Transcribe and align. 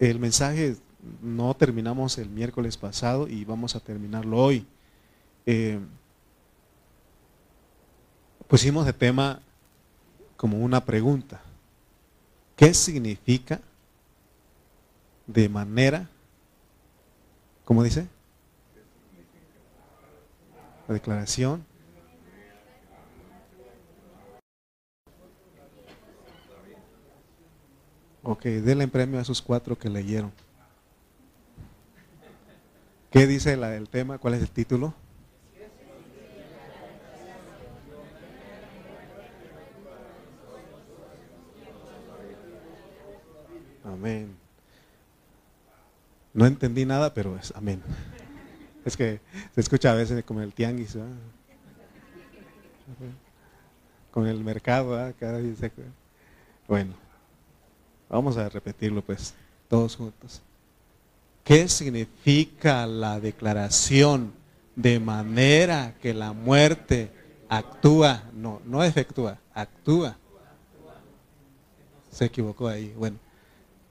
el 0.00 0.18
mensaje 0.18 0.76
no 1.22 1.54
terminamos 1.54 2.16
el 2.18 2.30
miércoles 2.30 2.76
pasado 2.76 3.28
y 3.28 3.44
vamos 3.44 3.76
a 3.76 3.80
terminarlo 3.80 4.38
hoy. 4.38 4.66
Eh, 5.44 5.78
pusimos 8.48 8.86
de 8.86 8.94
tema 8.94 9.40
como 10.36 10.58
una 10.58 10.84
pregunta. 10.84 11.42
¿Qué 12.56 12.72
significa 12.72 13.60
de 15.26 15.48
manera, 15.48 16.08
¿cómo 17.64 17.82
dice? 17.82 18.06
La 20.88 20.94
declaración. 20.94 21.69
Ok, 28.22 28.44
denle 28.44 28.86
premio 28.88 29.18
a 29.18 29.22
esos 29.22 29.40
cuatro 29.40 29.78
que 29.78 29.88
leyeron. 29.88 30.32
¿Qué 33.10 33.26
dice 33.26 33.56
la, 33.56 33.74
el 33.74 33.88
tema? 33.88 34.18
¿Cuál 34.18 34.34
es 34.34 34.42
el 34.42 34.50
título? 34.50 34.94
Amén. 43.84 44.36
No 46.32 46.46
entendí 46.46 46.84
nada, 46.84 47.12
pero 47.12 47.36
es 47.36 47.52
amén. 47.56 47.82
Es 48.84 48.96
que 48.96 49.20
se 49.54 49.60
escucha 49.60 49.90
a 49.90 49.94
veces 49.94 50.22
como 50.24 50.40
el 50.40 50.54
tianguis, 50.54 50.96
con 54.10 54.26
el 54.26 54.42
mercado, 54.44 55.12
cada 55.18 55.38
dice, 55.38 55.72
bueno, 56.68 56.94
vamos 58.10 58.36
a 58.36 58.48
repetirlo 58.48 59.02
pues, 59.02 59.32
todos 59.68 59.96
juntos. 59.96 60.42
¿Qué 61.44 61.68
significa 61.68 62.86
la 62.86 63.18
declaración 63.20 64.32
de 64.76 65.00
manera 65.00 65.94
que 66.02 66.12
la 66.12 66.32
muerte 66.32 67.10
actúa? 67.48 68.24
No, 68.34 68.60
no 68.64 68.84
efectúa, 68.84 69.38
actúa. 69.54 70.16
Se 72.10 72.26
equivocó 72.26 72.68
ahí. 72.68 72.92
Bueno, 72.96 73.16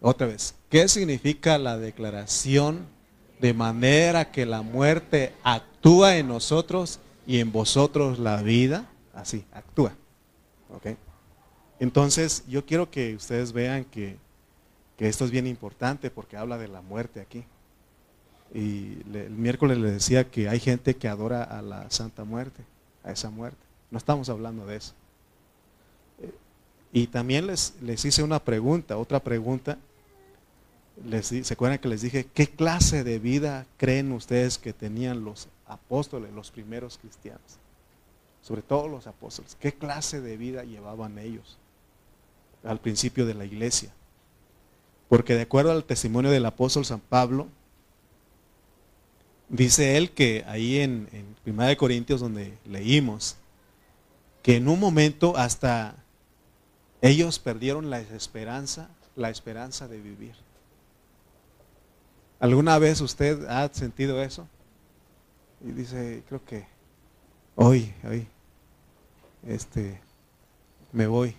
otra 0.01 0.27
vez. 0.27 0.53
¿Qué 0.69 0.87
significa 0.87 1.57
la 1.57 1.77
declaración 1.77 2.85
de 3.39 3.53
manera 3.53 4.31
que 4.31 4.45
la 4.45 4.61
muerte 4.61 5.33
actúa 5.43 6.17
en 6.17 6.27
nosotros 6.27 6.99
y 7.25 7.39
en 7.39 7.51
vosotros 7.51 8.19
la 8.19 8.41
vida? 8.41 8.85
Así, 9.13 9.45
actúa. 9.51 9.93
¿Ok? 10.69 10.97
Entonces, 11.79 12.43
yo 12.47 12.65
quiero 12.65 12.89
que 12.91 13.15
ustedes 13.15 13.53
vean 13.53 13.85
que 13.85 14.17
esto 14.97 15.25
es 15.25 15.31
bien 15.31 15.47
importante 15.47 16.09
porque 16.09 16.37
habla 16.37 16.57
de 16.57 16.67
la 16.67 16.81
muerte 16.81 17.21
aquí. 17.21 17.45
Y 18.53 18.97
el 19.13 19.29
miércoles 19.29 19.77
le 19.77 19.91
decía 19.91 20.29
que 20.29 20.49
hay 20.49 20.59
gente 20.59 20.95
que 20.95 21.07
adora 21.07 21.43
a 21.43 21.61
la 21.61 21.89
Santa 21.91 22.23
Muerte, 22.23 22.63
a 23.03 23.11
esa 23.11 23.29
muerte. 23.29 23.59
No 23.91 23.97
estamos 23.97 24.27
hablando 24.29 24.65
de 24.65 24.77
eso. 24.77 24.93
Eh, 26.21 26.33
y 26.91 27.07
también 27.07 27.47
les, 27.47 27.75
les 27.81 28.03
hice 28.03 28.23
una 28.23 28.39
pregunta, 28.39 28.97
otra 28.97 29.19
pregunta. 29.19 29.77
Les, 31.05 31.27
¿Se 31.27 31.53
acuerdan 31.53 31.77
que 31.77 31.87
les 31.87 32.01
dije 32.01 32.27
qué 32.33 32.47
clase 32.47 33.03
de 33.03 33.19
vida 33.19 33.65
creen 33.77 34.11
ustedes 34.11 34.57
que 34.57 34.73
tenían 34.73 35.23
los 35.23 35.47
apóstoles, 35.67 36.33
los 36.33 36.49
primeros 36.49 36.97
cristianos? 36.97 37.59
Sobre 38.41 38.63
todo 38.63 38.87
los 38.87 39.05
apóstoles. 39.05 39.55
¿Qué 39.59 39.73
clase 39.73 40.21
de 40.21 40.37
vida 40.37 40.63
llevaban 40.63 41.19
ellos 41.19 41.58
al 42.63 42.79
principio 42.79 43.25
de 43.25 43.33
la 43.33 43.45
iglesia? 43.45 43.91
Porque 45.07 45.35
de 45.35 45.41
acuerdo 45.41 45.71
al 45.71 45.83
testimonio 45.83 46.31
del 46.31 46.45
apóstol 46.45 46.85
San 46.85 46.99
Pablo, 46.99 47.47
dice 49.49 49.97
él 49.97 50.11
que 50.11 50.43
ahí 50.47 50.79
en, 50.79 51.09
en 51.11 51.35
1 51.51 51.77
Corintios 51.77 52.21
donde 52.21 52.57
leímos, 52.65 53.35
que 54.43 54.55
en 54.55 54.67
un 54.67 54.79
momento 54.79 55.35
hasta 55.35 55.95
ellos 57.01 57.39
perdieron 57.39 57.89
la 57.89 57.99
esperanza, 57.99 58.89
la 59.15 59.29
esperanza 59.29 59.87
de 59.87 59.99
vivir. 59.99 60.35
¿Alguna 62.39 62.77
vez 62.77 63.01
usted 63.01 63.45
ha 63.47 63.67
sentido 63.73 64.21
eso? 64.21 64.47
Y 65.61 65.71
dice, 65.71 66.23
creo 66.27 66.43
que 66.45 66.65
hoy, 67.55 67.93
hoy, 68.07 68.27
este, 69.45 69.99
me 70.93 71.07
voy. 71.07 71.35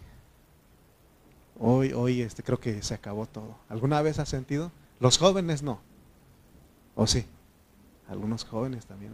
Hoy, 1.62 1.93
hoy 1.93 2.22
este, 2.22 2.43
creo 2.43 2.59
que 2.59 2.82
se 2.82 2.94
acabó 2.94 3.26
todo. 3.26 3.54
¿Alguna 3.69 4.00
vez 4.00 4.19
has 4.19 4.31
sentido? 4.31 4.72
Los 4.98 5.19
jóvenes 5.19 5.62
no. 5.62 5.78
¿O 6.94 7.06
sí? 7.06 7.26
Algunos 8.09 8.44
jóvenes 8.44 8.87
también. 8.87 9.12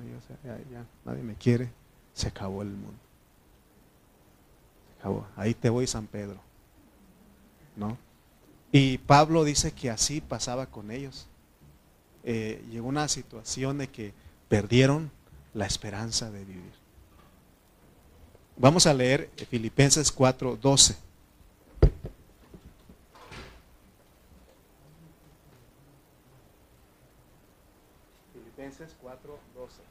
nadie 1.04 1.22
me 1.24 1.34
quiere. 1.34 1.70
Se 2.14 2.28
acabó 2.28 2.62
el 2.62 2.68
mundo. 2.68 2.94
Se 4.86 5.00
acabó. 5.00 5.26
Ahí 5.34 5.54
te 5.54 5.68
voy, 5.70 5.88
San 5.88 6.06
Pedro. 6.06 6.38
¿No? 7.74 7.98
Y 8.70 8.98
Pablo 8.98 9.42
dice 9.42 9.72
que 9.72 9.90
así 9.90 10.20
pasaba 10.20 10.66
con 10.66 10.92
ellos. 10.92 11.26
Eh, 12.22 12.64
llegó 12.70 12.86
una 12.86 13.08
situación 13.08 13.78
de 13.78 13.88
que 13.88 14.14
perdieron 14.48 15.10
la 15.52 15.66
esperanza 15.66 16.30
de 16.30 16.44
vivir. 16.44 16.72
Vamos 18.56 18.86
a 18.86 18.94
leer 18.94 19.30
Filipenses 19.50 20.12
4, 20.12 20.58
12. 20.62 21.05
Filipenses 28.76 28.98
4, 29.00 29.38
12. 29.54 29.82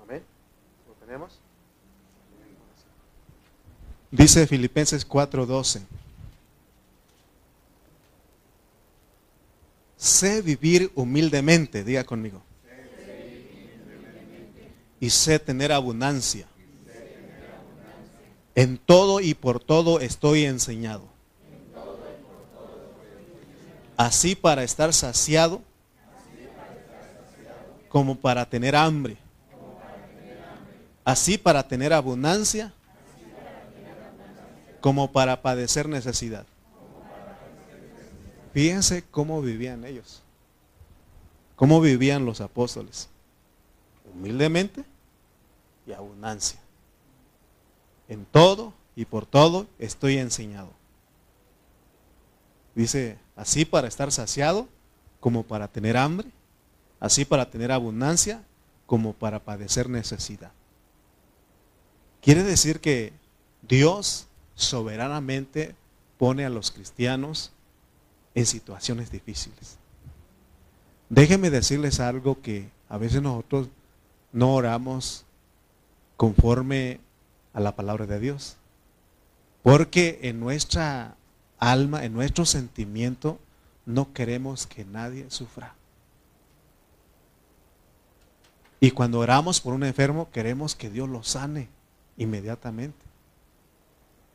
Amén. 0.00 0.22
¿Lo 0.86 0.94
tenemos? 1.04 1.40
Dice 4.12 4.46
Filipenses 4.46 5.04
4:12. 5.04 5.82
Sé 9.96 10.42
vivir 10.42 10.92
humildemente, 10.94 11.82
diga 11.82 12.04
conmigo 12.04 12.47
y 15.00 15.10
sé 15.10 15.38
tener 15.38 15.72
abundancia. 15.72 16.46
En 18.54 18.76
todo 18.78 19.20
y 19.20 19.34
por 19.34 19.60
todo 19.60 20.00
estoy 20.00 20.44
enseñado. 20.44 21.04
Así 23.96 24.34
para 24.34 24.62
estar 24.64 24.92
saciado 24.92 25.60
como 27.88 28.16
para 28.16 28.48
tener 28.48 28.74
hambre. 28.74 29.16
Así 31.04 31.38
para 31.38 31.66
tener 31.66 31.92
abundancia 31.92 32.72
como 34.80 35.10
para 35.12 35.40
padecer 35.40 35.88
necesidad. 35.88 36.46
Fíjense 38.52 39.04
cómo 39.10 39.40
vivían 39.40 39.84
ellos. 39.84 40.22
Cómo 41.56 41.80
vivían 41.80 42.24
los 42.24 42.40
apóstoles 42.40 43.08
humildemente 44.14 44.84
y 45.86 45.92
abundancia. 45.92 46.60
En 48.08 48.24
todo 48.24 48.72
y 48.96 49.04
por 49.04 49.26
todo 49.26 49.66
estoy 49.78 50.18
enseñado. 50.18 50.70
Dice, 52.74 53.18
así 53.36 53.64
para 53.64 53.88
estar 53.88 54.12
saciado 54.12 54.68
como 55.20 55.42
para 55.42 55.68
tener 55.68 55.96
hambre, 55.96 56.28
así 57.00 57.24
para 57.24 57.50
tener 57.50 57.72
abundancia 57.72 58.42
como 58.86 59.12
para 59.12 59.40
padecer 59.40 59.88
necesidad. 59.88 60.52
Quiere 62.20 62.42
decir 62.42 62.80
que 62.80 63.12
Dios 63.62 64.26
soberanamente 64.54 65.74
pone 66.18 66.44
a 66.44 66.50
los 66.50 66.70
cristianos 66.70 67.52
en 68.34 68.46
situaciones 68.46 69.10
difíciles. 69.10 69.78
Déjenme 71.08 71.50
decirles 71.50 72.00
algo 72.00 72.40
que 72.42 72.68
a 72.88 72.98
veces 72.98 73.22
nosotros 73.22 73.68
no 74.32 74.54
oramos 74.54 75.24
conforme 76.16 77.00
a 77.52 77.60
la 77.60 77.74
palabra 77.76 78.06
de 78.06 78.20
Dios. 78.20 78.56
Porque 79.62 80.20
en 80.22 80.40
nuestra 80.40 81.16
alma, 81.58 82.04
en 82.04 82.12
nuestro 82.12 82.44
sentimiento, 82.44 83.38
no 83.86 84.12
queremos 84.12 84.66
que 84.66 84.84
nadie 84.84 85.30
sufra. 85.30 85.74
Y 88.80 88.92
cuando 88.92 89.18
oramos 89.18 89.60
por 89.60 89.74
un 89.74 89.82
enfermo, 89.82 90.30
queremos 90.30 90.74
que 90.74 90.90
Dios 90.90 91.08
lo 91.08 91.24
sane 91.24 91.68
inmediatamente. 92.16 93.04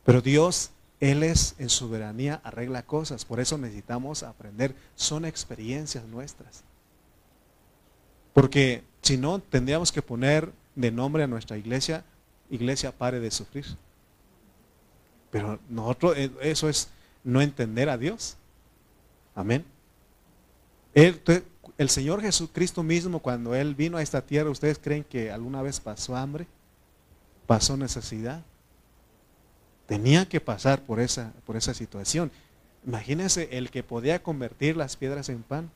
Pero 0.04 0.20
Dios, 0.20 0.70
Él 1.00 1.22
es 1.22 1.54
en 1.58 1.70
soberanía, 1.70 2.40
arregla 2.44 2.82
cosas. 2.82 3.24
Por 3.24 3.40
eso 3.40 3.56
necesitamos 3.56 4.22
aprender. 4.22 4.74
Son 4.96 5.24
experiencias 5.24 6.04
nuestras. 6.04 6.62
Porque 8.34 8.82
si 9.00 9.16
no, 9.16 9.38
tendríamos 9.38 9.92
que 9.92 10.02
poner 10.02 10.52
de 10.74 10.90
nombre 10.90 11.22
a 11.22 11.26
nuestra 11.26 11.56
iglesia, 11.56 12.04
iglesia 12.50 12.92
pare 12.92 13.20
de 13.20 13.30
sufrir. 13.30 13.64
Pero 15.30 15.58
nosotros, 15.68 16.14
eh, 16.18 16.30
eso 16.42 16.68
es 16.68 16.88
no 17.22 17.40
entender 17.40 17.88
a 17.88 17.96
Dios. 17.96 18.36
Amén. 19.34 19.64
El, 20.94 21.20
Señor 21.88 22.20
Jesucristo 22.20 22.82
mismo, 22.82 23.20
cuando 23.20 23.54
Él 23.54 23.74
vino 23.74 23.96
a 23.96 24.02
esta 24.02 24.20
tierra, 24.20 24.50
¿ustedes 24.50 24.78
creen 24.78 25.04
que 25.04 25.30
alguna 25.30 25.62
vez 25.62 25.80
pasó 25.80 26.16
hambre? 26.16 26.46
¿Pasó 27.46 27.76
necesidad? 27.76 28.42
Tenía 29.86 30.28
que 30.28 30.40
pasar 30.40 30.82
por 30.82 31.00
esa, 31.00 31.32
por 31.46 31.56
esa 31.56 31.74
situación. 31.74 32.30
Imagínense 32.86 33.48
el 33.52 33.70
que 33.70 33.82
podía 33.82 34.22
convertir 34.22 34.76
las 34.76 34.96
piedras 34.96 35.28
en 35.28 35.42
pan, 35.42 35.70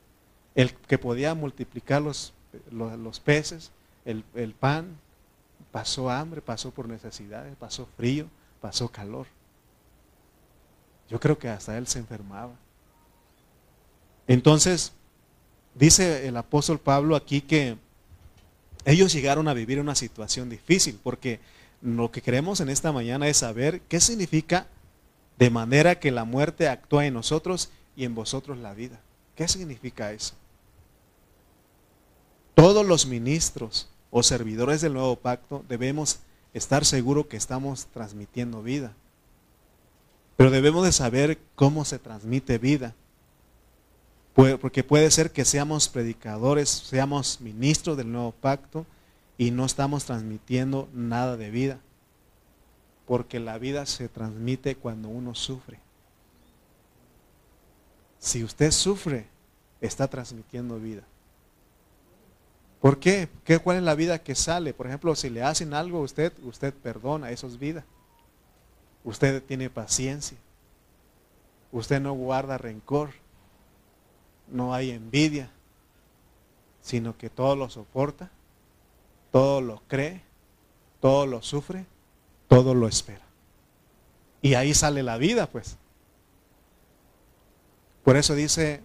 el 0.55 0.73
que 0.73 0.97
podía 0.97 1.33
multiplicar 1.35 2.01
los, 2.01 2.33
los, 2.71 3.19
peces, 3.19 3.71
el, 4.05 4.23
el 4.35 4.53
pan, 4.53 4.97
pasó 5.71 6.09
hambre, 6.09 6.41
pasó 6.41 6.71
por 6.71 6.87
necesidades, 6.87 7.55
pasó 7.57 7.87
frío, 7.97 8.27
pasó 8.61 8.89
calor. 8.89 9.27
Yo 11.09 11.19
creo 11.19 11.37
que 11.37 11.49
hasta 11.49 11.77
él 11.77 11.87
se 11.87 11.99
enfermaba. 11.99 12.53
Entonces, 14.27 14.93
dice 15.73 16.27
el 16.27 16.37
apóstol 16.37 16.79
Pablo 16.79 17.15
aquí 17.15 17.41
que 17.41 17.77
ellos 18.85 19.11
llegaron 19.11 19.47
a 19.47 19.53
vivir 19.53 19.79
una 19.79 19.95
situación 19.95 20.49
difícil, 20.49 20.99
porque 21.01 21.39
lo 21.81 22.11
que 22.11 22.21
queremos 22.21 22.59
en 22.59 22.69
esta 22.69 22.91
mañana 22.91 23.27
es 23.27 23.37
saber 23.37 23.81
qué 23.81 23.99
significa 23.99 24.67
de 25.37 25.49
manera 25.49 25.99
que 25.99 26.11
la 26.11 26.25
muerte 26.25 26.67
actúa 26.67 27.05
en 27.05 27.13
nosotros 27.13 27.71
y 27.95 28.05
en 28.05 28.13
vosotros 28.13 28.57
la 28.57 28.73
vida. 28.73 28.99
¿Qué 29.35 29.47
significa 29.47 30.11
eso? 30.11 30.33
Todos 32.59 32.85
los 32.85 33.05
ministros 33.05 33.87
o 34.11 34.21
servidores 34.21 34.81
del 34.81 34.91
nuevo 34.91 35.15
pacto 35.15 35.63
debemos 35.69 36.19
estar 36.53 36.83
seguros 36.83 37.27
que 37.27 37.37
estamos 37.37 37.85
transmitiendo 37.85 38.61
vida. 38.61 38.91
Pero 40.35 40.51
debemos 40.51 40.83
de 40.83 40.91
saber 40.91 41.39
cómo 41.55 41.85
se 41.85 41.99
transmite 41.99 42.57
vida. 42.57 42.93
Porque 44.33 44.83
puede 44.83 45.09
ser 45.09 45.31
que 45.31 45.45
seamos 45.45 45.87
predicadores, 45.87 46.67
seamos 46.67 47.39
ministros 47.39 47.95
del 47.95 48.11
nuevo 48.11 48.33
pacto 48.33 48.85
y 49.37 49.51
no 49.51 49.65
estamos 49.65 50.03
transmitiendo 50.03 50.89
nada 50.93 51.37
de 51.37 51.51
vida 51.51 51.79
porque 53.07 53.39
la 53.39 53.57
vida 53.57 53.85
se 53.85 54.09
transmite 54.09 54.75
cuando 54.75 55.07
uno 55.07 55.33
sufre. 55.33 55.79
Si 58.19 58.43
usted 58.43 58.71
sufre, 58.71 59.27
está 59.79 60.09
transmitiendo 60.09 60.77
vida. 60.77 61.03
¿Por 62.81 62.99
qué? 62.99 63.27
¿Qué 63.43 63.59
¿Cuál 63.59 63.77
es 63.77 63.83
la 63.83 63.95
vida 63.95 64.19
que 64.19 64.35
sale? 64.35 64.73
Por 64.73 64.87
ejemplo, 64.87 65.15
si 65.15 65.29
le 65.29 65.43
hacen 65.43 65.73
algo 65.73 65.99
a 65.99 66.01
usted, 66.01 66.33
usted 66.43 66.73
perdona, 66.73 67.31
eso 67.31 67.47
es 67.47 67.59
vida. 67.59 67.83
Usted 69.03 69.43
tiene 69.43 69.69
paciencia. 69.69 70.37
Usted 71.71 71.99
no 71.99 72.13
guarda 72.13 72.57
rencor. 72.57 73.11
No 74.47 74.73
hay 74.73 74.91
envidia, 74.91 75.51
sino 76.81 77.17
que 77.17 77.29
todo 77.29 77.55
lo 77.55 77.69
soporta, 77.69 78.31
todo 79.31 79.61
lo 79.61 79.83
cree, 79.87 80.23
todo 80.99 81.27
lo 81.27 81.43
sufre 81.43 81.85
todo 82.49 82.73
lo 82.73 82.87
espera. 82.87 83.21
Y 84.41 84.55
ahí 84.55 84.73
sale 84.73 85.03
la 85.03 85.17
vida, 85.17 85.47
pues. 85.47 85.77
Por 88.03 88.17
eso 88.17 88.33
dice, 88.35 88.81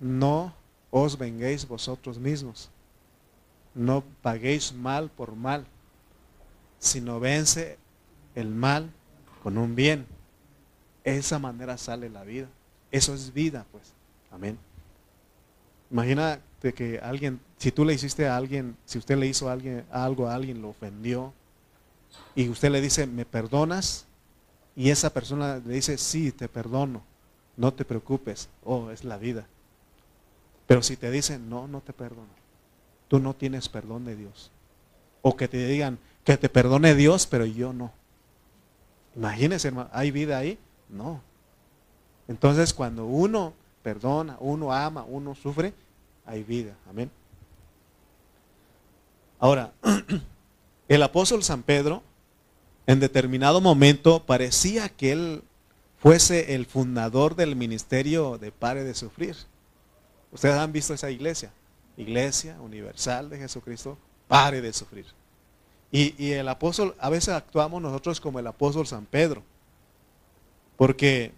no 0.00 0.52
os 0.92 1.18
venguéis 1.18 1.66
vosotros 1.66 2.18
mismos, 2.18 2.70
no 3.74 4.04
paguéis 4.20 4.72
mal 4.72 5.10
por 5.10 5.34
mal, 5.34 5.66
sino 6.78 7.18
vence 7.18 7.78
el 8.34 8.48
mal 8.50 8.90
con 9.42 9.56
un 9.56 9.74
bien. 9.74 10.06
Esa 11.02 11.38
manera 11.38 11.78
sale 11.78 12.10
la 12.10 12.22
vida. 12.22 12.46
Eso 12.90 13.14
es 13.14 13.32
vida, 13.32 13.64
pues. 13.72 13.94
Amén. 14.30 14.58
Imagínate 15.90 16.74
que 16.74 17.00
alguien, 17.02 17.40
si 17.56 17.72
tú 17.72 17.84
le 17.84 17.94
hiciste 17.94 18.28
a 18.28 18.36
alguien, 18.36 18.76
si 18.84 18.98
usted 18.98 19.16
le 19.16 19.26
hizo 19.26 19.48
a 19.48 19.52
alguien 19.52 19.84
algo 19.90 20.28
a 20.28 20.34
alguien, 20.34 20.60
lo 20.60 20.68
ofendió, 20.68 21.32
y 22.34 22.48
usted 22.50 22.70
le 22.70 22.82
dice, 22.82 23.06
¿me 23.06 23.24
perdonas? 23.24 24.04
Y 24.76 24.90
esa 24.90 25.10
persona 25.10 25.60
le 25.64 25.74
dice, 25.74 25.96
sí, 25.96 26.32
te 26.32 26.48
perdono, 26.48 27.02
no 27.56 27.72
te 27.72 27.84
preocupes, 27.84 28.48
oh, 28.64 28.90
es 28.90 29.04
la 29.04 29.16
vida. 29.16 29.46
Pero 30.72 30.82
si 30.82 30.96
te 30.96 31.10
dicen, 31.10 31.50
no, 31.50 31.68
no 31.68 31.82
te 31.82 31.92
perdono, 31.92 32.30
tú 33.08 33.18
no 33.18 33.34
tienes 33.34 33.68
perdón 33.68 34.06
de 34.06 34.16
Dios. 34.16 34.50
O 35.20 35.36
que 35.36 35.46
te 35.46 35.66
digan, 35.66 35.98
que 36.24 36.38
te 36.38 36.48
perdone 36.48 36.94
Dios, 36.94 37.26
pero 37.26 37.44
yo 37.44 37.74
no. 37.74 37.92
Imagínese, 39.14 39.68
hermano, 39.68 39.90
¿hay 39.92 40.10
vida 40.10 40.38
ahí? 40.38 40.58
No. 40.88 41.20
Entonces, 42.26 42.72
cuando 42.72 43.04
uno 43.04 43.52
perdona, 43.82 44.38
uno 44.40 44.72
ama, 44.72 45.04
uno 45.06 45.34
sufre, 45.34 45.74
hay 46.24 46.42
vida. 46.42 46.74
Amén. 46.88 47.10
Ahora, 49.40 49.72
el 50.88 51.02
apóstol 51.02 51.42
San 51.42 51.64
Pedro 51.64 52.02
en 52.86 52.98
determinado 52.98 53.60
momento 53.60 54.24
parecía 54.24 54.88
que 54.88 55.12
él 55.12 55.42
fuese 55.98 56.54
el 56.54 56.64
fundador 56.64 57.36
del 57.36 57.56
ministerio 57.56 58.38
de 58.38 58.52
Pare 58.52 58.84
de 58.84 58.94
Sufrir. 58.94 59.36
Ustedes 60.32 60.56
han 60.56 60.72
visto 60.72 60.94
esa 60.94 61.10
iglesia, 61.10 61.52
Iglesia 61.96 62.60
Universal 62.60 63.30
de 63.30 63.38
Jesucristo, 63.38 63.98
Pare 64.26 64.60
de 64.60 64.72
Sufrir. 64.72 65.06
Y, 65.90 66.32
el 66.32 66.48
apóstol, 66.48 66.96
a 66.98 67.10
veces 67.10 67.34
actuamos 67.34 67.82
nosotros 67.82 68.18
como 68.18 68.38
el 68.38 68.46
apóstol 68.46 68.86
San 68.86 69.04
Pedro, 69.04 69.42
porque 70.78 71.32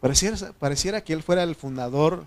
pareciera, 0.00 0.36
pareciera 0.58 1.04
que 1.04 1.12
él 1.12 1.22
fuera 1.22 1.42
el 1.42 1.54
fundador 1.54 2.24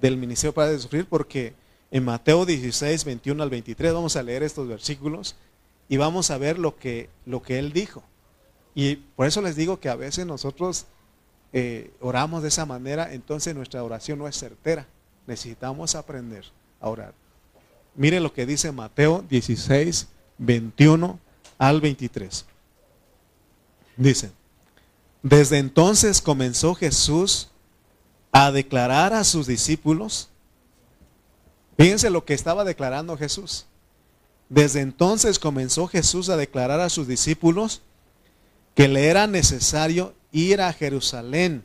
del 0.00 0.16
ministerio 0.16 0.54
Pare 0.54 0.70
de 0.70 0.78
Sufrir, 0.78 1.06
porque 1.06 1.54
en 1.90 2.04
Mateo 2.04 2.46
16, 2.46 3.04
21 3.04 3.42
al 3.42 3.50
23, 3.50 3.92
vamos 3.92 4.14
a 4.14 4.22
leer 4.22 4.44
estos 4.44 4.68
versículos, 4.68 5.34
y 5.90 5.96
vamos 5.96 6.30
a 6.30 6.38
ver 6.38 6.60
lo 6.60 6.76
que, 6.76 7.10
lo 7.26 7.42
que 7.42 7.58
Él 7.58 7.72
dijo. 7.72 8.04
Y 8.76 8.94
por 8.94 9.26
eso 9.26 9.42
les 9.42 9.56
digo 9.56 9.80
que 9.80 9.88
a 9.88 9.96
veces 9.96 10.24
nosotros 10.24 10.86
eh, 11.52 11.90
oramos 12.00 12.42
de 12.42 12.48
esa 12.48 12.64
manera, 12.64 13.12
entonces 13.12 13.56
nuestra 13.56 13.82
oración 13.82 14.20
no 14.20 14.28
es 14.28 14.38
certera. 14.38 14.86
Necesitamos 15.26 15.94
aprender 15.94 16.44
a 16.80 16.88
orar. 16.88 17.14
Miren 17.94 18.22
lo 18.22 18.32
que 18.32 18.46
dice 18.46 18.72
Mateo 18.72 19.24
16, 19.28 20.08
21 20.38 21.18
al 21.58 21.80
23. 21.80 22.44
Dice, 23.96 24.32
desde 25.22 25.58
entonces 25.58 26.22
comenzó 26.22 26.74
Jesús 26.74 27.50
a 28.32 28.50
declarar 28.50 29.12
a 29.12 29.24
sus 29.24 29.46
discípulos. 29.46 30.28
Fíjense 31.76 32.10
lo 32.10 32.24
que 32.24 32.34
estaba 32.34 32.64
declarando 32.64 33.16
Jesús. 33.16 33.66
Desde 34.48 34.80
entonces 34.80 35.38
comenzó 35.38 35.86
Jesús 35.86 36.28
a 36.28 36.36
declarar 36.36 36.80
a 36.80 36.90
sus 36.90 37.06
discípulos 37.06 37.82
que 38.74 38.88
le 38.88 39.08
era 39.08 39.26
necesario 39.26 40.14
ir 40.32 40.60
a 40.60 40.72
Jerusalén. 40.72 41.64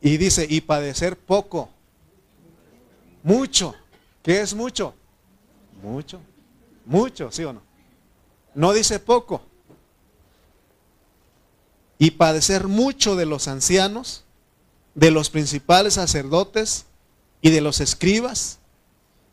Y 0.00 0.16
dice, 0.16 0.46
y 0.48 0.60
padecer 0.60 1.16
poco. 1.16 1.68
Mucho. 3.22 3.74
¿Qué 4.22 4.40
es 4.40 4.54
mucho? 4.54 4.94
Mucho. 5.82 6.20
Mucho, 6.84 7.30
¿sí 7.30 7.44
o 7.44 7.52
no? 7.52 7.62
No 8.54 8.72
dice 8.72 8.98
poco. 8.98 9.42
Y 11.98 12.12
padecer 12.12 12.66
mucho 12.66 13.14
de 13.14 13.26
los 13.26 13.46
ancianos, 13.46 14.24
de 14.94 15.10
los 15.10 15.30
principales 15.30 15.94
sacerdotes 15.94 16.86
y 17.42 17.50
de 17.50 17.60
los 17.60 17.80
escribas 17.80 18.60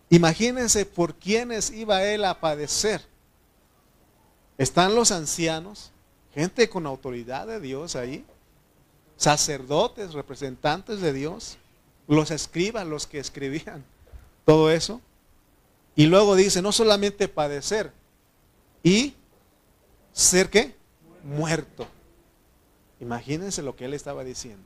Imagínense 0.09 0.85
por 0.85 1.15
quiénes 1.15 1.71
iba 1.71 2.03
él 2.03 2.23
a 2.23 2.39
padecer. 2.39 3.01
Están 4.57 4.95
los 4.95 5.11
ancianos, 5.11 5.91
gente 6.33 6.69
con 6.69 6.85
autoridad 6.85 7.45
de 7.45 7.59
Dios 7.59 7.95
ahí, 7.95 8.25
sacerdotes, 9.17 10.13
representantes 10.13 11.01
de 11.01 11.11
Dios, 11.11 11.57
los 12.07 12.31
escribas, 12.31 12.87
los 12.87 13.07
que 13.07 13.19
escribían 13.19 13.83
todo 14.45 14.71
eso. 14.71 15.01
Y 15.95 16.05
luego 16.05 16.35
dice, 16.35 16.61
no 16.61 16.71
solamente 16.71 17.27
padecer, 17.27 17.91
y 18.83 19.15
ser 20.13 20.49
qué? 20.49 20.75
Muerto. 21.23 21.87
Imagínense 22.99 23.61
lo 23.61 23.75
que 23.75 23.85
él 23.85 23.93
estaba 23.93 24.23
diciendo. 24.23 24.63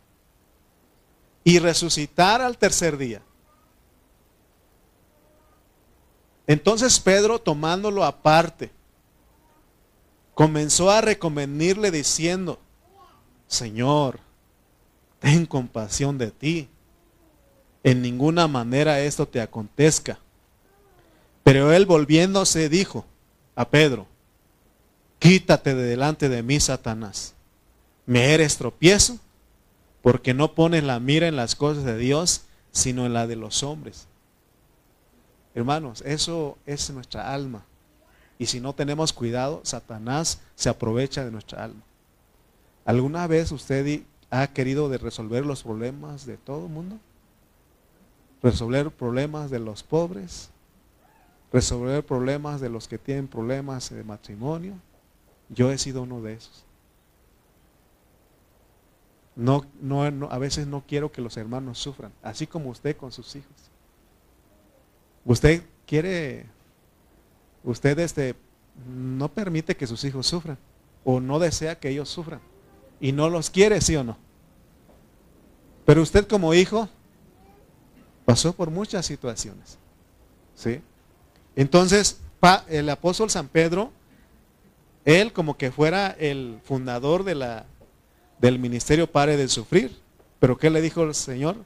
Y 1.43 1.59
resucitar 1.59 2.41
al 2.41 2.57
tercer 2.57 2.97
día. 2.97 3.21
Entonces 6.45 6.99
Pedro, 6.99 7.39
tomándolo 7.39 8.03
aparte, 8.03 8.71
comenzó 10.33 10.91
a 10.91 11.01
recomendarle 11.01 11.91
diciendo, 11.91 12.59
Señor, 13.47 14.19
ten 15.21 15.45
compasión 15.45 16.17
de 16.17 16.31
ti. 16.31 16.67
en 17.83 18.01
ninguna 18.01 18.47
manera 18.47 18.99
esto 18.99 19.27
te 19.27 19.41
acontezca. 19.41 20.19
Pero 21.43 21.71
él 21.71 21.85
volviéndose 21.87 22.69
dijo 22.69 23.05
a 23.55 23.69
Pedro, 23.69 24.05
quítate 25.17 25.73
de 25.73 25.83
delante 25.83 26.29
de 26.29 26.43
mí, 26.43 26.59
Satanás. 26.59 27.33
Me 28.05 28.33
eres 28.33 28.57
tropiezo 28.57 29.17
porque 30.01 30.33
no 30.33 30.53
pones 30.53 30.83
la 30.83 30.99
mira 30.99 31.27
en 31.27 31.35
las 31.35 31.55
cosas 31.55 31.85
de 31.85 31.97
Dios, 31.97 32.43
sino 32.71 33.05
en 33.05 33.13
la 33.13 33.25
de 33.25 33.35
los 33.35 33.63
hombres. 33.63 34.07
Hermanos, 35.55 36.03
eso 36.05 36.57
es 36.65 36.89
nuestra 36.91 37.33
alma. 37.33 37.65
Y 38.37 38.47
si 38.47 38.59
no 38.59 38.73
tenemos 38.73 39.13
cuidado, 39.13 39.61
Satanás 39.63 40.39
se 40.55 40.69
aprovecha 40.69 41.23
de 41.23 41.31
nuestra 41.31 41.63
alma. 41.63 41.81
¿Alguna 42.85 43.27
vez 43.27 43.51
usted 43.51 44.01
ha 44.31 44.47
querido 44.47 44.87
de 44.89 44.97
resolver 44.97 45.45
los 45.45 45.61
problemas 45.63 46.25
de 46.25 46.37
todo 46.37 46.65
el 46.65 46.71
mundo? 46.71 46.97
¿Resolver 48.41 48.89
problemas 48.89 49.51
de 49.51 49.59
los 49.59 49.83
pobres? 49.83 50.49
¿Resolver 51.51 52.03
problemas 52.03 52.61
de 52.61 52.69
los 52.69 52.87
que 52.87 52.97
tienen 52.97 53.27
problemas 53.27 53.89
de 53.89 54.03
matrimonio? 54.03 54.75
Yo 55.49 55.69
he 55.69 55.77
sido 55.77 56.03
uno 56.03 56.21
de 56.21 56.33
esos. 56.33 56.63
No, 59.35 59.65
no, 59.81 60.03
a 60.03 60.37
veces 60.37 60.65
no 60.65 60.83
quiero 60.87 61.11
que 61.11 61.21
los 61.21 61.35
hermanos 61.35 61.77
sufran, 61.77 62.13
así 62.23 62.47
como 62.47 62.69
usted 62.69 62.95
con 62.95 63.11
sus 63.11 63.35
hijos. 63.35 63.69
Usted 65.25 65.61
quiere, 65.85 66.45
usted 67.63 67.99
este, 67.99 68.35
no 68.87 69.27
permite 69.27 69.75
que 69.75 69.87
sus 69.87 70.03
hijos 70.05 70.25
sufran 70.25 70.57
o 71.03 71.19
no 71.19 71.37
desea 71.37 71.77
que 71.79 71.89
ellos 71.89 72.07
sufran 72.07 72.39
y 73.01 73.11
no 73.11 73.29
los 73.29 73.49
quiere, 73.49 73.81
sí 73.81 73.95
o 73.97 74.03
no. 74.03 74.17
Pero 75.85 76.03
usted 76.03 76.27
como 76.27 76.53
hijo 76.53 76.87
pasó 78.23 78.53
por 78.53 78.69
muchas 78.69 79.05
situaciones. 79.05 79.77
¿sí? 80.55 80.79
Entonces, 81.55 82.21
el 82.69 82.89
apóstol 82.89 83.29
San 83.29 83.47
Pedro, 83.47 83.91
él 85.03 85.33
como 85.33 85.57
que 85.57 85.71
fuera 85.71 86.15
el 86.19 86.59
fundador 86.63 87.23
de 87.23 87.35
la, 87.35 87.65
del 88.39 88.59
ministerio 88.59 89.11
Pare 89.11 89.35
de 89.35 89.47
Sufrir. 89.47 89.99
Pero 90.39 90.57
¿qué 90.57 90.69
le 90.69 90.81
dijo 90.81 91.03
el 91.03 91.15
Señor? 91.15 91.57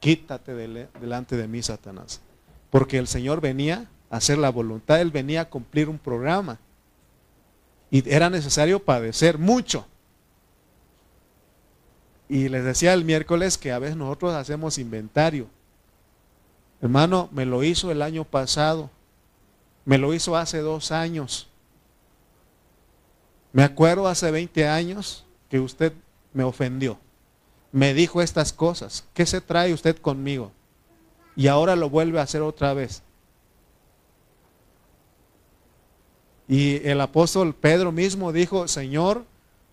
Quítate 0.00 0.54
delante 0.54 1.36
de 1.36 1.48
mí, 1.48 1.62
Satanás. 1.62 2.20
Porque 2.70 2.98
el 2.98 3.06
Señor 3.06 3.40
venía 3.40 3.88
a 4.10 4.16
hacer 4.16 4.38
la 4.38 4.50
voluntad, 4.50 5.00
Él 5.00 5.10
venía 5.10 5.42
a 5.42 5.48
cumplir 5.48 5.88
un 5.88 5.98
programa. 5.98 6.58
Y 7.90 8.08
era 8.08 8.30
necesario 8.30 8.84
padecer 8.84 9.38
mucho. 9.38 9.86
Y 12.30 12.48
les 12.48 12.62
decía 12.62 12.92
el 12.92 13.04
miércoles 13.04 13.58
que 13.58 13.72
a 13.72 13.80
veces 13.80 13.96
nosotros 13.96 14.32
hacemos 14.34 14.78
inventario. 14.78 15.48
Hermano, 16.80 17.28
me 17.32 17.44
lo 17.44 17.64
hizo 17.64 17.90
el 17.90 18.02
año 18.02 18.22
pasado. 18.22 18.88
Me 19.84 19.98
lo 19.98 20.14
hizo 20.14 20.36
hace 20.36 20.58
dos 20.58 20.92
años. 20.92 21.48
Me 23.52 23.64
acuerdo 23.64 24.06
hace 24.06 24.30
20 24.30 24.68
años 24.68 25.26
que 25.48 25.58
usted 25.58 25.92
me 26.32 26.44
ofendió. 26.44 27.00
Me 27.72 27.94
dijo 27.94 28.22
estas 28.22 28.52
cosas. 28.52 29.04
¿Qué 29.12 29.26
se 29.26 29.40
trae 29.40 29.74
usted 29.74 29.98
conmigo? 29.98 30.52
Y 31.34 31.48
ahora 31.48 31.74
lo 31.74 31.90
vuelve 31.90 32.20
a 32.20 32.22
hacer 32.22 32.42
otra 32.42 32.74
vez. 32.74 33.02
Y 36.46 36.76
el 36.86 37.00
apóstol 37.00 37.56
Pedro 37.56 37.90
mismo 37.90 38.32
dijo, 38.32 38.68
Señor, 38.68 39.24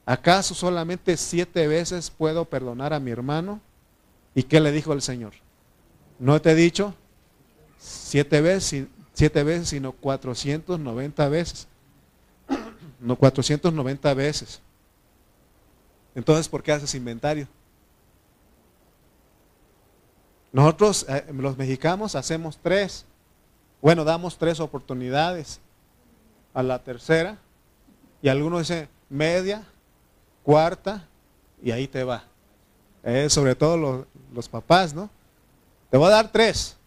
¿acaso 0.07 0.55
solamente 0.55 1.17
siete 1.17 1.67
veces 1.67 2.09
puedo 2.09 2.45
perdonar 2.45 2.93
a 2.93 2.99
mi 2.99 3.11
hermano? 3.11 3.61
¿Y 4.33 4.43
qué 4.43 4.59
le 4.59 4.71
dijo 4.71 4.93
el 4.93 5.03
Señor? 5.03 5.33
¿No 6.17 6.41
te 6.41 6.51
he 6.51 6.55
dicho 6.55 6.95
siete 7.77 8.41
veces, 8.41 8.87
siete 9.13 9.43
veces, 9.43 9.69
sino 9.69 9.91
490 9.91 11.29
veces? 11.29 11.67
No, 12.99 13.15
490 13.15 14.13
veces. 14.15 14.61
Entonces, 16.15 16.49
¿por 16.49 16.63
qué 16.63 16.71
haces 16.71 16.95
inventario? 16.95 17.47
Nosotros, 20.51 21.05
eh, 21.07 21.25
los 21.33 21.57
mexicanos, 21.57 22.15
hacemos 22.15 22.57
tres. 22.57 23.05
Bueno, 23.81 24.03
damos 24.03 24.37
tres 24.37 24.59
oportunidades. 24.59 25.59
A 26.53 26.63
la 26.63 26.81
tercera, 26.81 27.37
y 28.19 28.29
algunos 28.29 28.61
dicen 28.61 28.89
media, 29.09 29.63
cuarta, 30.47 31.05
y 31.61 31.71
ahí 31.71 31.89
te 31.89 32.05
va. 32.05 32.23
Eh, 33.03 33.29
sobre 33.29 33.53
todo 33.53 33.75
los, 33.75 34.05
los 34.33 34.47
papás, 34.47 34.93
¿no? 34.93 35.09
Te 35.91 35.97
voy 35.97 36.07
a 36.07 36.11
dar 36.11 36.31
tres. 36.31 36.77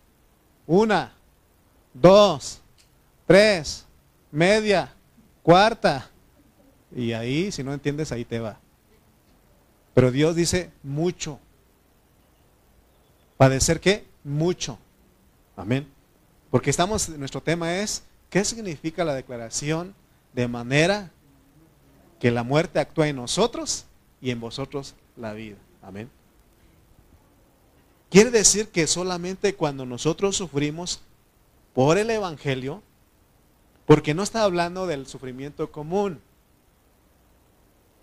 Una, 0.66 1.12
dos, 1.92 2.62
tres, 3.26 3.84
media, 4.32 4.90
cuarta. 5.42 6.08
Y 6.96 7.12
ahí, 7.12 7.52
si 7.52 7.62
no 7.62 7.74
entiendes, 7.74 8.10
ahí 8.12 8.24
te 8.24 8.40
va. 8.40 8.58
Pero 9.92 10.10
Dios 10.10 10.34
dice 10.34 10.70
mucho. 10.82 11.38
¿Padecer 13.36 13.78
qué? 13.78 14.06
Mucho. 14.24 14.78
Amén. 15.54 15.86
Porque 16.50 16.70
estamos, 16.70 17.10
nuestro 17.10 17.42
tema 17.42 17.76
es, 17.76 18.04
¿qué 18.30 18.42
significa 18.42 19.04
la 19.04 19.12
declaración 19.12 19.94
de 20.32 20.48
manera 20.48 21.10
que 22.20 22.30
la 22.30 22.44
muerte 22.44 22.78
actúa 22.78 23.08
en 23.08 23.16
nosotros 23.16 23.86
y 24.20 24.30
en 24.30 24.38
vosotros 24.38 24.94
la 25.16 25.32
vida? 25.32 25.56
Amén. 25.82 26.08
Quiere 28.10 28.30
decir 28.30 28.68
que 28.68 28.86
solamente 28.86 29.54
cuando 29.54 29.86
nosotros 29.86 30.36
sufrimos 30.36 31.00
por 31.74 31.98
el 31.98 32.10
Evangelio, 32.10 32.82
porque 33.86 34.14
no 34.14 34.22
está 34.22 34.44
hablando 34.44 34.86
del 34.86 35.06
sufrimiento 35.06 35.72
común, 35.72 36.20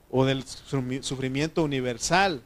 o 0.09 0.25
del 0.25 0.43
sufrimiento 0.45 1.63
universal, 1.63 2.41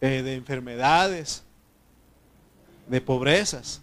eh, 0.00 0.22
de 0.22 0.34
enfermedades, 0.34 1.44
de 2.88 3.00
pobrezas. 3.00 3.80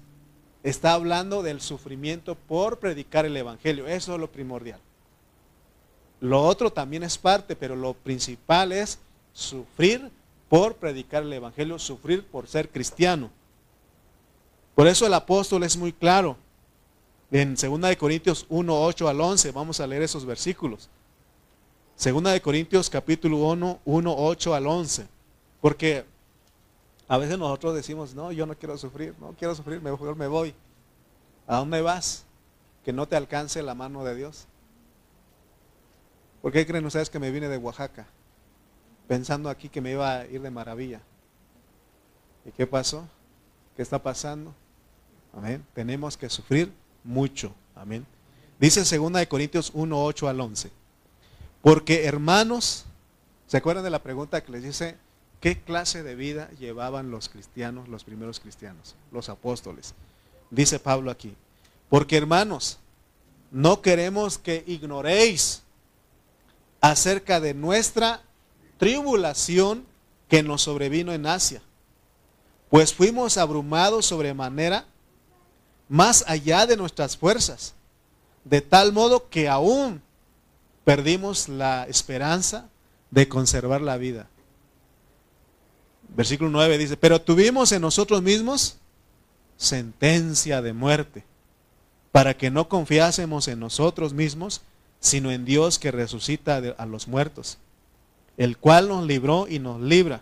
Está 0.63 0.93
hablando 0.93 1.43
del 1.43 1.61
sufrimiento 1.61 2.35
por 2.35 2.79
predicar 2.79 3.25
el 3.25 3.37
Evangelio. 3.37 3.87
Eso 3.87 4.13
es 4.13 4.19
lo 4.19 4.31
primordial. 4.31 4.79
Lo 6.19 6.43
otro 6.43 6.71
también 6.71 7.03
es 7.03 7.17
parte, 7.17 7.55
pero 7.55 7.75
lo 7.75 7.93
principal 7.93 8.71
es 8.71 8.99
sufrir 9.33 10.11
por 10.49 10.75
predicar 10.75 11.23
el 11.23 11.33
Evangelio, 11.33 11.77
sufrir 11.77 12.25
por 12.25 12.47
ser 12.47 12.69
cristiano. 12.69 13.29
Por 14.75 14.87
eso 14.87 15.05
el 15.05 15.13
apóstol 15.13 15.63
es 15.63 15.77
muy 15.77 15.93
claro. 15.93 16.37
En 17.31 17.55
2 17.55 17.81
de 17.81 17.97
Corintios 17.97 18.45
1, 18.49 18.81
8 18.83 19.07
al 19.07 19.19
11, 19.19 19.51
vamos 19.51 19.79
a 19.79 19.87
leer 19.87 20.01
esos 20.01 20.25
versículos. 20.25 20.89
2 22.03 22.23
de 22.23 22.41
Corintios 22.41 22.89
capítulo 22.89 23.37
1, 23.37 23.79
1, 23.83 24.15
8 24.17 24.53
al 24.53 24.67
11. 24.67 25.07
Porque 25.61 26.05
a 27.07 27.17
veces 27.17 27.39
nosotros 27.39 27.73
decimos, 27.73 28.13
no, 28.13 28.31
yo 28.31 28.45
no 28.45 28.55
quiero 28.55 28.77
sufrir, 28.77 29.15
no 29.19 29.33
quiero 29.37 29.55
sufrir, 29.55 29.81
mejor 29.81 30.15
me 30.15 30.27
voy. 30.27 30.53
¿A 31.47 31.57
dónde 31.57 31.81
vas? 31.81 32.25
Que 32.83 32.91
no 32.91 33.07
te 33.07 33.15
alcance 33.15 33.63
la 33.63 33.73
mano 33.73 34.03
de 34.03 34.15
Dios. 34.15 34.45
¿Por 36.41 36.51
qué 36.51 36.65
creen 36.65 36.85
ustedes 36.85 37.09
que 37.09 37.19
me 37.19 37.31
vine 37.31 37.47
de 37.47 37.57
Oaxaca? 37.57 38.07
Pensando 39.07 39.49
aquí 39.49 39.69
que 39.69 39.79
me 39.79 39.91
iba 39.91 40.17
a 40.17 40.25
ir 40.25 40.41
de 40.41 40.51
maravilla. 40.51 41.01
¿Y 42.45 42.51
qué 42.51 42.67
pasó? 42.67 43.07
¿Qué 43.75 43.81
está 43.81 44.01
pasando? 44.01 44.53
Amén. 45.33 45.65
Tenemos 45.73 46.17
que 46.17 46.29
sufrir 46.29 46.73
mucho. 47.03 47.53
Amén. 47.75 48.05
Dice 48.59 48.97
2 48.97 49.27
Corintios 49.27 49.71
1, 49.73 50.03
8 50.03 50.27
al 50.27 50.41
11. 50.41 50.71
Porque 51.61 52.05
hermanos, 52.05 52.85
¿se 53.45 53.57
acuerdan 53.57 53.83
de 53.83 53.89
la 53.89 54.03
pregunta 54.03 54.41
que 54.43 54.51
les 54.51 54.63
dice, 54.63 54.97
qué 55.39 55.61
clase 55.61 56.03
de 56.03 56.15
vida 56.15 56.49
llevaban 56.59 57.11
los 57.11 57.29
cristianos, 57.29 57.87
los 57.87 58.03
primeros 58.03 58.39
cristianos, 58.39 58.95
los 59.11 59.29
apóstoles? 59.29 59.93
Dice 60.49 60.79
Pablo 60.79 61.11
aquí, 61.11 61.35
porque 61.89 62.17
hermanos, 62.17 62.79
no 63.51 63.81
queremos 63.81 64.37
que 64.37 64.63
ignoréis 64.67 65.63
acerca 66.81 67.39
de 67.39 67.53
nuestra 67.53 68.21
tribulación 68.77 69.85
que 70.27 70.43
nos 70.43 70.63
sobrevino 70.63 71.13
en 71.13 71.25
Asia, 71.25 71.61
pues 72.69 72.93
fuimos 72.93 73.37
abrumados 73.37 74.07
sobremanera 74.07 74.85
más 75.89 76.25
allá 76.27 76.65
de 76.65 76.75
nuestras 76.75 77.15
fuerzas, 77.15 77.73
de 78.43 78.61
tal 78.61 78.91
modo 78.91 79.29
que 79.29 79.47
aún 79.47 80.01
perdimos 80.83 81.47
la 81.49 81.85
esperanza 81.85 82.69
de 83.11 83.27
conservar 83.27 83.81
la 83.81 83.97
vida. 83.97 84.27
Versículo 86.15 86.49
9 86.49 86.77
dice, 86.77 86.97
pero 86.97 87.21
tuvimos 87.21 87.71
en 87.71 87.81
nosotros 87.81 88.21
mismos 88.21 88.77
sentencia 89.57 90.61
de 90.61 90.73
muerte, 90.73 91.23
para 92.11 92.35
que 92.35 92.49
no 92.49 92.69
confiásemos 92.69 93.47
en 93.47 93.59
nosotros 93.59 94.13
mismos, 94.13 94.61
sino 94.99 95.31
en 95.31 95.45
Dios 95.45 95.79
que 95.79 95.91
resucita 95.91 96.57
a 96.77 96.85
los 96.85 97.07
muertos, 97.07 97.57
el 98.37 98.57
cual 98.57 98.87
nos 98.87 99.05
libró 99.05 99.47
y 99.47 99.59
nos 99.59 99.81
libra 99.81 100.21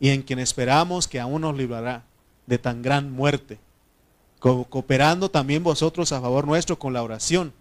y 0.00 0.08
en 0.08 0.22
quien 0.22 0.38
esperamos 0.38 1.06
que 1.06 1.20
aún 1.20 1.42
nos 1.42 1.56
librará 1.56 2.04
de 2.46 2.58
tan 2.58 2.82
gran 2.82 3.12
muerte, 3.12 3.58
cooperando 4.38 5.30
también 5.30 5.62
vosotros 5.62 6.10
a 6.12 6.20
favor 6.20 6.46
nuestro 6.46 6.78
con 6.78 6.92
la 6.92 7.02
oración, 7.02 7.52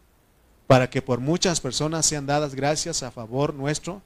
para 0.66 0.90
que 0.90 1.02
por 1.02 1.20
muchas 1.20 1.60
personas 1.60 2.06
sean 2.06 2.26
dadas 2.26 2.56
gracias 2.56 3.04
a 3.04 3.12
favor 3.12 3.54
nuestro 3.54 4.02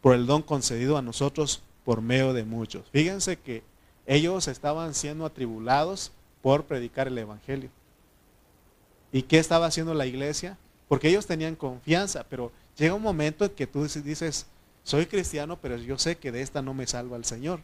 por 0.00 0.14
el 0.14 0.26
don 0.26 0.42
concedido 0.42 0.96
a 0.96 1.02
nosotros 1.02 1.62
por 1.86 2.02
medio 2.02 2.32
de 2.32 2.42
muchos. 2.42 2.82
Fíjense 2.90 3.36
que 3.36 3.62
ellos 4.06 4.48
estaban 4.48 4.92
siendo 4.92 5.24
atribulados 5.24 6.10
por 6.42 6.64
predicar 6.64 7.06
el 7.06 7.16
Evangelio. 7.16 7.70
¿Y 9.12 9.22
qué 9.22 9.38
estaba 9.38 9.66
haciendo 9.66 9.94
la 9.94 10.04
iglesia? 10.04 10.58
Porque 10.88 11.08
ellos 11.08 11.28
tenían 11.28 11.54
confianza, 11.54 12.26
pero 12.28 12.50
llega 12.76 12.94
un 12.94 13.02
momento 13.02 13.44
en 13.44 13.52
que 13.52 13.68
tú 13.68 13.84
dices, 13.84 14.46
soy 14.82 15.06
cristiano, 15.06 15.60
pero 15.62 15.76
yo 15.76 15.96
sé 15.96 16.18
que 16.18 16.32
de 16.32 16.42
esta 16.42 16.60
no 16.60 16.74
me 16.74 16.88
salva 16.88 17.16
el 17.16 17.24
Señor. 17.24 17.60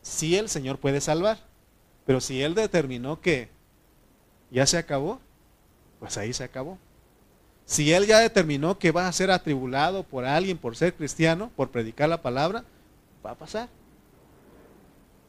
Sí 0.00 0.36
el 0.36 0.48
Señor 0.48 0.78
puede 0.78 1.02
salvar, 1.02 1.40
pero 2.06 2.22
si 2.22 2.42
Él 2.42 2.54
determinó 2.54 3.20
que 3.20 3.50
ya 4.50 4.64
se 4.64 4.78
acabó, 4.78 5.20
pues 5.98 6.16
ahí 6.16 6.32
se 6.32 6.44
acabó. 6.44 6.78
Si 7.66 7.92
Él 7.92 8.06
ya 8.06 8.18
determinó 8.20 8.78
que 8.78 8.92
va 8.92 9.08
a 9.08 9.12
ser 9.12 9.30
atribulado 9.30 10.04
por 10.04 10.24
alguien 10.24 10.56
por 10.56 10.74
ser 10.74 10.94
cristiano, 10.94 11.50
por 11.54 11.70
predicar 11.70 12.08
la 12.08 12.22
palabra, 12.22 12.64
va 13.24 13.32
a 13.32 13.34
pasar. 13.34 13.68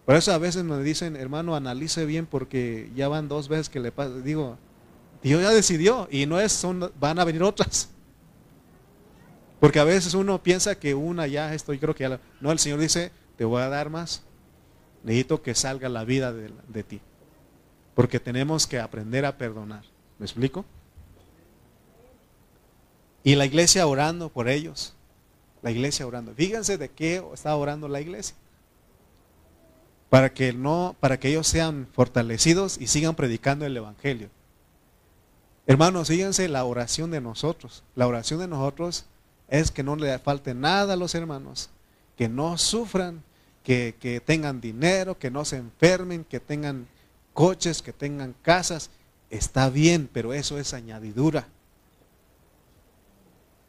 Por 0.05 0.15
eso 0.15 0.33
a 0.33 0.37
veces 0.37 0.63
nos 0.63 0.83
dicen, 0.83 1.15
hermano, 1.15 1.55
analice 1.55 2.05
bien 2.05 2.25
porque 2.25 2.91
ya 2.95 3.07
van 3.07 3.27
dos 3.27 3.47
veces 3.47 3.69
que 3.69 3.79
le 3.79 3.91
pasa. 3.91 4.15
Digo, 4.15 4.57
Dios 5.21 5.41
ya 5.41 5.51
decidió 5.51 6.07
y 6.09 6.25
no 6.25 6.39
es, 6.39 6.51
son, 6.51 6.91
van 6.99 7.19
a 7.19 7.23
venir 7.23 7.43
otras. 7.43 7.89
Porque 9.59 9.79
a 9.79 9.83
veces 9.83 10.15
uno 10.15 10.41
piensa 10.41 10.79
que 10.79 10.95
una 10.95 11.27
ya, 11.27 11.53
esto 11.53 11.71
yo 11.73 11.79
creo 11.79 11.95
que 11.95 12.09
ya, 12.09 12.19
no, 12.39 12.51
el 12.51 12.57
Señor 12.57 12.79
dice, 12.79 13.11
te 13.37 13.45
voy 13.45 13.61
a 13.61 13.69
dar 13.69 13.89
más. 13.89 14.23
Necesito 15.03 15.41
que 15.43 15.53
salga 15.53 15.87
la 15.87 16.03
vida 16.03 16.33
de, 16.33 16.51
de 16.67 16.83
ti. 16.83 16.99
Porque 17.93 18.19
tenemos 18.19 18.65
que 18.65 18.79
aprender 18.79 19.25
a 19.25 19.37
perdonar. 19.37 19.83
¿Me 20.17 20.25
explico? 20.25 20.65
Y 23.23 23.35
la 23.35 23.45
iglesia 23.45 23.85
orando 23.85 24.29
por 24.29 24.49
ellos. 24.49 24.95
La 25.61 25.71
iglesia 25.71 26.07
orando. 26.07 26.33
Fíjense 26.33 26.77
de 26.77 26.89
qué 26.89 27.23
está 27.33 27.55
orando 27.55 27.87
la 27.87 28.01
iglesia. 28.01 28.35
Para 30.09 30.33
que 30.33 30.53
no, 30.53 30.95
para 30.99 31.19
que 31.19 31.29
ellos 31.29 31.47
sean 31.47 31.87
fortalecidos 31.93 32.77
y 32.79 32.87
sigan 32.87 33.15
predicando 33.15 33.65
el 33.65 33.77
evangelio. 33.77 34.29
Hermanos, 35.67 36.09
fíjense 36.09 36.49
la 36.49 36.65
oración 36.65 37.11
de 37.11 37.21
nosotros. 37.21 37.83
La 37.95 38.07
oración 38.07 38.39
de 38.39 38.47
nosotros 38.47 39.05
es 39.47 39.71
que 39.71 39.83
no 39.83 39.95
le 39.95 40.17
falte 40.19 40.53
nada 40.53 40.93
a 40.93 40.97
los 40.97 41.13
hermanos, 41.13 41.69
que 42.17 42.27
no 42.27 42.57
sufran, 42.57 43.23
que, 43.63 43.95
que 43.99 44.19
tengan 44.19 44.59
dinero, 44.59 45.17
que 45.19 45.29
no 45.29 45.45
se 45.45 45.57
enfermen, 45.57 46.23
que 46.23 46.39
tengan 46.39 46.87
coches, 47.33 47.81
que 47.81 47.93
tengan 47.93 48.33
casas. 48.41 48.89
Está 49.29 49.69
bien, 49.69 50.09
pero 50.11 50.33
eso 50.33 50.57
es 50.57 50.73
añadidura. 50.73 51.47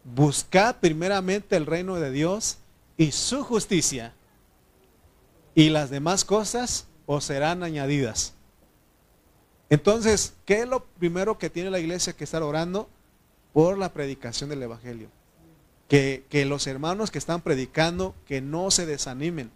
Buscad 0.04 0.76
primeramente 0.76 1.56
el 1.56 1.66
reino 1.66 1.96
de 1.96 2.10
Dios 2.10 2.58
y 2.96 3.12
su 3.12 3.44
justicia, 3.44 4.12
y 5.54 5.70
las 5.70 5.90
demás 5.90 6.24
cosas 6.24 6.86
os 7.06 7.24
serán 7.24 7.62
añadidas. 7.62 8.34
Entonces, 9.70 10.34
¿qué 10.44 10.60
es 10.60 10.68
lo 10.68 10.84
primero 10.84 11.38
que 11.38 11.50
tiene 11.50 11.70
la 11.70 11.78
iglesia 11.78 12.12
que 12.12 12.24
estar 12.24 12.42
orando? 12.42 12.88
Por 13.52 13.78
la 13.78 13.92
predicación 13.92 14.50
del 14.50 14.62
Evangelio. 14.62 15.08
Que, 15.88 16.24
que, 16.28 16.44
los 16.46 16.66
hermanos 16.66 17.10
que 17.10 17.18
están 17.18 17.42
predicando, 17.42 18.14
que 18.26 18.40
no 18.40 18.70
se 18.70 18.86
desanimen. 18.86 19.50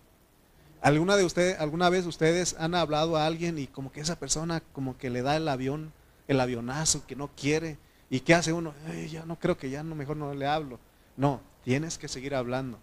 ¿Alguna, 0.82 1.16
de 1.16 1.24
ustedes, 1.24 1.58
¿Alguna 1.58 1.88
vez 1.88 2.06
ustedes 2.06 2.56
han 2.58 2.74
hablado 2.74 3.16
a 3.16 3.26
alguien 3.26 3.58
y 3.58 3.66
como 3.66 3.90
que 3.90 4.00
esa 4.00 4.16
persona 4.16 4.62
como 4.72 4.98
que 4.98 5.10
le 5.10 5.22
da 5.22 5.36
el 5.36 5.48
avión, 5.48 5.92
el 6.28 6.40
avionazo, 6.40 7.06
que 7.06 7.16
no 7.16 7.30
quiere? 7.34 7.78
¿Y 8.08 8.20
qué 8.20 8.34
hace 8.34 8.52
uno? 8.52 8.74
ya 9.10 9.24
no 9.24 9.38
creo 9.38 9.56
que 9.56 9.70
ya 9.70 9.82
no, 9.82 9.94
mejor 9.94 10.16
no 10.16 10.32
le 10.34 10.46
hablo. 10.46 10.78
No, 11.16 11.40
tienes 11.64 11.98
que 11.98 12.08
seguir 12.08 12.34
hablando. 12.34 12.78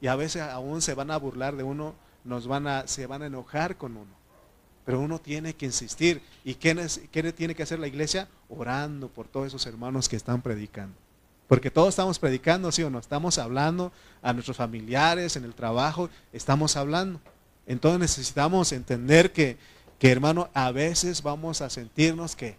Y 0.00 0.06
a 0.06 0.16
veces 0.16 0.42
aún 0.42 0.82
se 0.82 0.94
van 0.94 1.10
a 1.10 1.16
burlar 1.16 1.56
de 1.56 1.62
uno, 1.62 1.94
nos 2.24 2.46
van 2.46 2.66
a, 2.66 2.86
se 2.86 3.06
van 3.06 3.22
a 3.22 3.26
enojar 3.26 3.76
con 3.76 3.96
uno. 3.96 4.24
Pero 4.84 5.00
uno 5.00 5.18
tiene 5.18 5.54
que 5.54 5.66
insistir. 5.66 6.22
¿Y 6.44 6.54
qué, 6.54 6.86
qué 7.10 7.32
tiene 7.32 7.54
que 7.54 7.62
hacer 7.62 7.78
la 7.78 7.86
iglesia? 7.86 8.28
Orando 8.48 9.08
por 9.08 9.28
todos 9.28 9.46
esos 9.46 9.64
hermanos 9.66 10.08
que 10.08 10.16
están 10.16 10.42
predicando. 10.42 10.94
Porque 11.48 11.70
todos 11.70 11.90
estamos 11.90 12.18
predicando, 12.18 12.72
¿sí 12.72 12.82
o 12.82 12.90
no? 12.90 12.98
Estamos 12.98 13.38
hablando 13.38 13.92
a 14.22 14.32
nuestros 14.32 14.56
familiares, 14.56 15.36
en 15.36 15.44
el 15.44 15.54
trabajo, 15.54 16.08
estamos 16.32 16.76
hablando. 16.76 17.20
Entonces 17.66 18.00
necesitamos 18.00 18.72
entender 18.72 19.32
que, 19.32 19.58
que 19.98 20.10
hermano, 20.10 20.48
a 20.54 20.70
veces 20.72 21.22
vamos 21.22 21.60
a 21.60 21.70
sentirnos 21.70 22.34
que 22.34 22.56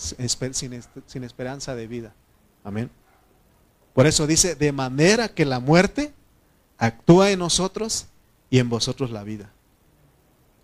sin, 0.00 0.82
sin 1.06 1.24
esperanza 1.24 1.74
de 1.74 1.86
vida. 1.86 2.14
Amén. 2.64 2.90
Por 3.94 4.06
eso 4.06 4.26
dice, 4.26 4.54
de 4.54 4.72
manera 4.72 5.28
que 5.28 5.44
la 5.44 5.60
muerte 5.60 6.12
actúa 6.78 7.30
en 7.30 7.38
nosotros 7.38 8.06
y 8.48 8.58
en 8.58 8.68
vosotros 8.68 9.10
la 9.10 9.24
vida. 9.24 9.52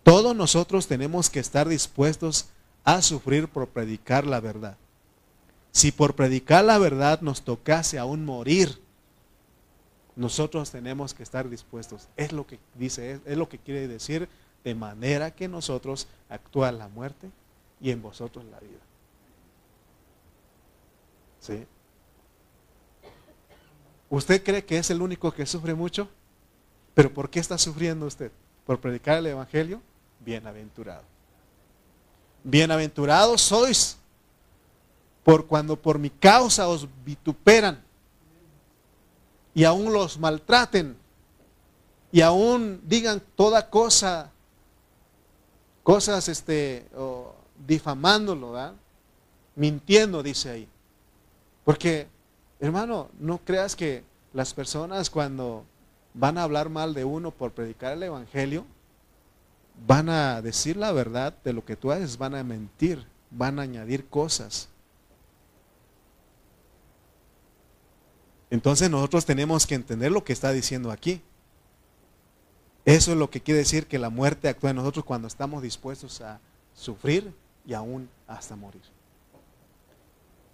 Todos 0.02 0.36
nosotros 0.36 0.86
tenemos 0.86 1.30
que 1.30 1.40
estar 1.40 1.68
dispuestos 1.68 2.46
a 2.84 3.02
sufrir 3.02 3.48
por 3.48 3.68
predicar 3.68 4.26
la 4.26 4.40
verdad. 4.40 4.76
Si 5.72 5.92
por 5.92 6.14
predicar 6.14 6.64
la 6.64 6.78
verdad 6.78 7.20
nos 7.20 7.42
tocase 7.42 7.98
aún 7.98 8.24
morir, 8.24 8.80
nosotros 10.14 10.70
tenemos 10.70 11.12
que 11.12 11.22
estar 11.22 11.50
dispuestos. 11.50 12.08
Es 12.16 12.32
lo 12.32 12.46
que 12.46 12.58
dice, 12.74 13.20
es, 13.26 13.36
lo 13.36 13.48
que 13.48 13.58
quiere 13.58 13.86
decir, 13.86 14.28
de 14.64 14.74
manera 14.74 15.32
que 15.32 15.48
nosotros 15.48 16.06
actúa 16.28 16.72
la 16.72 16.88
muerte 16.88 17.30
y 17.80 17.90
en 17.90 18.00
vosotros 18.00 18.44
la 18.46 18.58
vida. 18.60 18.78
¿Usted 24.08 24.42
cree 24.42 24.64
que 24.64 24.78
es 24.78 24.90
el 24.90 25.02
único 25.02 25.32
que 25.32 25.46
sufre 25.46 25.74
mucho? 25.74 26.08
¿Pero 26.94 27.12
por 27.12 27.28
qué 27.28 27.40
está 27.40 27.58
sufriendo 27.58 28.06
usted? 28.06 28.30
¿Por 28.64 28.80
predicar 28.80 29.18
el 29.18 29.26
Evangelio? 29.26 29.80
bienaventurado. 30.26 31.04
Bienaventurados 32.42 33.40
sois 33.40 33.96
por 35.24 35.46
cuando 35.46 35.76
por 35.76 35.98
mi 35.98 36.10
causa 36.10 36.68
os 36.68 36.88
vituperan 37.04 37.82
y 39.54 39.64
aún 39.64 39.92
los 39.92 40.18
maltraten 40.18 40.96
y 42.12 42.20
aún 42.20 42.80
digan 42.84 43.20
toda 43.34 43.68
cosa, 43.68 44.30
cosas 45.82 46.28
este, 46.28 46.86
difamándolo, 47.66 48.54
mintiendo, 49.54 50.22
dice 50.22 50.50
ahí. 50.50 50.68
Porque, 51.66 52.06
hermano, 52.60 53.10
no 53.18 53.38
creas 53.38 53.74
que 53.74 54.04
las 54.32 54.54
personas 54.54 55.10
cuando 55.10 55.64
van 56.14 56.38
a 56.38 56.44
hablar 56.44 56.68
mal 56.68 56.94
de 56.94 57.04
uno 57.04 57.32
por 57.32 57.50
predicar 57.50 57.94
el 57.94 58.04
Evangelio, 58.04 58.64
van 59.84 60.08
a 60.08 60.40
decir 60.42 60.76
la 60.76 60.92
verdad 60.92 61.34
de 61.42 61.52
lo 61.52 61.64
que 61.64 61.74
tú 61.74 61.90
haces, 61.90 62.18
van 62.18 62.36
a 62.36 62.44
mentir, 62.44 63.04
van 63.32 63.58
a 63.58 63.62
añadir 63.62 64.06
cosas. 64.06 64.68
Entonces 68.48 68.88
nosotros 68.88 69.26
tenemos 69.26 69.66
que 69.66 69.74
entender 69.74 70.12
lo 70.12 70.22
que 70.22 70.34
está 70.34 70.52
diciendo 70.52 70.92
aquí. 70.92 71.20
Eso 72.84 73.10
es 73.10 73.18
lo 73.18 73.28
que 73.28 73.40
quiere 73.40 73.58
decir 73.58 73.88
que 73.88 73.98
la 73.98 74.08
muerte 74.08 74.48
actúa 74.48 74.70
en 74.70 74.76
nosotros 74.76 75.04
cuando 75.04 75.26
estamos 75.26 75.64
dispuestos 75.64 76.20
a 76.20 76.38
sufrir 76.74 77.34
y 77.66 77.74
aún 77.74 78.08
hasta 78.28 78.54
morir. 78.54 78.95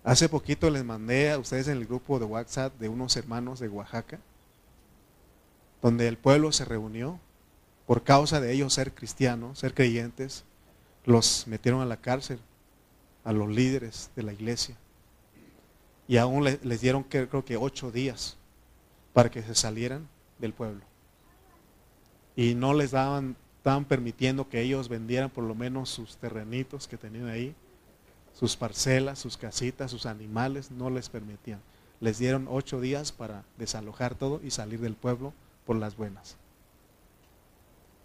Hace 0.05 0.29
poquito 0.29 0.69
les 0.69 0.85
mandé 0.85 1.31
a 1.31 1.39
ustedes 1.39 1.69
en 1.69 1.79
el 1.79 1.87
grupo 1.87 2.19
de 2.19 2.25
WhatsApp 2.25 2.77
de 2.81 2.89
unos 2.89 3.17
hermanos 3.17 3.61
de 3.61 3.69
Oaxaca, 3.69 4.19
donde 5.81 6.09
el 6.09 6.19
pueblo 6.19 6.51
se 6.51 6.65
reunió 6.65 7.21
por 7.87 8.03
causa 8.03 8.41
de 8.41 8.53
ellos 8.53 8.75
ser 8.75 8.93
cristianos, 8.93 9.61
ser 9.61 9.75
creyentes, 9.75 10.45
los 11.05 11.47
metieron 11.47 11.81
a 11.83 11.87
la 11.87 11.99
cárcel, 11.99 12.41
a 13.25 13.33
los 13.33 13.49
líderes 13.49 14.11
de 14.17 14.25
la 14.25 14.33
iglesia. 14.33 14.77
Y 16.09 16.17
aún 16.17 16.45
les 16.45 16.81
dieron 16.81 17.05
creo 17.05 17.45
que 17.45 17.57
ocho 17.57 17.93
días 17.93 18.37
para 19.13 19.31
que 19.31 19.43
se 19.43 19.55
salieran 19.55 20.09
del 20.39 20.53
pueblo. 20.53 20.83
Y 22.35 22.55
no 22.55 22.75
les 22.75 22.91
daban, 22.91 23.37
estaban 23.59 23.85
permitiendo 23.85 24.49
que 24.49 24.63
ellos 24.63 24.89
vendieran 24.89 25.31
por 25.31 25.45
lo 25.45 25.55
menos 25.55 25.91
sus 25.91 26.17
terrenitos 26.17 26.89
que 26.89 26.97
tenían 26.97 27.29
ahí, 27.29 27.55
sus 28.35 28.57
parcelas, 28.57 29.19
sus 29.19 29.37
casitas, 29.37 29.91
sus 29.91 30.07
animales, 30.07 30.71
no 30.71 30.91
les 30.91 31.09
permitían. 31.09 31.61
Les 32.01 32.19
dieron 32.19 32.47
ocho 32.51 32.81
días 32.81 33.13
para 33.13 33.45
desalojar 33.59 34.15
todo 34.15 34.41
y 34.43 34.51
salir 34.51 34.81
del 34.81 34.95
pueblo 34.95 35.33
por 35.67 35.77
las 35.77 35.97
buenas. 35.97 36.37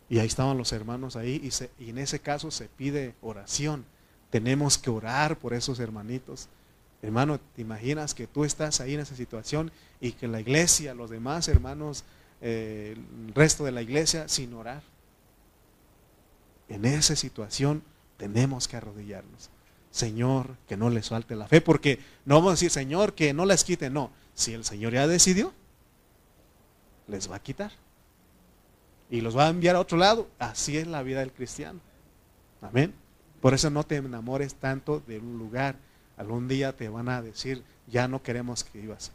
Y 0.10 0.20
ahí 0.20 0.28
estaban 0.28 0.58
los 0.58 0.72
hermanos 0.72 1.16
ahí 1.16 1.50
y, 1.80 1.90
en 1.90 1.98
ese 1.98 2.20
caso 2.20 2.52
se 2.52 2.68
pide 2.68 3.16
oración. 3.22 3.86
Tenemos 4.30 4.78
que 4.78 4.90
orar 4.90 5.38
por 5.38 5.54
esos 5.54 5.80
hermanitos. 5.80 6.48
Hermano, 7.02 7.40
¿te 7.56 7.62
imaginas 7.62 8.14
que 8.14 8.28
tú 8.28 8.46
estás 8.46 8.80
ahí 8.80 8.94
en 8.94 9.02
esa 9.02 9.16
situación 9.16 9.72
y 10.00 10.14
que 10.14 10.28
la 10.28 10.40
iglesia, 10.40 10.94
los 10.94 11.10
demás 11.10 11.48
hermanos 11.48 12.04
eh, 12.42 12.96
el 12.96 13.34
resto 13.34 13.64
de 13.64 13.72
la 13.72 13.82
iglesia 13.82 14.28
sin 14.28 14.54
orar. 14.54 14.84
En 16.70 16.86
esa 16.86 17.16
situación 17.16 17.84
tenemos 18.18 18.68
que 18.68 18.78
arrodillarnos. 18.78 19.50
Señor, 19.92 20.58
que 20.68 20.78
no 20.78 20.90
les 20.90 21.10
falte 21.10 21.36
la 21.36 21.48
fe, 21.48 21.62
porque 21.62 22.00
no 22.26 22.36
vamos 22.36 22.50
a 22.50 22.54
decir, 22.54 22.70
Señor, 22.70 23.14
que 23.14 23.34
no 23.34 23.46
les 23.46 23.64
quite, 23.64 23.90
no. 23.90 24.12
Si 24.34 24.54
el 24.54 24.64
Señor 24.64 24.94
ya 24.94 25.08
decidió, 25.08 25.54
les 27.08 27.30
va 27.32 27.38
a 27.38 27.42
quitar. 27.42 27.72
Y 29.10 29.22
los 29.22 29.38
va 29.38 29.48
a 29.48 29.50
enviar 29.50 29.76
a 29.76 29.80
otro 29.80 29.98
lado. 29.98 30.28
Así 30.38 30.78
es 30.78 30.86
la 30.86 31.02
vida 31.02 31.22
del 31.22 31.32
cristiano. 31.32 31.80
Amén. 32.62 32.94
Por 33.42 33.54
eso 33.54 33.70
no 33.70 33.84
te 33.84 33.96
enamores 33.96 34.56
tanto 34.56 35.02
de 35.08 35.20
un 35.20 35.38
lugar. 35.38 35.78
Algún 36.18 36.48
día 36.48 36.76
te 36.76 36.90
van 36.90 37.10
a 37.10 37.22
decir, 37.22 37.64
ya 37.88 38.08
no 38.08 38.22
queremos 38.22 38.64
que 38.64 38.80
vivas. 38.80 39.12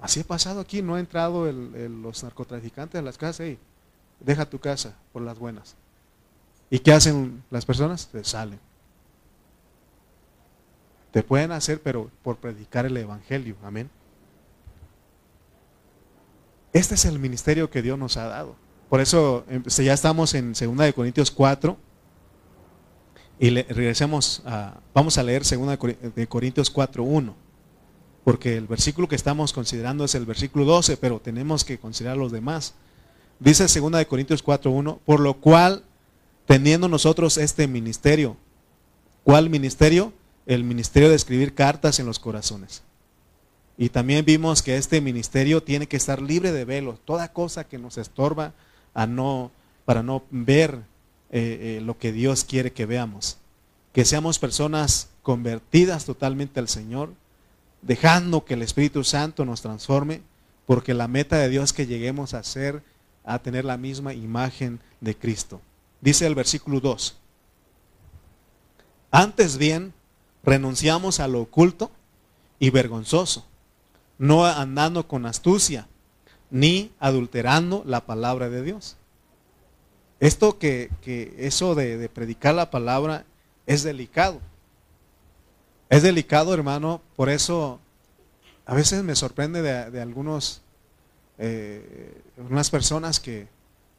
Así 0.00 0.20
ha 0.20 0.24
pasado 0.24 0.60
aquí, 0.60 0.82
no 0.82 0.96
ha 0.96 1.00
entrado 1.00 1.50
los 1.50 2.24
narcotraficantes 2.24 2.98
a 2.98 3.02
las 3.02 3.16
casas, 3.16 3.46
y 3.46 3.58
deja 4.18 4.50
tu 4.50 4.58
casa 4.58 4.96
por 5.12 5.22
las 5.22 5.38
buenas. 5.38 5.76
¿Y 6.70 6.80
qué 6.80 6.92
hacen 6.92 7.44
las 7.50 7.64
personas? 7.64 8.08
Se 8.10 8.24
salen. 8.24 8.58
Te 11.12 11.22
pueden 11.22 11.52
hacer, 11.52 11.80
pero 11.82 12.10
por 12.22 12.38
predicar 12.38 12.86
el 12.86 12.96
Evangelio. 12.96 13.56
Amén. 13.62 13.90
Este 16.72 16.94
es 16.94 17.04
el 17.04 17.18
ministerio 17.18 17.70
que 17.70 17.82
Dios 17.82 17.98
nos 17.98 18.16
ha 18.16 18.26
dado. 18.26 18.56
Por 18.88 19.00
eso 19.00 19.44
em, 19.48 19.62
ya 19.64 19.92
estamos 19.92 20.34
en 20.34 20.54
2 20.54 20.76
de 20.78 20.92
Corintios 20.94 21.30
4 21.30 21.76
y 23.38 23.50
regresemos 23.50 24.42
a, 24.46 24.80
vamos 24.94 25.18
a 25.18 25.22
leer 25.22 25.42
2 25.42 25.78
de 26.14 26.26
Corintios 26.26 26.70
4, 26.70 27.02
1, 27.02 27.34
porque 28.24 28.56
el 28.56 28.66
versículo 28.66 29.08
que 29.08 29.16
estamos 29.16 29.52
considerando 29.52 30.04
es 30.04 30.14
el 30.14 30.24
versículo 30.24 30.64
12, 30.64 30.96
pero 30.96 31.20
tenemos 31.20 31.64
que 31.64 31.78
considerar 31.78 32.16
los 32.16 32.32
demás. 32.32 32.74
Dice 33.38 33.64
2 33.64 33.92
de 33.92 34.06
Corintios 34.06 34.42
4, 34.42 34.70
1, 34.70 35.00
por 35.04 35.20
lo 35.20 35.34
cual, 35.34 35.84
teniendo 36.46 36.88
nosotros 36.88 37.36
este 37.36 37.66
ministerio, 37.66 38.36
¿cuál 39.24 39.50
ministerio? 39.50 40.12
El 40.46 40.64
ministerio 40.64 41.08
de 41.08 41.16
escribir 41.16 41.54
cartas 41.54 41.98
en 42.00 42.06
los 42.06 42.18
corazones. 42.18 42.82
Y 43.78 43.88
también 43.88 44.24
vimos 44.24 44.62
que 44.62 44.76
este 44.76 45.00
ministerio 45.00 45.62
tiene 45.62 45.86
que 45.86 45.96
estar 45.96 46.20
libre 46.20 46.52
de 46.52 46.64
velos, 46.64 47.00
toda 47.04 47.32
cosa 47.32 47.64
que 47.64 47.78
nos 47.78 47.98
estorba 47.98 48.52
a 48.94 49.06
no, 49.06 49.50
para 49.84 50.02
no 50.02 50.22
ver 50.30 50.82
eh, 51.30 51.78
eh, 51.78 51.80
lo 51.82 51.98
que 51.98 52.12
Dios 52.12 52.44
quiere 52.44 52.72
que 52.72 52.86
veamos. 52.86 53.38
Que 53.92 54.04
seamos 54.04 54.38
personas 54.38 55.08
convertidas 55.22 56.04
totalmente 56.04 56.60
al 56.60 56.68
Señor, 56.68 57.14
dejando 57.80 58.44
que 58.44 58.54
el 58.54 58.62
Espíritu 58.62 59.04
Santo 59.04 59.44
nos 59.44 59.62
transforme, 59.62 60.22
porque 60.66 60.94
la 60.94 61.08
meta 61.08 61.36
de 61.38 61.48
Dios 61.48 61.64
es 61.64 61.72
que 61.72 61.86
lleguemos 61.86 62.34
a 62.34 62.42
ser, 62.42 62.82
a 63.24 63.38
tener 63.40 63.64
la 63.64 63.76
misma 63.76 64.14
imagen 64.14 64.80
de 65.00 65.16
Cristo. 65.16 65.60
Dice 66.00 66.26
el 66.26 66.34
versículo 66.34 66.80
2. 66.80 67.16
Antes 69.10 69.58
bien, 69.58 69.92
renunciamos 70.44 71.20
a 71.20 71.28
lo 71.28 71.40
oculto 71.42 71.90
y 72.58 72.70
vergonzoso, 72.70 73.44
no 74.18 74.44
andando 74.46 75.08
con 75.08 75.26
astucia, 75.26 75.86
ni 76.50 76.92
adulterando 77.00 77.82
la 77.86 78.04
palabra 78.04 78.48
de 78.50 78.62
Dios. 78.62 78.96
Esto 80.20 80.58
que, 80.58 80.90
eso 81.38 81.74
de, 81.74 82.08
predicar 82.08 82.54
la 82.54 82.70
palabra 82.70 83.24
es 83.66 83.82
delicado. 83.82 84.40
Es 85.88 86.02
delicado, 86.02 86.54
hermano, 86.54 87.00
por 87.16 87.28
eso 87.28 87.80
a 88.64 88.74
veces 88.74 89.02
me 89.02 89.16
sorprende 89.16 89.62
de, 89.62 90.00
algunos, 90.00 90.62
eh, 91.38 92.22
unas 92.36 92.70
personas 92.70 93.18
que 93.18 93.48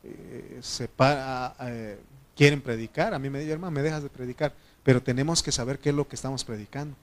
eh, 0.04 0.60
se 0.62 0.90
eh, 0.98 2.00
quieren 2.38 2.62
predicar. 2.62 3.14
A 3.14 3.20
mí 3.20 3.30
me 3.30 3.40
dice, 3.40 3.52
hermano, 3.52 3.72
me 3.72 3.82
dejas 3.82 4.04
de 4.04 4.10
predicar, 4.10 4.54
pero 4.84 5.02
tenemos 5.02 5.42
que 5.42 5.52
saber 5.52 5.80
qué 5.80 5.90
es 5.90 5.96
lo 5.96 6.08
que 6.08 6.16
estamos 6.16 6.44
predicando. 6.44 6.96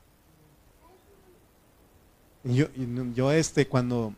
Y 2.44 2.66
yo, 3.14 3.32
este, 3.32 3.66
cuando 3.66 4.14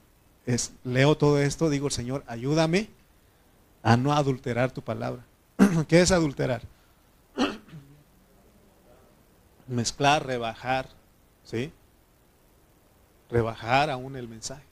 leo 0.84 1.16
todo 1.16 1.40
esto, 1.40 1.70
digo, 1.70 1.90
Señor, 1.90 2.24
ayúdame 2.26 2.88
a 3.82 3.96
no 3.96 4.12
adulterar 4.12 4.70
tu 4.72 4.82
palabra. 4.82 5.24
¿Qué 5.88 6.00
es 6.00 6.12
adulterar? 6.12 6.62
Mezclar, 9.68 10.26
rebajar, 10.26 10.88
¿sí? 11.42 11.72
Rebajar 13.30 13.90
aún 13.90 14.16
el 14.16 14.28
mensaje. 14.28 14.64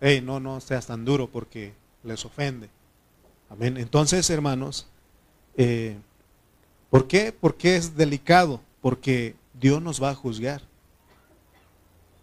Hey, 0.00 0.20
no, 0.20 0.40
no 0.40 0.60
seas 0.60 0.86
tan 0.86 1.04
duro 1.04 1.28
porque 1.28 1.74
les 2.02 2.24
ofende. 2.24 2.68
Amén. 3.48 3.76
Entonces, 3.76 4.28
hermanos, 4.30 4.88
eh, 5.56 5.96
¿por 6.92 7.08
qué? 7.08 7.32
Porque 7.32 7.74
es 7.74 7.96
delicado, 7.96 8.60
porque 8.80 9.34
Dios 9.52 9.82
nos 9.82 10.00
va 10.00 10.10
a 10.10 10.14
juzgar. 10.14 10.62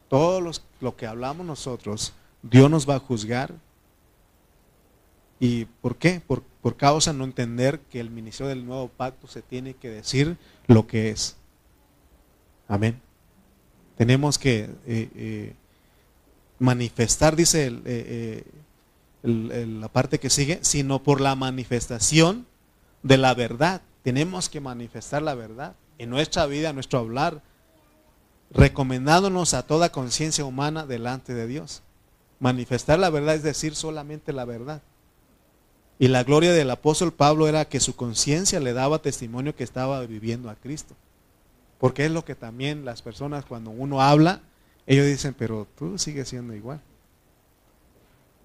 Todo 0.07 0.39
lo 0.79 0.95
que 0.95 1.05
hablamos 1.05 1.45
nosotros 1.45 2.13
Dios 2.41 2.69
nos 2.69 2.87
va 2.89 2.95
a 2.95 2.99
juzgar. 2.99 3.53
¿Y 5.39 5.65
por 5.65 5.97
qué? 5.97 6.21
Por, 6.25 6.43
causa 6.77 7.11
de 7.11 7.17
no 7.17 7.23
entender 7.23 7.79
que 7.79 7.99
el 7.99 8.09
ministerio 8.09 8.49
del 8.49 8.65
nuevo 8.65 8.89
pacto 8.89 9.27
se 9.27 9.41
tiene 9.41 9.73
que 9.73 9.89
decir 9.89 10.37
lo 10.67 10.85
que 10.85 11.09
es. 11.09 11.35
Amén. 12.67 13.01
Tenemos 13.97 14.37
que 14.37 14.69
eh, 14.85 15.09
eh, 15.15 15.55
manifestar, 16.59 17.35
dice 17.35 17.81
eh, 17.85 18.43
la 19.23 19.87
parte 19.87 20.19
que 20.19 20.29
sigue, 20.29 20.59
sino 20.61 21.01
por 21.01 21.21
la 21.21 21.35
manifestación 21.35 22.45
de 23.01 23.17
la 23.17 23.33
verdad. 23.33 23.81
Tenemos 24.03 24.49
que 24.49 24.61
manifestar 24.61 25.21
la 25.21 25.35
verdad 25.35 25.75
en 25.97 26.09
nuestra 26.09 26.45
vida, 26.45 26.69
en 26.69 26.75
nuestro 26.75 26.99
hablar, 26.99 27.41
recomendándonos 28.51 29.53
a 29.53 29.63
toda 29.63 29.91
conciencia 29.91 30.45
humana 30.45 30.85
delante 30.85 31.33
de 31.33 31.47
Dios. 31.47 31.83
Manifestar 32.39 32.99
la 32.99 33.09
verdad 33.09 33.35
es 33.35 33.43
decir 33.43 33.75
solamente 33.75 34.33
la 34.33 34.45
verdad. 34.45 34.81
Y 35.99 36.07
la 36.07 36.23
gloria 36.23 36.53
del 36.53 36.71
apóstol 36.71 37.11
Pablo 37.11 37.47
era 37.47 37.65
que 37.65 37.81
su 37.81 37.95
conciencia 37.95 38.61
le 38.61 38.71
daba 38.71 39.01
testimonio 39.01 39.55
que 39.55 39.65
estaba 39.65 39.99
viviendo 40.05 40.49
a 40.49 40.55
Cristo. 40.55 40.95
Porque 41.77 42.05
es 42.05 42.11
lo 42.11 42.23
que 42.23 42.35
también 42.35 42.85
las 42.85 43.01
personas 43.01 43.45
cuando 43.45 43.69
uno 43.69 44.01
habla, 44.01 44.41
ellos 44.87 45.05
dicen, 45.05 45.35
pero 45.37 45.67
tú 45.77 45.97
sigues 45.97 46.29
siendo 46.29 46.55
igual. 46.55 46.81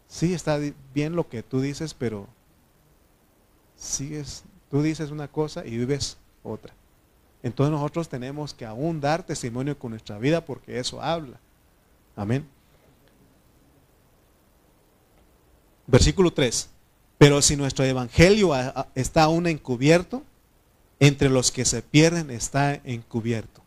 Sí, 0.08 0.34
está 0.34 0.58
bien 0.92 1.14
lo 1.14 1.28
que 1.28 1.42
tú 1.44 1.60
dices, 1.60 1.94
pero 1.94 2.28
sigues, 3.76 4.44
tú 4.74 4.82
dices 4.82 5.12
una 5.12 5.28
cosa 5.28 5.64
y 5.64 5.76
vives 5.76 6.16
otra. 6.42 6.74
Entonces 7.44 7.70
nosotros 7.70 8.08
tenemos 8.08 8.52
que 8.52 8.66
aún 8.66 9.00
dar 9.00 9.24
testimonio 9.24 9.78
con 9.78 9.92
nuestra 9.92 10.18
vida 10.18 10.44
porque 10.44 10.80
eso 10.80 11.00
habla. 11.00 11.38
Amén. 12.16 12.44
Versículo 15.86 16.32
3. 16.32 16.68
Pero 17.18 17.40
si 17.40 17.54
nuestro 17.54 17.84
evangelio 17.84 18.50
está 18.96 19.22
aún 19.22 19.46
encubierto, 19.46 20.24
entre 20.98 21.30
los 21.30 21.52
que 21.52 21.64
se 21.64 21.80
pierden 21.80 22.32
está 22.32 22.74
encubierto. 22.74 23.62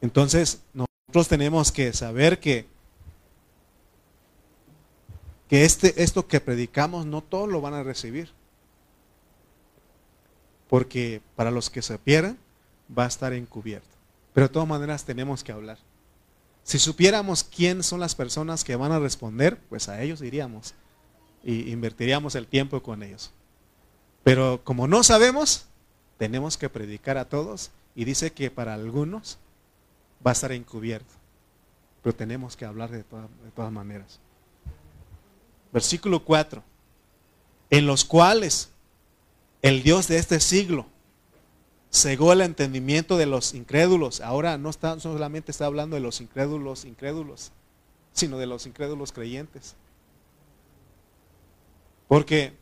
Entonces, 0.00 0.62
nosotros 0.72 1.28
tenemos 1.28 1.70
que 1.70 1.92
saber 1.92 2.40
que, 2.40 2.66
que 5.48 5.64
este, 5.64 6.02
esto 6.02 6.26
que 6.26 6.40
predicamos 6.40 7.06
no 7.06 7.22
todos 7.22 7.48
lo 7.48 7.60
van 7.60 7.74
a 7.74 7.84
recibir. 7.84 8.32
Porque 10.74 11.22
para 11.36 11.52
los 11.52 11.70
que 11.70 11.82
se 11.82 11.96
pierden 12.00 12.36
va 12.90 13.04
a 13.04 13.06
estar 13.06 13.32
encubierto. 13.32 13.94
Pero 14.32 14.48
de 14.48 14.52
todas 14.52 14.68
maneras 14.68 15.04
tenemos 15.04 15.44
que 15.44 15.52
hablar. 15.52 15.78
Si 16.64 16.80
supiéramos 16.80 17.44
quién 17.44 17.84
son 17.84 18.00
las 18.00 18.16
personas 18.16 18.64
que 18.64 18.74
van 18.74 18.90
a 18.90 18.98
responder, 18.98 19.56
pues 19.68 19.88
a 19.88 20.02
ellos 20.02 20.20
iríamos 20.20 20.74
y 21.44 21.70
invertiríamos 21.70 22.34
el 22.34 22.48
tiempo 22.48 22.82
con 22.82 23.04
ellos. 23.04 23.30
Pero 24.24 24.62
como 24.64 24.88
no 24.88 25.04
sabemos, 25.04 25.66
tenemos 26.18 26.56
que 26.56 26.68
predicar 26.68 27.18
a 27.18 27.28
todos 27.28 27.70
y 27.94 28.04
dice 28.04 28.32
que 28.32 28.50
para 28.50 28.74
algunos 28.74 29.38
va 30.26 30.32
a 30.32 30.34
estar 30.34 30.50
encubierto. 30.50 31.14
Pero 32.02 32.16
tenemos 32.16 32.56
que 32.56 32.64
hablar 32.64 32.90
de, 32.90 32.98
de 32.98 33.50
todas 33.54 33.70
maneras. 33.70 34.18
Versículo 35.72 36.24
4. 36.24 36.64
En 37.70 37.86
los 37.86 38.04
cuales 38.04 38.73
el 39.64 39.82
Dios 39.82 40.08
de 40.08 40.18
este 40.18 40.40
siglo 40.40 40.84
cegó 41.90 42.34
el 42.34 42.42
entendimiento 42.42 43.16
de 43.16 43.24
los 43.24 43.54
incrédulos. 43.54 44.20
Ahora 44.20 44.58
no 44.58 44.68
está, 44.68 45.00
solamente 45.00 45.50
está 45.50 45.64
hablando 45.64 45.96
de 45.96 46.02
los 46.02 46.20
incrédulos, 46.20 46.84
incrédulos, 46.84 47.50
sino 48.12 48.36
de 48.36 48.44
los 48.44 48.66
incrédulos 48.66 49.10
creyentes. 49.10 49.74
Porque 52.08 52.52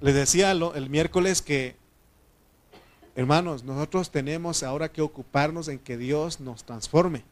les 0.00 0.14
decía 0.14 0.52
el 0.52 0.88
miércoles 0.88 1.42
que, 1.42 1.74
hermanos, 3.16 3.64
nosotros 3.64 4.12
tenemos 4.12 4.62
ahora 4.62 4.92
que 4.92 5.02
ocuparnos 5.02 5.66
en 5.66 5.80
que 5.80 5.96
Dios 5.96 6.38
nos 6.38 6.62
transforme. 6.62 7.24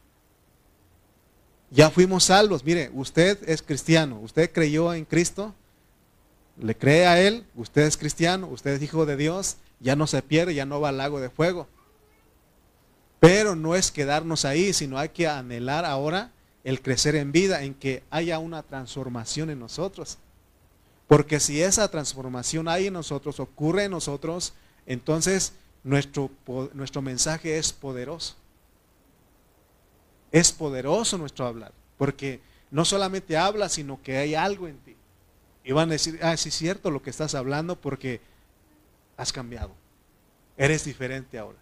Ya 1.71 1.91
fuimos 1.91 2.25
salvos. 2.25 2.65
Mire, 2.65 2.91
usted 2.93 3.49
es 3.49 3.63
cristiano, 3.63 4.19
usted 4.19 4.51
creyó 4.51 4.93
en 4.93 5.05
Cristo, 5.05 5.55
le 6.59 6.77
cree 6.77 7.07
a 7.07 7.21
Él, 7.21 7.45
usted 7.55 7.83
es 7.83 7.97
cristiano, 7.97 8.47
usted 8.49 8.73
es 8.73 8.83
hijo 8.83 9.07
de 9.07 9.17
Dios, 9.17 9.57
ya 9.81 9.97
no 9.97 10.07
se 10.07 10.23
pierde, 10.23 10.55
ya 10.55 10.65
no 10.67 10.81
va 10.81 10.89
al 10.89 10.99
lago 10.99 11.21
de 11.21 11.31
fuego. 11.31 11.69
Pero 13.21 13.57
no 13.57 13.75
es 13.75 13.91
quedarnos 13.91 14.45
ahí, 14.45 14.73
sino 14.73 14.99
hay 14.99 15.11
que 15.11 15.29
anhelar 15.29 15.85
ahora 15.85 16.33
el 16.65 16.83
crecer 16.83 17.15
en 17.15 17.33
vida, 17.33 17.63
en 17.63 17.75
que 17.75 18.03
haya 18.11 18.39
una 18.39 18.63
transformación 18.63 19.51
en 19.51 19.61
nosotros. 19.61 20.19
Porque 21.07 21.39
si 21.39 21.63
esa 21.63 21.89
transformación 21.91 22.69
hay 22.69 22.89
en 22.89 22.95
nosotros, 22.95 23.39
ocurre 23.39 23.85
en 23.85 23.93
nosotros, 23.93 24.53
entonces 24.87 25.53
nuestro, 25.85 26.31
nuestro 26.75 27.03
mensaje 27.03 27.59
es 27.59 27.73
poderoso. 27.73 28.35
Es 30.33 30.51
poderoso 30.51 31.17
nuestro 31.17 31.47
hablar, 31.47 31.73
porque 31.97 32.41
no 32.71 32.85
solamente 32.85 33.37
habla, 33.37 33.69
sino 33.69 34.03
que 34.03 34.17
hay 34.17 34.35
algo 34.35 34.67
en 34.67 34.79
ti. 34.79 34.96
Y 35.67 35.73
van 35.73 35.89
a 35.89 35.95
decir, 35.95 36.21
ah, 36.23 36.37
sí 36.37 36.51
es 36.51 36.55
cierto 36.55 36.93
lo 36.93 37.03
que 37.03 37.11
estás 37.11 37.35
hablando 37.35 37.75
porque 37.75 38.21
has 39.17 39.33
cambiado. 39.33 39.73
Eres 40.57 40.85
diferente 40.85 41.41
ahora. 41.41 41.59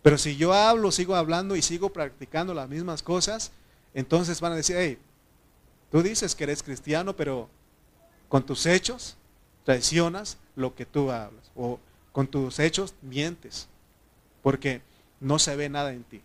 Pero 0.00 0.16
si 0.16 0.36
yo 0.36 0.54
hablo, 0.54 0.92
sigo 0.92 1.16
hablando 1.16 1.56
y 1.56 1.62
sigo 1.62 1.92
practicando 1.92 2.54
las 2.54 2.68
mismas 2.68 3.02
cosas, 3.02 3.50
entonces 3.94 4.40
van 4.40 4.52
a 4.52 4.56
decir, 4.56 4.76
hey, 4.78 4.98
tú 5.90 6.02
dices 6.02 6.36
que 6.36 6.44
eres 6.44 6.62
cristiano, 6.62 7.16
pero 7.16 7.48
con 8.28 8.46
tus 8.46 8.64
hechos 8.64 9.16
traicionas 9.64 10.38
lo 10.54 10.76
que 10.76 10.86
tú 10.86 11.10
hablas. 11.10 11.50
O 11.56 11.80
con 12.12 12.28
tus 12.28 12.60
hechos 12.60 12.94
mientes. 13.02 13.66
Porque 14.40 14.82
no 15.18 15.40
se 15.40 15.56
ve 15.56 15.68
nada 15.68 15.92
en 15.92 16.04
ti. 16.04 16.22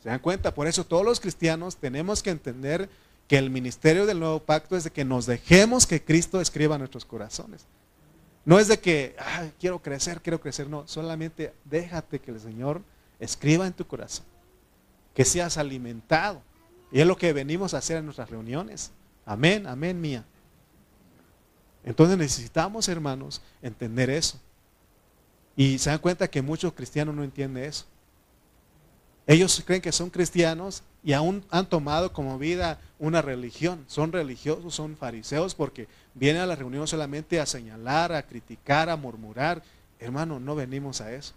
¿Se 0.00 0.10
dan 0.10 0.20
cuenta? 0.20 0.54
Por 0.54 0.68
eso 0.68 0.86
todos 0.86 1.04
los 1.04 1.18
cristianos 1.18 1.76
tenemos 1.76 2.22
que 2.22 2.30
entender 2.30 2.88
que 3.30 3.38
el 3.38 3.48
ministerio 3.48 4.06
del 4.06 4.18
nuevo 4.18 4.40
pacto 4.40 4.76
es 4.76 4.82
de 4.82 4.90
que 4.90 5.04
nos 5.04 5.24
dejemos 5.24 5.86
que 5.86 6.02
Cristo 6.02 6.40
escriba 6.40 6.76
nuestros 6.78 7.04
corazones. 7.04 7.64
No 8.44 8.58
es 8.58 8.66
de 8.66 8.80
que, 8.80 9.14
quiero 9.60 9.78
crecer, 9.80 10.20
quiero 10.20 10.40
crecer. 10.40 10.68
No, 10.68 10.82
solamente 10.88 11.54
déjate 11.64 12.18
que 12.18 12.32
el 12.32 12.40
Señor 12.40 12.82
escriba 13.20 13.68
en 13.68 13.72
tu 13.72 13.86
corazón. 13.86 14.24
Que 15.14 15.24
seas 15.24 15.58
alimentado. 15.58 16.42
Y 16.90 16.98
es 16.98 17.06
lo 17.06 17.16
que 17.16 17.32
venimos 17.32 17.72
a 17.72 17.78
hacer 17.78 17.98
en 17.98 18.06
nuestras 18.06 18.30
reuniones. 18.30 18.90
Amén, 19.24 19.64
amén 19.68 20.00
mía. 20.00 20.24
Entonces 21.84 22.18
necesitamos, 22.18 22.88
hermanos, 22.88 23.40
entender 23.62 24.10
eso. 24.10 24.40
Y 25.54 25.78
se 25.78 25.90
dan 25.90 26.00
cuenta 26.00 26.26
que 26.26 26.42
muchos 26.42 26.72
cristianos 26.72 27.14
no 27.14 27.22
entienden 27.22 27.62
eso. 27.62 27.86
Ellos 29.30 29.62
creen 29.64 29.80
que 29.80 29.92
son 29.92 30.10
cristianos 30.10 30.82
y 31.04 31.12
aún 31.12 31.44
han 31.50 31.68
tomado 31.68 32.12
como 32.12 32.36
vida 32.36 32.80
una 32.98 33.22
religión. 33.22 33.84
Son 33.86 34.10
religiosos, 34.10 34.74
son 34.74 34.96
fariseos 34.96 35.54
porque 35.54 35.86
vienen 36.14 36.42
a 36.42 36.46
la 36.46 36.56
reunión 36.56 36.88
solamente 36.88 37.38
a 37.38 37.46
señalar, 37.46 38.12
a 38.12 38.26
criticar, 38.26 38.90
a 38.90 38.96
murmurar. 38.96 39.62
Hermano, 40.00 40.40
no 40.40 40.56
venimos 40.56 41.00
a 41.00 41.12
eso. 41.12 41.34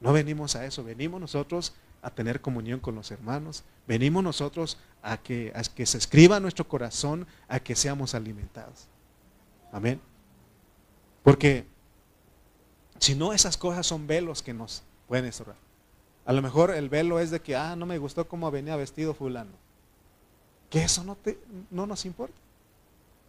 No 0.00 0.12
venimos 0.12 0.56
a 0.56 0.66
eso. 0.66 0.82
Venimos 0.82 1.20
nosotros 1.20 1.72
a 2.02 2.10
tener 2.10 2.40
comunión 2.40 2.80
con 2.80 2.96
los 2.96 3.12
hermanos. 3.12 3.62
Venimos 3.86 4.24
nosotros 4.24 4.76
a 5.02 5.18
que, 5.18 5.52
a 5.54 5.62
que 5.62 5.86
se 5.86 5.98
escriba 5.98 6.40
nuestro 6.40 6.66
corazón, 6.66 7.28
a 7.46 7.60
que 7.60 7.76
seamos 7.76 8.16
alimentados. 8.16 8.88
Amén. 9.70 10.00
Porque 11.22 11.64
si 12.98 13.14
no, 13.14 13.32
esas 13.32 13.56
cosas 13.56 13.86
son 13.86 14.08
velos 14.08 14.42
que 14.42 14.52
nos 14.52 14.82
pueden. 15.10 15.32
A 16.24 16.32
lo 16.32 16.40
mejor 16.40 16.70
el 16.70 16.88
velo 16.88 17.18
es 17.18 17.32
de 17.32 17.40
que, 17.40 17.56
ah, 17.56 17.74
no 17.74 17.84
me 17.84 17.98
gustó 17.98 18.28
cómo 18.28 18.48
venía 18.48 18.76
vestido 18.76 19.12
fulano. 19.12 19.50
Que 20.70 20.84
eso 20.84 21.02
no, 21.02 21.16
te, 21.16 21.36
no 21.68 21.84
nos 21.84 22.04
importa. 22.04 22.36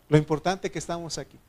Lo 0.08 0.16
importante 0.20 0.68
es 0.68 0.72
que 0.74 0.78
estamos 0.78 1.18
aquí. 1.18 1.40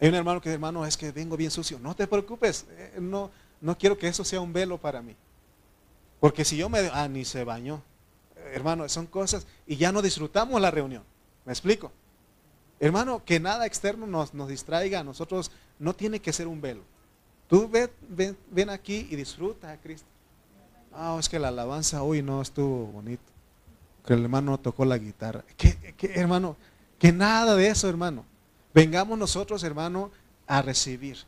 Hay 0.00 0.08
un 0.08 0.14
hermano 0.14 0.40
que 0.40 0.50
dice, 0.50 0.54
hermano, 0.54 0.86
es 0.86 0.96
que 0.96 1.10
vengo 1.10 1.36
bien 1.36 1.50
sucio. 1.50 1.80
No 1.80 1.96
te 1.96 2.06
preocupes, 2.06 2.64
eh, 2.70 2.98
no, 3.00 3.32
no 3.60 3.76
quiero 3.76 3.98
que 3.98 4.06
eso 4.06 4.22
sea 4.22 4.40
un 4.40 4.52
velo 4.52 4.78
para 4.78 5.02
mí. 5.02 5.16
Porque 6.20 6.44
si 6.44 6.56
yo 6.56 6.68
me, 6.68 6.78
ah, 6.92 7.08
ni 7.08 7.24
se 7.24 7.42
bañó. 7.42 7.82
Hermano, 8.52 8.88
son 8.88 9.06
cosas 9.06 9.48
y 9.66 9.78
ya 9.78 9.90
no 9.90 10.00
disfrutamos 10.00 10.60
la 10.60 10.70
reunión. 10.70 11.02
¿Me 11.44 11.52
explico? 11.52 11.90
Hermano, 12.78 13.24
que 13.24 13.40
nada 13.40 13.66
externo 13.66 14.06
nos, 14.06 14.32
nos 14.32 14.48
distraiga 14.48 15.00
a 15.00 15.04
nosotros, 15.04 15.50
no 15.80 15.92
tiene 15.92 16.20
que 16.20 16.32
ser 16.32 16.46
un 16.46 16.60
velo. 16.60 16.82
Tú 17.50 17.68
ven, 17.68 17.90
ven, 18.48 18.70
aquí 18.70 19.08
y 19.10 19.16
disfruta 19.16 19.72
a 19.72 19.76
Cristo. 19.76 20.06
Ah, 20.94 21.16
es 21.18 21.28
que 21.28 21.36
la 21.36 21.48
alabanza 21.48 22.00
hoy 22.04 22.22
no 22.22 22.40
estuvo 22.40 22.86
bonito. 22.86 23.24
Que 24.06 24.14
el 24.14 24.22
hermano 24.22 24.56
tocó 24.56 24.84
la 24.84 24.96
guitarra. 24.96 25.44
¿Qué, 25.56 25.76
hermano? 26.14 26.56
Que 26.96 27.10
nada 27.10 27.56
de 27.56 27.66
eso, 27.66 27.88
hermano. 27.88 28.24
Vengamos 28.72 29.18
nosotros, 29.18 29.64
hermano, 29.64 30.12
a 30.46 30.62
recibir. 30.62 31.18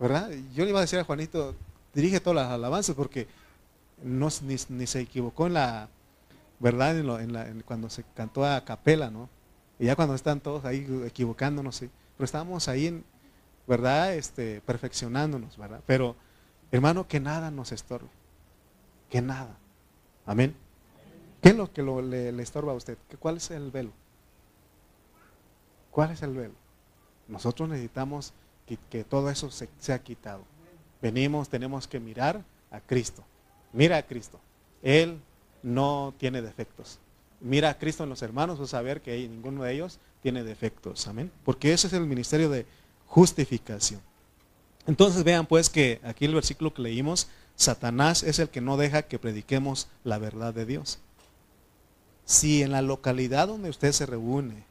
¿Verdad? 0.00 0.32
Yo 0.52 0.64
le 0.64 0.70
iba 0.70 0.80
a 0.80 0.82
decir 0.82 0.98
a 0.98 1.04
Juanito, 1.04 1.54
dirige 1.94 2.18
todas 2.18 2.42
las 2.44 2.52
alabanzas 2.52 2.96
porque 2.96 3.28
no, 4.02 4.28
ni, 4.42 4.86
se 4.88 5.00
equivocó 5.00 5.46
en 5.46 5.54
la, 5.54 5.88
¿verdad? 6.58 6.98
En, 6.98 7.62
cuando 7.62 7.88
se 7.90 8.02
cantó 8.12 8.44
a 8.44 8.64
capela, 8.64 9.08
¿no? 9.08 9.28
Y 9.78 9.86
ya 9.86 9.94
cuando 9.94 10.16
están 10.16 10.40
todos 10.40 10.64
ahí 10.64 10.84
equivocándonos, 11.06 11.76
¿sí? 11.76 11.88
pero 12.16 12.24
estábamos 12.24 12.66
ahí, 12.66 12.88
en, 12.88 13.04
¿verdad? 13.68 14.14
Este, 14.14 14.60
perfeccionándonos, 14.62 15.56
¿verdad? 15.56 15.80
Pero, 15.86 16.16
hermano, 16.72 17.06
que 17.06 17.20
nada 17.20 17.50
nos 17.50 17.70
estorbe, 17.70 18.08
que 19.10 19.22
nada. 19.22 19.56
Amén. 20.26 20.56
¿Qué 21.40 21.50
es 21.50 21.56
lo 21.56 21.72
que 21.72 21.82
le, 21.82 22.42
estorba 22.42 22.72
a 22.72 22.76
usted? 22.76 22.98
¿Cuál 23.20 23.36
es 23.36 23.50
el 23.50 23.70
velo? 23.70 23.92
¿Cuál 25.90 26.10
es 26.10 26.22
el 26.22 26.34
velo? 26.34 26.54
Nosotros 27.28 27.68
necesitamos 27.68 28.32
que, 28.66 29.04
todo 29.04 29.30
eso 29.30 29.50
se, 29.50 29.68
sea 29.78 30.00
quitado. 30.00 30.42
Venimos, 31.00 31.48
tenemos 31.48 31.86
que 31.86 32.00
mirar 32.00 32.42
a 32.70 32.80
Cristo. 32.80 33.22
Mira 33.72 33.98
a 33.98 34.02
Cristo. 34.02 34.40
Él 34.82 35.20
no 35.62 36.12
tiene 36.18 36.42
defectos 36.42 36.98
mira 37.40 37.70
a 37.70 37.78
Cristo 37.78 38.04
en 38.04 38.10
los 38.10 38.22
hermanos, 38.22 38.58
vas 38.58 38.74
a 38.74 38.82
ver 38.82 39.00
que 39.00 39.16
ninguno 39.28 39.64
de 39.64 39.74
ellos 39.74 39.98
tiene 40.22 40.44
defectos. 40.44 41.06
Amén. 41.06 41.30
Porque 41.44 41.72
ese 41.72 41.86
es 41.86 41.92
el 41.92 42.06
ministerio 42.06 42.50
de 42.50 42.66
justificación. 43.08 44.00
Entonces 44.86 45.24
vean 45.24 45.46
pues 45.46 45.68
que 45.68 46.00
aquí 46.04 46.24
el 46.24 46.34
versículo 46.34 46.72
que 46.72 46.82
leímos, 46.82 47.28
Satanás 47.56 48.22
es 48.22 48.38
el 48.38 48.48
que 48.48 48.60
no 48.60 48.76
deja 48.76 49.02
que 49.02 49.18
prediquemos 49.18 49.88
la 50.04 50.18
verdad 50.18 50.54
de 50.54 50.64
Dios. 50.64 50.98
Si 52.24 52.62
en 52.62 52.72
la 52.72 52.82
localidad 52.82 53.48
donde 53.48 53.70
usted 53.70 53.92
se 53.92 54.06
reúne 54.06 54.64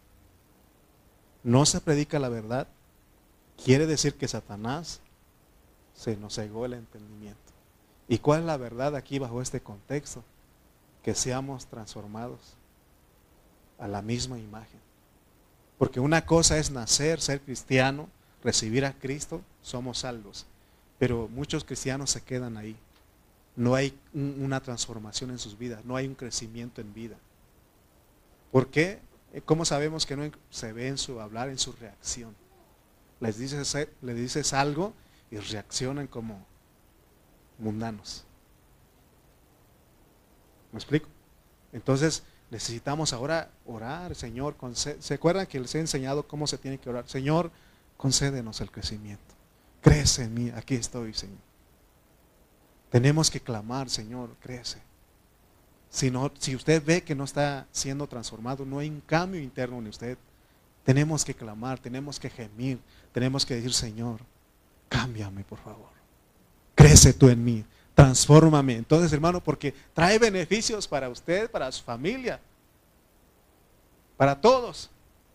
no 1.44 1.66
se 1.66 1.82
predica 1.82 2.20
la 2.20 2.30
verdad, 2.30 2.68
quiere 3.64 3.86
decir 3.86 4.16
que 4.16 4.28
Satanás 4.28 5.00
se 5.94 6.18
nos 6.18 6.36
cegó 6.36 6.66
el 6.66 6.74
entendimiento. 6.74 7.40
¿Y 8.08 8.20
cuál 8.20 8.42
es 8.42 8.46
la 8.46 8.58
verdad 8.58 8.96
aquí 8.96 9.20
bajo 9.20 9.42
este 9.42 9.62
contexto? 9.62 10.24
Que 11.04 11.16
seamos 11.16 11.66
transformados 11.68 12.40
a 13.80 13.88
la 13.88 14.02
misma 14.02 14.40
imagen. 14.40 14.80
Porque 15.78 16.00
una 16.00 16.26
cosa 16.26 16.58
es 16.58 16.72
nacer, 16.72 17.22
ser 17.22 17.42
cristiano, 17.42 18.10
recibir 18.44 18.86
a 18.86 18.94
Cristo, 18.94 19.42
somos 19.62 20.00
salvos. 20.00 20.46
Pero 21.00 21.28
muchos 21.28 21.64
cristianos 21.64 22.10
se 22.12 22.22
quedan 22.22 22.58
ahí. 22.58 22.76
No 23.56 23.76
hay 23.76 23.98
una 24.14 24.62
transformación 24.62 25.32
en 25.32 25.40
sus 25.40 25.58
vidas, 25.58 25.84
no 25.84 25.96
hay 25.96 26.08
un 26.08 26.16
crecimiento 26.16 26.82
en 26.82 26.94
vida. 26.94 27.16
¿Por 28.52 28.68
qué? 28.68 29.00
Eh, 29.34 29.42
¿Cómo 29.42 29.66
sabemos 29.66 30.06
que 30.06 30.16
no 30.16 30.32
se 30.50 30.74
ve 30.74 30.88
en 30.88 30.98
su 30.98 31.20
hablar, 31.20 31.50
en 31.50 31.58
su 31.58 31.74
reacción? 31.74 32.36
Les 33.20 33.38
les 33.40 34.16
dices 34.16 34.54
algo 34.54 34.94
y 35.32 35.38
reaccionan 35.38 36.08
como 36.08 36.46
mundanos. 37.58 38.24
¿Me 40.72 40.78
explico? 40.78 41.08
Entonces, 41.74 42.24
Necesitamos 42.50 43.12
ahora 43.12 43.50
orar, 43.66 44.16
Señor. 44.16 44.56
¿Se 44.74 45.14
acuerdan 45.14 45.48
que 45.48 45.60
les 45.60 45.76
he 45.76 45.80
enseñado 45.80 46.28
cómo 46.28 46.48
se 46.48 46.58
tiene 46.58 46.78
que 46.78 46.90
orar? 46.90 47.08
Señor, 47.08 47.52
concédenos 47.98 48.62
el 48.62 48.72
crecimiento. 48.72 49.36
Crece 49.82 50.24
en 50.24 50.34
mí, 50.34 50.52
aquí 50.56 50.76
estoy, 50.76 51.14
Señor. 51.14 51.38
Tenemos 52.90 53.30
que 53.30 53.42
clamar, 53.42 53.90
Señor, 53.90 54.36
crece. 54.40 54.80
Si, 55.90 56.12
si 56.40 56.56
usted 56.56 56.84
ve 56.86 57.04
que 57.04 57.16
no 57.16 57.24
está 57.24 57.68
siendo 57.72 58.08
transformado, 58.08 58.66
no 58.66 58.80
hay 58.80 58.90
un 58.90 59.02
cambio 59.02 59.42
interno 59.42 59.80
en 59.80 59.88
usted, 59.88 60.18
tenemos 60.84 61.26
que 61.26 61.34
clamar, 61.34 61.80
tenemos 61.80 62.20
que 62.20 62.30
gemir, 62.30 62.80
tenemos 63.12 63.46
que 63.46 63.56
decir, 63.56 63.74
Señor, 63.74 64.22
cámbiame, 64.88 65.44
por 65.44 65.60
favor. 65.60 65.90
Crece 66.76 67.14
tú 67.14 67.30
en 67.30 67.44
mí. 67.44 67.66
Transfórmame. 67.94 68.76
Entonces, 68.76 69.12
hermano, 69.12 69.44
porque 69.44 69.74
trae 69.94 70.20
beneficios 70.20 70.88
para 70.88 71.10
usted, 71.10 71.50
para 71.50 71.72
su 71.72 71.84
familia, 71.84 72.40
para 74.16 74.40
todos. 74.40 74.90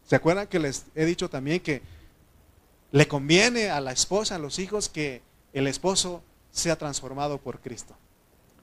¿Se 0.06 0.16
acuerdan 0.16 0.46
que 0.46 0.58
les 0.58 0.84
he 0.94 1.04
dicho 1.04 1.28
también 1.28 1.60
que 1.60 1.82
le 2.92 3.08
conviene 3.08 3.70
a 3.70 3.80
la 3.80 3.90
esposa, 3.90 4.36
a 4.36 4.38
los 4.38 4.58
hijos, 4.58 4.88
que 4.88 5.22
el 5.52 5.66
esposo 5.66 6.22
sea 6.50 6.76
transformado 6.76 7.38
por 7.38 7.60
Cristo? 7.60 7.96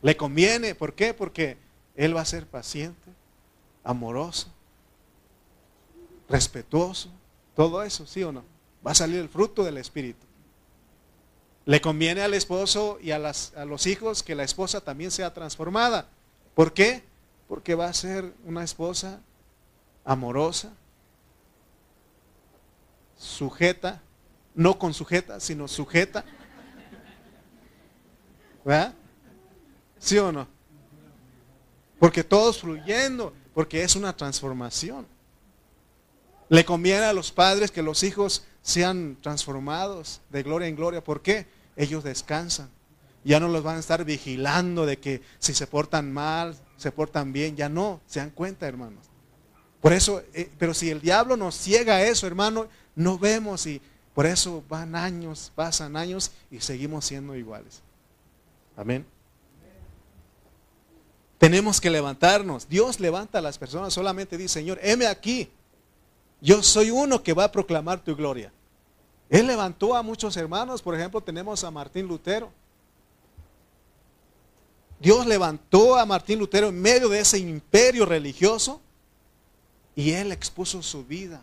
Le 0.01 0.15
conviene, 0.15 0.75
¿por 0.75 0.93
qué? 0.93 1.13
Porque 1.13 1.57
él 1.95 2.15
va 2.15 2.21
a 2.21 2.25
ser 2.25 2.47
paciente, 2.47 3.11
amoroso, 3.83 4.47
respetuoso, 6.29 7.09
todo 7.55 7.83
eso, 7.83 8.05
¿sí 8.05 8.23
o 8.23 8.31
no? 8.31 8.43
Va 8.85 8.91
a 8.91 8.95
salir 8.95 9.19
el 9.19 9.27
fruto 9.27 9.63
del 9.63 9.77
Espíritu. 9.77 10.25
Le 11.65 11.81
conviene 11.81 12.21
al 12.21 12.33
esposo 12.33 12.97
y 13.01 13.11
a, 13.11 13.19
los 13.19 13.87
hijos 13.87 14.23
que 14.23 14.35
la 14.35 14.43
esposa 14.43 14.81
también 14.81 15.11
sea 15.11 15.33
transformada. 15.33 16.07
¿Por 16.55 16.73
qué? 16.73 17.03
Porque 17.47 17.75
va 17.75 17.87
a 17.87 17.93
ser 17.93 18.33
una 18.45 18.63
esposa 18.63 19.19
amorosa, 20.05 20.71
sujeta, 23.17 24.01
no 24.55 24.77
con 24.77 24.93
sujeta, 24.93 25.39
sino 25.39 25.67
sujeta. 25.67 26.23
¿Verdad? 28.63 28.93
¿Sí 29.97 30.17
o 30.17 30.31
no? 30.31 30.47
Porque 31.99 32.23
todos 32.23 32.59
fluyendo, 32.59 33.33
porque 33.53 33.83
es 33.83 33.95
una 33.95 34.15
transformación. 34.15 35.05
Le 36.47 36.65
conviene 36.65 37.05
a 37.05 37.13
los 37.13 37.31
padres 37.31 37.71
que 37.71 37.83
los 37.83 38.03
hijos 38.03 38.43
sean 38.62 39.17
transformados 39.21 40.21
de 40.29 40.43
gloria 40.43 40.67
en 40.67 40.75
gloria. 40.75 41.03
¿Por 41.03 41.21
qué? 41.21 41.47
Ellos 41.75 42.03
descansan. 42.03 42.69
Ya 43.23 43.39
no 43.39 43.49
los 43.49 43.63
van 43.63 43.77
a 43.77 43.79
estar 43.79 44.05
vigilando 44.05 44.85
de 44.85 44.97
que 44.97 45.21
si 45.39 45.53
se 45.53 45.67
portan 45.67 46.12
mal, 46.12 46.55
se 46.77 46.91
portan 46.91 47.33
bien. 47.33 47.55
Ya 47.55 47.69
no, 47.69 48.01
se 48.07 48.19
dan 48.19 48.31
cuenta, 48.31 48.67
hermanos. 48.67 49.05
Por 49.81 49.93
eso, 49.93 50.23
eh, 50.33 50.49
pero 50.57 50.73
si 50.73 50.89
el 50.89 51.01
diablo 51.01 51.38
nos 51.38 51.55
ciega 51.55 51.95
a 51.95 52.03
eso, 52.03 52.27
hermano, 52.27 52.67
no 52.95 53.17
vemos 53.17 53.65
y 53.65 53.81
por 54.13 54.26
eso 54.26 54.63
van 54.67 54.95
años, 54.95 55.52
pasan 55.56 55.95
años 55.95 56.32
y 56.52 56.60
seguimos 56.60 57.06
siendo 57.06 57.36
iguales. 57.36 57.82
Amén. 58.76 59.06
Tenemos 61.38 61.80
que 61.80 61.89
levantarnos. 61.89 62.67
Dios 62.67 63.00
levanta 63.00 63.39
a 63.39 63.41
las 63.41 63.58
personas, 63.58 63.93
solamente 63.93 64.38
dice, 64.38 64.56
Señor, 64.56 64.80
heme 64.82 65.08
aquí. 65.08 65.50
Yo 66.41 66.62
soy 66.62 66.89
uno 66.89 67.24
que 67.24 67.34
va 67.34 67.45
a 67.45 67.52
proclamar 67.52 68.04
tu 68.04 68.15
gloria. 68.15 68.52
Él 69.30 69.48
levantó 69.48 69.95
a 69.95 70.02
muchos 70.02 70.36
hermanos, 70.38 70.82
por 70.82 70.95
ejemplo, 70.95 71.22
tenemos 71.22 71.63
a 71.63 71.72
Martín 71.72 72.08
Lutero. 72.08 72.52
Dios 75.00 75.26
levantó 75.26 75.95
a 75.95 76.06
Martín 76.06 76.39
Lutero 76.39 76.69
en 76.69 76.82
medio 76.82 77.08
de 77.08 77.22
ese 77.22 77.38
imperio 77.38 78.06
religioso 78.06 78.82
y 79.95 80.12
él 80.12 80.32
expuso 80.32 80.82
su 80.82 81.06
vida 81.06 81.41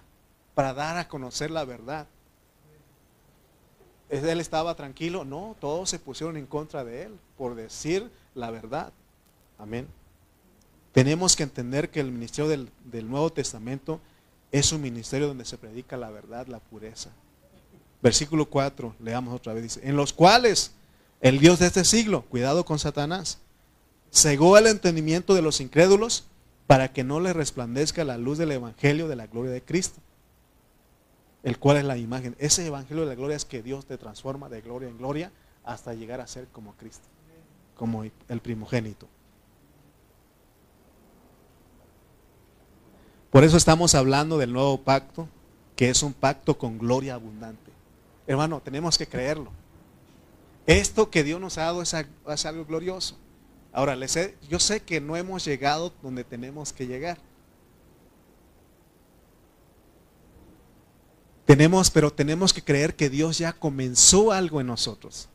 para 0.54 0.74
dar 0.74 0.98
a 0.98 1.08
conocer 1.08 1.50
la 1.50 1.64
verdad. 1.64 2.06
¿Él 4.08 4.40
estaba 4.40 4.74
tranquilo? 4.74 5.24
No, 5.24 5.56
todos 5.60 5.90
se 5.90 5.98
pusieron 5.98 6.36
en 6.36 6.46
contra 6.46 6.84
de 6.84 7.04
él 7.04 7.18
por 7.36 7.54
decir 7.54 8.10
la 8.34 8.50
verdad. 8.50 8.92
Amén. 9.58 9.86
Tenemos 10.92 11.36
que 11.36 11.42
entender 11.42 11.90
que 11.90 12.00
el 12.00 12.12
ministerio 12.12 12.48
del, 12.48 12.70
del 12.84 13.08
Nuevo 13.08 13.30
Testamento 13.30 14.00
es 14.52 14.72
un 14.72 14.80
ministerio 14.80 15.28
donde 15.28 15.44
se 15.44 15.58
predica 15.58 15.96
la 15.96 16.10
verdad, 16.10 16.46
la 16.46 16.60
pureza. 16.60 17.10
Versículo 18.02 18.46
4, 18.46 18.94
leamos 19.00 19.34
otra 19.34 19.52
vez, 19.52 19.62
dice, 19.62 19.80
en 19.82 19.96
los 19.96 20.12
cuales 20.12 20.72
el 21.20 21.38
Dios 21.38 21.58
de 21.58 21.66
este 21.66 21.84
siglo, 21.84 22.22
cuidado 22.22 22.64
con 22.64 22.78
Satanás, 22.78 23.38
cegó 24.12 24.56
el 24.56 24.66
entendimiento 24.66 25.34
de 25.34 25.42
los 25.42 25.60
incrédulos 25.60 26.24
para 26.66 26.92
que 26.92 27.04
no 27.04 27.20
les 27.20 27.34
resplandezca 27.34 28.04
la 28.04 28.18
luz 28.18 28.38
del 28.38 28.52
Evangelio 28.52 29.08
de 29.08 29.16
la 29.16 29.26
gloria 29.26 29.52
de 29.52 29.62
Cristo, 29.62 30.00
el 31.46 31.60
cual 31.60 31.76
es 31.76 31.84
la 31.84 31.96
imagen. 31.96 32.34
Ese 32.40 32.66
Evangelio 32.66 33.04
de 33.04 33.10
la 33.10 33.14
gloria 33.14 33.36
es 33.36 33.44
que 33.44 33.62
Dios 33.62 33.86
te 33.86 33.96
transforma 33.96 34.48
de 34.48 34.62
gloria 34.62 34.88
en 34.88 34.98
gloria 34.98 35.30
hasta 35.62 35.94
llegar 35.94 36.20
a 36.20 36.26
ser 36.26 36.48
como 36.48 36.74
Cristo, 36.74 37.06
como 37.76 38.02
el 38.02 38.40
primogénito. 38.40 39.06
Por 43.30 43.44
eso 43.44 43.56
estamos 43.56 43.94
hablando 43.94 44.38
del 44.38 44.52
nuevo 44.52 44.82
pacto, 44.82 45.28
que 45.76 45.88
es 45.88 46.02
un 46.02 46.14
pacto 46.14 46.58
con 46.58 46.78
gloria 46.78 47.14
abundante. 47.14 47.70
Hermano, 48.26 48.60
tenemos 48.60 48.98
que 48.98 49.06
creerlo. 49.06 49.52
Esto 50.66 51.10
que 51.10 51.22
Dios 51.22 51.40
nos 51.40 51.58
ha 51.58 51.66
dado 51.66 51.80
es, 51.80 51.94
algo 52.44 52.64
glorioso. 52.64 53.16
Ahora, 53.72 53.96
yo 54.50 54.58
sé 54.58 54.80
que 54.80 55.00
no 55.00 55.16
hemos 55.16 55.44
llegado 55.44 55.92
donde 56.02 56.24
tenemos 56.24 56.72
que 56.72 56.88
llegar. 56.88 57.18
Tenemos, 61.46 61.90
pero 61.90 62.12
tenemos 62.12 62.52
que 62.52 62.62
creer 62.62 62.96
que 62.96 63.08
Dios 63.08 63.38
ya 63.38 63.52
comenzó 63.52 64.32
algo 64.32 64.60
en 64.60 64.66
nosotros. 64.66 65.28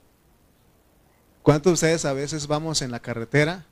¿Cuántos 1.41 1.71
de 1.71 1.73
ustedes 1.73 2.05
a 2.05 2.13
veces 2.13 2.47
vamos 2.47 2.81
en 2.81 2.91
la 2.91 2.99
carretera 2.99 3.65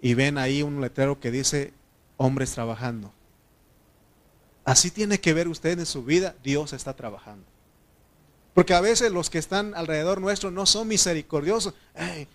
y 0.00 0.14
ven 0.14 0.38
ahí 0.38 0.62
un 0.62 0.80
letrero 0.80 1.18
que 1.18 1.30
dice 1.30 1.72
hombres 2.18 2.52
trabajando? 2.52 3.12
Así 4.64 4.90
tiene 4.90 5.18
que 5.20 5.34
ver 5.34 5.48
usted 5.48 5.78
en 5.78 5.86
su 5.86 6.04
vida, 6.04 6.36
Dios 6.44 6.72
está 6.74 6.94
trabajando. 6.94 7.44
Porque 8.54 8.72
a 8.72 8.80
veces 8.80 9.10
los 9.10 9.30
que 9.30 9.38
están 9.38 9.74
alrededor 9.74 10.20
nuestro 10.20 10.50
no 10.50 10.64
son 10.64 10.86
misericordiosos. 10.86 11.74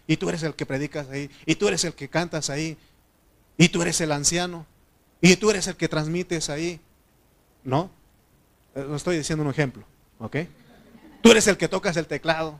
y 0.05 0.17
tú 0.17 0.27
eres 0.27 0.43
el 0.43 0.53
que 0.53 0.65
predicas 0.65 1.07
ahí. 1.09 1.31
Y 1.45 1.55
tú 1.55 1.69
eres 1.69 1.85
el 1.85 1.93
que 1.93 2.09
cantas 2.09 2.49
ahí. 2.49 2.77
Y 3.57 3.69
tú 3.69 3.81
eres 3.81 4.01
el 4.01 4.11
anciano. 4.11 4.65
Y 5.21 5.37
tú 5.37 5.49
eres 5.49 5.67
el 5.67 5.77
que 5.77 5.87
transmites 5.87 6.49
ahí. 6.49 6.81
¿No? 7.63 7.89
Eh, 8.79 8.85
no 8.87 8.95
estoy 8.95 9.17
diciendo 9.17 9.43
un 9.43 9.51
ejemplo. 9.51 9.83
¿Ok? 10.19 10.37
Tú 11.21 11.31
eres 11.31 11.47
el 11.47 11.57
que 11.57 11.67
tocas 11.67 11.97
el 11.97 12.07
teclado. 12.07 12.59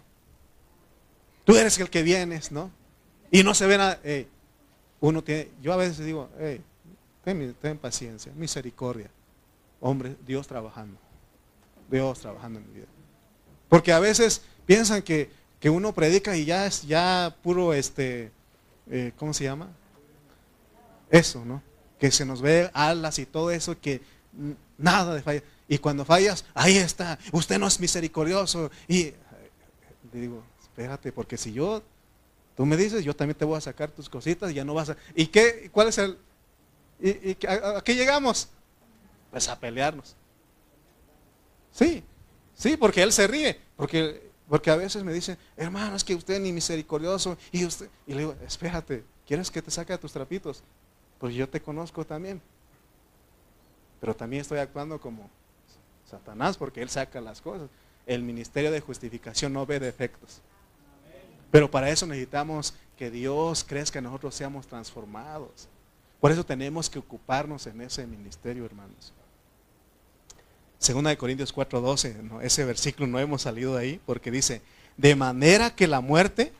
Tú 1.46 1.56
eres 1.56 1.78
el 1.80 1.90
que 1.90 2.04
vienes, 2.04 2.52
¿no? 2.52 2.72
Y 3.32 3.44
no 3.44 3.54
se 3.54 3.68
ve 3.68 3.78
nada. 3.78 4.00
uno 5.00 5.24
tiene, 5.24 5.50
yo 5.62 5.74
a 5.74 5.78
veces 5.78 6.06
digo, 6.06 6.30
ten, 7.24 7.56
ten 7.62 7.78
paciencia, 7.78 8.32
misericordia. 8.36 9.10
Hombre, 9.80 10.16
Dios 10.26 10.48
trabajando. 10.48 10.98
Dios 11.90 12.20
trabajando 12.20 12.60
en 12.60 12.68
mi 12.68 12.74
vida. 12.76 12.88
Porque 13.68 13.94
a 13.94 14.00
veces 14.00 14.42
piensan 14.66 15.02
que, 15.02 15.30
uno 15.66 15.94
predica 15.94 16.36
y 16.36 16.46
ya 16.46 16.66
es 16.66 16.84
ya 16.84 17.36
puro, 17.44 17.74
este, 17.74 18.32
eh, 18.90 19.12
¿cómo 19.18 19.34
se 19.34 19.44
llama? 19.44 19.68
Eso, 21.10 21.44
¿no? 21.44 21.62
Que 22.00 22.12
se 22.12 22.26
nos 22.26 22.42
ve 22.42 22.70
alas 22.74 23.20
y 23.20 23.26
todo 23.26 23.52
eso, 23.52 23.80
que 23.80 24.02
nada 24.78 25.14
de 25.14 25.22
falla. 25.22 25.44
Y 25.70 25.78
cuando 25.78 26.04
fallas, 26.04 26.44
ahí 26.54 26.76
está, 26.76 27.18
usted 27.32 27.58
no 27.58 27.68
es 27.68 27.80
misericordioso. 27.80 28.70
Y 28.90 29.14
digo, 30.12 30.44
espérate, 30.62 31.14
porque 31.14 31.38
si 31.38 31.54
yo, 31.54 31.82
tú 32.58 32.66
me 32.66 32.76
dices, 32.76 33.06
yo 33.06 33.16
también 33.16 33.38
te 33.38 33.46
voy 33.46 33.58
a 33.58 33.62
sacar 33.62 33.90
tus 33.92 34.10
cositas 34.10 34.52
y 34.52 34.56
ya 34.56 34.66
no 34.66 34.74
vas 34.74 34.90
a... 34.90 34.98
¿Y 35.16 35.28
qué? 35.28 35.70
¿Cuál 35.72 35.88
es 35.88 35.98
el... 35.98 36.18
¿Y, 37.00 37.38
a 37.48 37.82
qué 37.82 37.96
llegamos? 37.96 38.50
Pues 39.32 39.48
a 39.48 39.58
pelearnos. 39.58 40.18
Sí, 41.72 42.04
Sí, 42.60 42.76
porque 42.76 43.02
él 43.02 43.14
se 43.14 43.26
ríe, 43.26 43.58
porque, 43.78 44.32
porque 44.50 44.70
a 44.70 44.76
veces 44.76 45.02
me 45.02 45.14
dice, 45.14 45.38
hermano, 45.56 45.96
es 45.96 46.04
que 46.04 46.14
usted 46.14 46.42
ni 46.42 46.52
misericordioso, 46.52 47.38
y 47.54 47.64
usted, 47.64 47.90
y 48.06 48.12
le 48.12 48.20
digo, 48.20 48.36
espérate, 48.46 49.06
¿quieres 49.26 49.50
que 49.50 49.62
te 49.62 49.72
saque 49.72 49.98
tus 49.98 50.12
trapitos? 50.12 50.62
Pues 51.20 51.34
yo 51.34 51.48
te 51.48 51.62
conozco 51.62 52.06
también. 52.06 52.42
Pero 54.02 54.14
también 54.14 54.42
estoy 54.42 54.60
actuando 54.60 55.00
como 55.00 55.30
Satanás, 56.10 56.58
porque 56.58 56.82
él 56.82 56.90
saca 56.90 57.22
las 57.22 57.42
cosas. 57.42 57.70
El 58.06 58.24
ministerio 58.24 58.72
de 58.72 58.82
justificación 58.82 59.54
no 59.54 59.66
ve 59.66 59.80
defectos. 59.80 60.42
Pero 61.52 61.70
para 61.70 61.90
eso 61.90 62.06
necesitamos 62.06 62.74
que 62.98 63.10
Dios 63.10 63.64
crezca, 63.64 64.02
nosotros 64.02 64.36
seamos 64.36 64.68
transformados. 64.68 65.68
Por 66.20 66.32
eso 66.32 66.46
tenemos 66.46 66.90
que 66.90 67.00
ocuparnos 67.00 67.66
en 67.68 67.82
ese 67.82 68.06
ministerio, 68.06 68.66
hermanos. 68.66 69.14
Segunda 70.78 71.10
de 71.10 71.18
Corintios 71.18 71.54
4:12, 71.54 72.42
ese 72.42 72.66
versículo 72.66 73.08
no 73.08 73.20
hemos 73.20 73.42
salido 73.42 73.76
de 73.76 73.82
ahí 73.82 74.02
porque 74.06 74.32
dice, 74.32 74.62
de 74.98 75.16
manera 75.16 75.76
que 75.76 75.88
la 75.88 76.02
muerte 76.02 76.54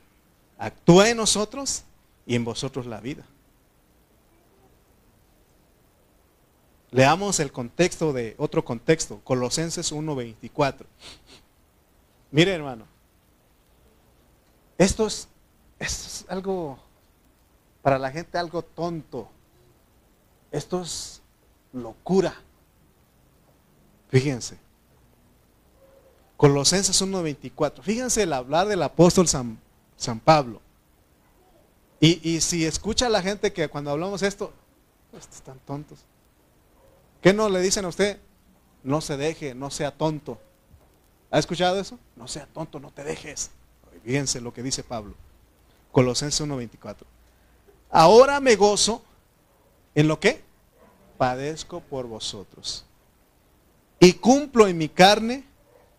actúa 0.58 1.10
en 1.10 1.18
nosotros 1.18 1.84
y 2.26 2.36
en 2.36 2.44
vosotros 2.44 2.86
la 2.86 3.00
vida. 3.00 3.26
Leamos 6.92 7.40
el 7.40 7.52
contexto 7.52 8.14
de 8.14 8.36
otro 8.38 8.66
contexto, 8.66 9.20
Colosenses 9.24 9.92
1:24. 9.92 10.86
Mire, 12.32 12.54
hermano, 12.54 12.86
esto 14.78 15.08
es, 15.08 15.28
esto 15.78 16.08
es 16.08 16.26
algo, 16.30 16.80
para 17.82 18.00
la 18.00 18.12
gente 18.12 18.38
algo 18.38 18.62
tonto. 18.62 19.30
Esto 20.52 20.82
es 20.82 21.22
locura. 21.74 22.34
Fíjense. 24.10 24.58
Colosenses 26.38 27.02
1.24. 27.02 27.82
Fíjense 27.82 28.24
el 28.24 28.34
hablar 28.34 28.68
del 28.68 28.82
apóstol 28.82 29.28
San, 29.28 29.60
San 29.98 30.20
Pablo. 30.20 30.62
Y, 32.00 32.40
si 32.40 32.66
escucha 32.66 33.08
a 33.08 33.10
la 33.10 33.22
gente 33.22 33.52
que 33.52 33.68
cuando 33.68 33.92
hablamos 33.92 34.24
esto, 34.24 34.54
pues 35.12 35.28
están 35.34 35.60
tontos. 35.66 36.00
¿Qué 37.22 37.34
no 37.34 37.50
le 37.50 37.62
dicen 37.62 37.86
a 37.86 37.90
usted? 37.90 38.20
No 38.84 39.02
se 39.02 39.18
deje, 39.18 39.54
no 39.54 39.70
sea 39.70 39.92
tonto. 39.92 40.40
¿Ha 41.32 41.40
escuchado 41.40 41.80
eso? 41.80 42.00
No 42.16 42.28
sea 42.28 42.48
tonto, 42.48 42.80
no 42.80 42.92
te 42.92 43.04
dejes. 43.04 43.52
Fíjense 44.04 44.42
lo 44.42 44.54
que 44.54 44.64
dice 44.64 44.84
Pablo. 44.84 45.16
Colosenses 45.92 46.46
1.24. 46.46 46.98
Ahora 47.90 48.40
me 48.40 48.56
gozo 48.56 49.04
en 49.96 50.08
lo 50.08 50.20
que 50.20 50.42
padezco 51.18 51.82
por 51.82 52.08
vosotros. 52.08 52.86
Y 54.00 54.14
cumplo 54.14 54.68
en 54.68 54.78
mi 54.78 54.88
carne 54.88 55.44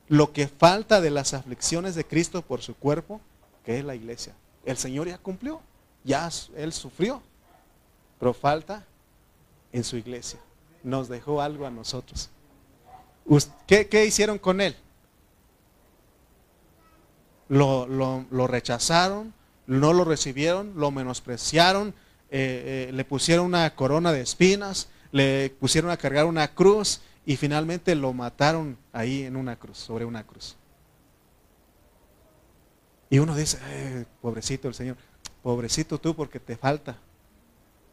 lo 0.08 0.32
que 0.32 0.48
falta 0.48 1.00
de 1.00 1.10
las 1.10 1.34
aflicciones 1.34 1.94
de 1.94 2.06
Cristo 2.06 2.42
por 2.42 2.62
su 2.62 2.74
cuerpo, 2.74 3.20
que 3.64 3.78
es 3.78 3.84
la 3.84 3.94
iglesia. 3.94 4.34
El 4.64 4.76
Señor 4.76 5.08
ya 5.08 5.18
cumplió, 5.18 5.60
ya 6.02 6.28
Él 6.56 6.72
sufrió, 6.72 7.22
pero 8.18 8.32
falta 8.32 8.84
en 9.72 9.84
su 9.84 9.96
iglesia. 9.96 10.40
Nos 10.82 11.08
dejó 11.08 11.40
algo 11.42 11.66
a 11.66 11.70
nosotros. 11.70 12.30
¿Qué, 13.66 13.88
qué 13.88 14.04
hicieron 14.06 14.38
con 14.38 14.60
Él? 14.60 14.76
Lo, 17.48 17.86
lo, 17.86 18.46
rechazaron, 18.46 19.34
no 19.66 19.92
lo 19.92 20.04
recibieron, 20.04 20.72
lo 20.76 20.90
menospreciaron, 20.90 21.88
eh, 22.30 22.88
eh, 22.88 22.92
le 22.92 23.04
pusieron 23.04 23.46
una 23.46 23.74
corona 23.74 24.12
de 24.12 24.20
espinas, 24.20 24.88
le 25.10 25.50
pusieron 25.58 25.90
a 25.90 25.96
cargar 25.96 26.26
una 26.26 26.54
cruz 26.54 27.00
y 27.26 27.36
finalmente 27.36 27.94
lo 27.96 28.12
mataron 28.12 28.78
ahí 28.92 29.24
en 29.24 29.36
una 29.36 29.56
cruz, 29.56 29.78
sobre 29.78 30.04
una 30.04 30.24
cruz. 30.24 30.56
Y 33.10 33.18
uno 33.18 33.34
dice, 33.34 33.58
pobrecito 34.22 34.68
el 34.68 34.74
Señor, 34.74 34.96
pobrecito 35.42 35.98
tú 35.98 36.14
porque 36.14 36.38
te 36.38 36.56
falta. 36.56 36.98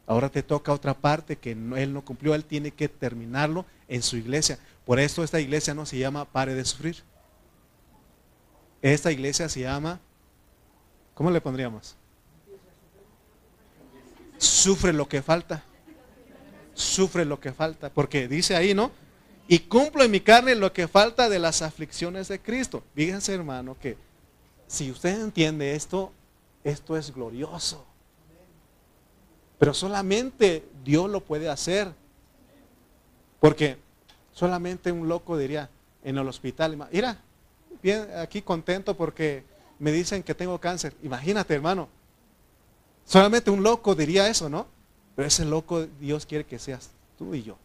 Ahora 0.07 0.29
te 0.29 0.41
toca 0.41 0.71
otra 0.71 0.93
parte 0.93 1.35
que 1.35 1.51
Él 1.51 1.93
no 1.93 2.03
cumplió, 2.03 2.33
Él 2.33 2.45
tiene 2.45 2.71
que 2.71 2.87
terminarlo 2.87 3.65
en 3.89 4.01
su 4.01 4.15
iglesia. 4.15 4.57
Por 4.85 5.01
eso 5.01 5.21
esta 5.21 5.41
iglesia 5.41 5.73
no 5.73 5.85
se 5.85 5.97
llama 5.97 6.23
pare 6.23 6.55
de 6.55 6.63
sufrir. 6.63 7.03
Esta 8.81 9.11
iglesia 9.11 9.49
se 9.49 9.61
llama, 9.61 9.99
¿cómo 11.13 11.29
le 11.29 11.41
pondríamos? 11.41 11.97
Sufre 14.37 14.93
lo 14.93 15.09
que 15.09 15.21
falta. 15.21 15.63
Sufre 16.73 17.25
lo 17.25 17.41
que 17.41 17.51
falta. 17.51 17.89
Porque 17.89 18.29
dice 18.29 18.55
ahí, 18.55 18.73
¿no? 18.73 18.91
Y 19.49 19.59
cumplo 19.59 20.03
en 20.03 20.11
mi 20.11 20.21
carne 20.21 20.55
lo 20.55 20.71
que 20.71 20.87
falta 20.87 21.27
de 21.27 21.39
las 21.39 21.61
aflicciones 21.61 22.29
de 22.29 22.39
Cristo. 22.39 22.81
Fíjense, 22.95 23.33
hermano, 23.33 23.77
que 23.77 23.97
si 24.67 24.89
usted 24.89 25.21
entiende 25.21 25.75
esto, 25.75 26.13
esto 26.63 26.95
es 26.95 27.13
glorioso. 27.13 27.85
Pero 29.59 29.73
solamente 29.73 30.67
Dios 30.83 31.09
lo 31.09 31.21
puede 31.21 31.49
hacer. 31.49 31.91
Porque 33.39 33.77
solamente 34.33 34.91
un 34.91 35.07
loco 35.07 35.37
diría 35.37 35.69
en 36.03 36.17
el 36.17 36.27
hospital, 36.27 36.77
mira, 36.91 37.17
bien 37.81 38.07
aquí 38.17 38.41
contento 38.41 38.95
porque 38.95 39.43
me 39.79 39.91
dicen 39.91 40.23
que 40.23 40.35
tengo 40.35 40.59
cáncer. 40.59 40.93
Imagínate, 41.03 41.53
hermano. 41.53 41.87
Solamente 43.05 43.49
un 43.51 43.63
loco 43.63 43.95
diría 43.95 44.27
eso, 44.27 44.49
¿no? 44.49 44.67
Pero 45.15 45.27
ese 45.27 45.45
loco 45.45 45.85
Dios 45.99 46.25
quiere 46.25 46.45
que 46.45 46.59
seas 46.59 46.89
tú 47.17 47.33
y 47.33 47.43
yo. 47.43 47.57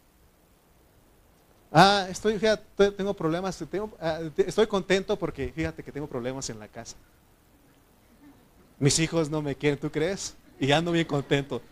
Ah, 1.70 2.06
estoy, 2.10 2.38
fíjate, 2.38 2.92
tengo 2.92 3.14
problemas, 3.14 3.62
ah, 3.98 4.20
estoy 4.36 4.66
contento 4.66 5.18
porque 5.18 5.50
fíjate 5.54 5.82
que 5.82 5.90
tengo 5.90 6.06
problemas 6.06 6.50
en 6.50 6.58
la 6.58 6.68
casa. 6.68 6.96
Mis 8.78 8.98
hijos 8.98 9.30
no 9.30 9.40
me 9.40 9.54
quieren, 9.54 9.78
¿tú 9.78 9.90
crees? 9.90 10.34
Y 10.60 10.70
ando 10.72 10.92
bien 10.92 11.06
contento. 11.06 11.62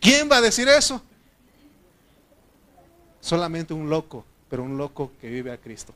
¿Quién 0.00 0.30
va 0.30 0.36
a 0.36 0.40
decir 0.40 0.68
eso? 0.68 1.02
Solamente 3.20 3.74
un 3.74 3.90
loco, 3.90 4.24
pero 4.48 4.62
un 4.62 4.76
loco 4.76 5.12
que 5.20 5.28
vive 5.28 5.50
a 5.50 5.58
Cristo. 5.58 5.92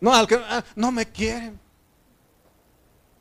No, 0.00 0.12
al 0.12 0.26
que, 0.26 0.34
ah, 0.34 0.62
no 0.76 0.92
me 0.92 1.06
quieren. 1.06 1.58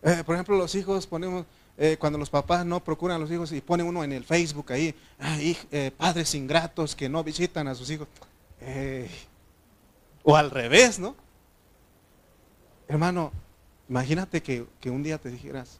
Eh, 0.01 0.21
por 0.25 0.35
ejemplo, 0.35 0.57
los 0.57 0.75
hijos 0.75 1.07
ponemos, 1.07 1.45
eh, 1.77 1.95
cuando 1.97 2.19
los 2.19 2.29
papás 2.29 2.65
no 2.65 2.83
procuran 2.83 3.15
a 3.15 3.19
los 3.19 3.31
hijos 3.31 3.51
y 3.53 3.61
ponen 3.61 3.85
uno 3.85 4.03
en 4.03 4.11
el 4.11 4.25
Facebook 4.25 4.73
ahí, 4.73 4.93
eh, 5.71 5.91
padres 5.95 6.35
ingratos 6.35 6.93
que 6.93 7.07
no 7.07 7.23
visitan 7.23 7.67
a 7.69 7.75
sus 7.75 7.89
hijos. 7.89 8.07
o 10.23 10.35
al 10.35 10.51
revés, 10.51 10.99
¿no? 10.99 11.15
Hermano, 12.87 13.31
imagínate 13.89 14.43
que, 14.43 14.65
un 14.89 15.03
día 15.03 15.17
te 15.17 15.29
dijeras, 15.29 15.79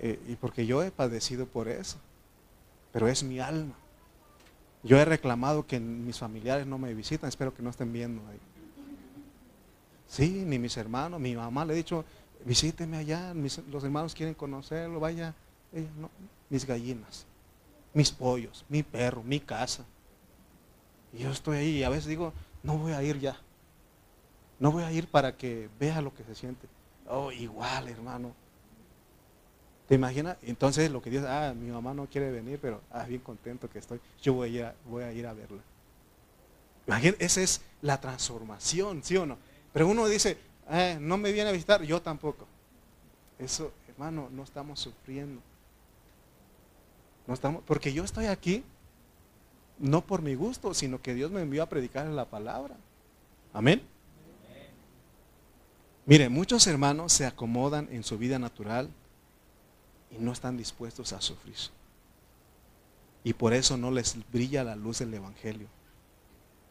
y 0.00 0.36
porque 0.36 0.66
yo 0.66 0.82
he 0.82 0.90
padecido 0.90 1.46
por 1.46 1.68
eso, 1.68 1.98
pero 2.92 3.08
es 3.08 3.22
mi 3.22 3.40
alma. 3.40 3.74
Yo 4.82 4.98
he 4.98 5.04
reclamado 5.04 5.66
que 5.66 5.78
mis 5.78 6.18
familiares 6.18 6.66
no 6.66 6.78
me 6.78 6.92
visitan, 6.94 7.28
espero 7.28 7.54
que 7.54 7.62
no 7.62 7.70
estén 7.70 7.92
viendo 7.92 8.20
ahí. 8.28 8.40
Sí, 10.08 10.44
ni 10.44 10.58
mis 10.58 10.76
hermanos, 10.76 11.20
mi 11.20 11.34
mamá 11.34 11.64
le 11.64 11.74
he 11.74 11.76
dicho, 11.76 12.04
visíteme 12.44 12.96
allá, 12.96 13.32
los 13.70 13.84
hermanos 13.84 14.14
quieren 14.14 14.34
conocerlo, 14.34 15.00
vaya, 15.00 15.34
mis 16.50 16.66
gallinas, 16.66 17.26
mis 17.94 18.10
pollos, 18.10 18.64
mi 18.68 18.82
perro, 18.82 19.22
mi 19.22 19.40
casa. 19.40 19.84
Y 21.12 21.18
yo 21.18 21.30
estoy 21.30 21.58
ahí 21.58 21.78
y 21.78 21.82
a 21.84 21.88
veces 21.88 22.06
digo, 22.06 22.32
no 22.62 22.76
voy 22.76 22.92
a 22.92 23.02
ir 23.02 23.20
ya. 23.20 23.36
No 24.58 24.70
voy 24.70 24.82
a 24.82 24.92
ir 24.92 25.08
para 25.08 25.36
que 25.36 25.68
vea 25.80 26.00
lo 26.00 26.14
que 26.14 26.24
se 26.24 26.34
siente. 26.34 26.68
Oh, 27.08 27.32
igual, 27.32 27.88
hermano. 27.88 28.32
¿Te 29.92 29.96
imaginas? 29.96 30.38
Entonces 30.40 30.90
lo 30.90 31.02
que 31.02 31.10
dice, 31.10 31.28
ah, 31.28 31.52
mi 31.54 31.70
mamá 31.70 31.92
no 31.92 32.06
quiere 32.06 32.30
venir, 32.30 32.58
pero 32.62 32.80
ah, 32.92 33.04
bien 33.04 33.20
contento 33.20 33.68
que 33.68 33.78
estoy. 33.78 34.00
Yo 34.22 34.32
voy 34.32 34.48
a 34.48 34.50
ir 34.50 34.64
a, 34.64 34.74
voy 34.86 35.04
a, 35.04 35.12
ir 35.12 35.26
a 35.26 35.34
verla. 35.34 35.60
esa 37.18 37.42
es 37.42 37.60
la 37.82 38.00
transformación, 38.00 39.02
¿sí 39.04 39.18
o 39.18 39.26
no? 39.26 39.36
Pero 39.70 39.86
uno 39.86 40.06
dice, 40.06 40.38
eh, 40.70 40.96
no 40.98 41.18
me 41.18 41.30
viene 41.30 41.50
a 41.50 41.52
visitar, 41.52 41.82
yo 41.82 42.00
tampoco. 42.00 42.46
Eso, 43.38 43.70
hermano, 43.86 44.30
no 44.32 44.44
estamos 44.44 44.80
sufriendo. 44.80 45.42
No 47.26 47.34
estamos, 47.34 47.62
porque 47.66 47.92
yo 47.92 48.02
estoy 48.02 48.28
aquí 48.28 48.64
no 49.78 50.00
por 50.00 50.22
mi 50.22 50.34
gusto, 50.34 50.72
sino 50.72 51.02
que 51.02 51.12
Dios 51.12 51.30
me 51.30 51.42
envió 51.42 51.62
a 51.64 51.68
predicar 51.68 52.06
la 52.06 52.24
palabra. 52.24 52.76
Amén. 53.52 53.82
Mire, 56.06 56.30
muchos 56.30 56.66
hermanos 56.66 57.12
se 57.12 57.26
acomodan 57.26 57.90
en 57.92 58.04
su 58.04 58.16
vida 58.16 58.38
natural 58.38 58.88
y 60.16 60.22
no 60.22 60.32
están 60.32 60.56
dispuestos 60.56 61.12
a 61.12 61.20
sufrir. 61.20 61.56
Y 63.24 63.32
por 63.32 63.52
eso 63.52 63.76
no 63.76 63.90
les 63.90 64.16
brilla 64.32 64.64
la 64.64 64.76
luz 64.76 64.98
del 64.98 65.14
Evangelio. 65.14 65.68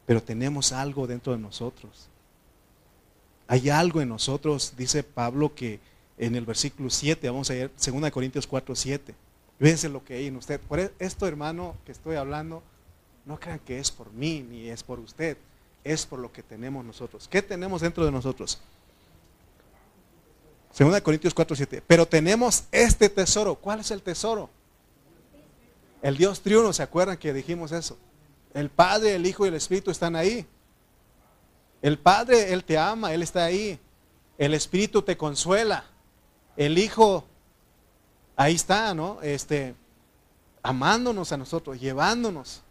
Pero 0.06 0.22
tenemos 0.22 0.72
algo 0.72 1.06
dentro 1.06 1.32
de 1.32 1.38
nosotros 1.38 2.10
hay 3.52 3.68
algo 3.68 4.00
en 4.00 4.08
nosotros, 4.08 4.72
dice 4.78 5.02
Pablo, 5.02 5.54
que 5.54 5.78
en 6.16 6.36
el 6.36 6.46
versículo 6.46 6.88
7, 6.88 7.28
vamos 7.28 7.50
a 7.50 7.54
ir, 7.54 7.70
2 7.76 8.10
Corintios 8.10 8.46
4, 8.46 8.74
7. 8.74 9.14
Fíjense 9.58 9.90
lo 9.90 10.02
que 10.02 10.14
hay 10.14 10.28
en 10.28 10.36
usted. 10.36 10.58
Por 10.58 10.80
e, 10.80 10.90
esto, 10.98 11.26
hermano, 11.26 11.76
que 11.84 11.92
estoy 11.92 12.16
hablando, 12.16 12.62
no 13.26 13.38
crean 13.38 13.58
que 13.58 13.78
es 13.78 13.90
por 13.90 14.10
mí 14.10 14.40
ni 14.48 14.70
es 14.70 14.82
por 14.82 14.98
usted, 15.00 15.36
es 15.84 16.06
por 16.06 16.18
lo 16.18 16.32
que 16.32 16.42
tenemos 16.42 16.82
nosotros. 16.82 17.28
¿Qué 17.28 17.42
tenemos 17.42 17.82
dentro 17.82 18.06
de 18.06 18.10
nosotros? 18.10 18.58
2 20.76 21.00
Corintios 21.02 21.34
4, 21.34 21.56
7. 21.56 21.82
Pero 21.86 22.06
tenemos 22.06 22.64
este 22.72 23.08
tesoro. 23.08 23.54
¿Cuál 23.56 23.80
es 23.80 23.90
el 23.90 24.02
tesoro? 24.02 24.48
El 26.00 26.16
Dios 26.16 26.40
triuno, 26.40 26.72
¿se 26.72 26.82
acuerdan 26.82 27.16
que 27.16 27.32
dijimos 27.32 27.72
eso? 27.72 27.96
El 28.54 28.70
Padre, 28.70 29.14
el 29.14 29.26
Hijo 29.26 29.44
y 29.44 29.48
el 29.48 29.54
Espíritu 29.54 29.90
están 29.90 30.16
ahí. 30.16 30.46
El 31.80 31.98
Padre, 31.98 32.52
Él 32.52 32.64
te 32.64 32.78
ama, 32.78 33.12
Él 33.12 33.22
está 33.22 33.44
ahí. 33.44 33.78
El 34.38 34.54
Espíritu 34.54 35.02
te 35.02 35.16
consuela. 35.16 35.84
El 36.56 36.78
Hijo, 36.78 37.24
ahí 38.36 38.54
está, 38.54 38.94
¿no? 38.94 39.20
Este, 39.22 39.74
amándonos 40.62 41.32
a 41.32 41.36
nosotros, 41.36 41.80
llevándonos. 41.80 42.62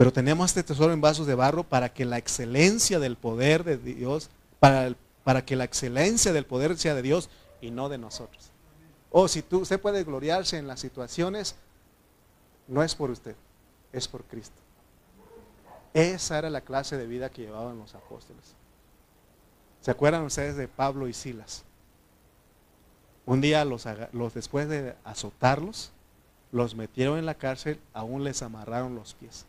Pero 0.00 0.14
tenemos 0.14 0.46
este 0.46 0.62
tesoro 0.62 0.94
en 0.94 1.02
vasos 1.02 1.26
de 1.26 1.34
barro 1.34 1.62
para 1.62 1.92
que 1.92 2.06
la 2.06 2.16
excelencia 2.16 2.98
del 2.98 3.16
poder 3.16 3.64
de 3.64 3.76
Dios, 3.76 4.30
para, 4.58 4.94
para 5.24 5.44
que 5.44 5.56
la 5.56 5.64
excelencia 5.64 6.32
del 6.32 6.46
poder 6.46 6.78
sea 6.78 6.94
de 6.94 7.02
Dios 7.02 7.28
y 7.60 7.70
no 7.70 7.90
de 7.90 7.98
nosotros. 7.98 8.50
O 9.10 9.28
si 9.28 9.42
tú, 9.42 9.58
usted 9.58 9.78
puede 9.78 10.02
gloriarse 10.04 10.56
en 10.56 10.66
las 10.66 10.80
situaciones, 10.80 11.54
no 12.66 12.82
es 12.82 12.94
por 12.94 13.10
usted 13.10 13.36
es 13.92 14.08
por 14.08 14.24
Cristo. 14.24 14.56
Esa 15.92 16.38
era 16.38 16.48
la 16.48 16.62
clase 16.62 16.96
de 16.96 17.06
vida 17.06 17.28
que 17.28 17.42
llevaban 17.42 17.78
los 17.78 17.94
apóstoles. 17.94 18.54
¿Se 19.82 19.90
acuerdan 19.90 20.22
ustedes 20.22 20.56
de 20.56 20.66
Pablo 20.66 21.08
y 21.08 21.12
Silas? 21.12 21.62
Un 23.26 23.42
día 23.42 23.66
los, 23.66 23.84
después 24.32 24.66
de 24.66 24.94
azotarlos, 25.04 25.90
los 26.52 26.74
metieron 26.74 27.18
en 27.18 27.26
la 27.26 27.34
cárcel, 27.34 27.78
aún 27.92 28.24
les 28.24 28.40
amarraron 28.40 28.94
los 28.94 29.12
pies. 29.12 29.44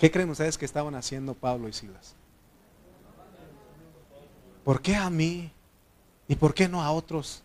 ¿Qué 0.00 0.10
creen 0.10 0.30
ustedes 0.30 0.56
que 0.56 0.64
estaban 0.64 0.94
haciendo 0.94 1.34
Pablo 1.34 1.68
y 1.68 1.74
Silas? 1.74 2.16
¿Por 4.64 4.80
qué 4.80 4.96
a 4.96 5.10
mí? 5.10 5.52
¿Y 6.26 6.36
por 6.36 6.54
qué 6.54 6.70
no 6.70 6.82
a 6.82 6.90
otros? 6.90 7.42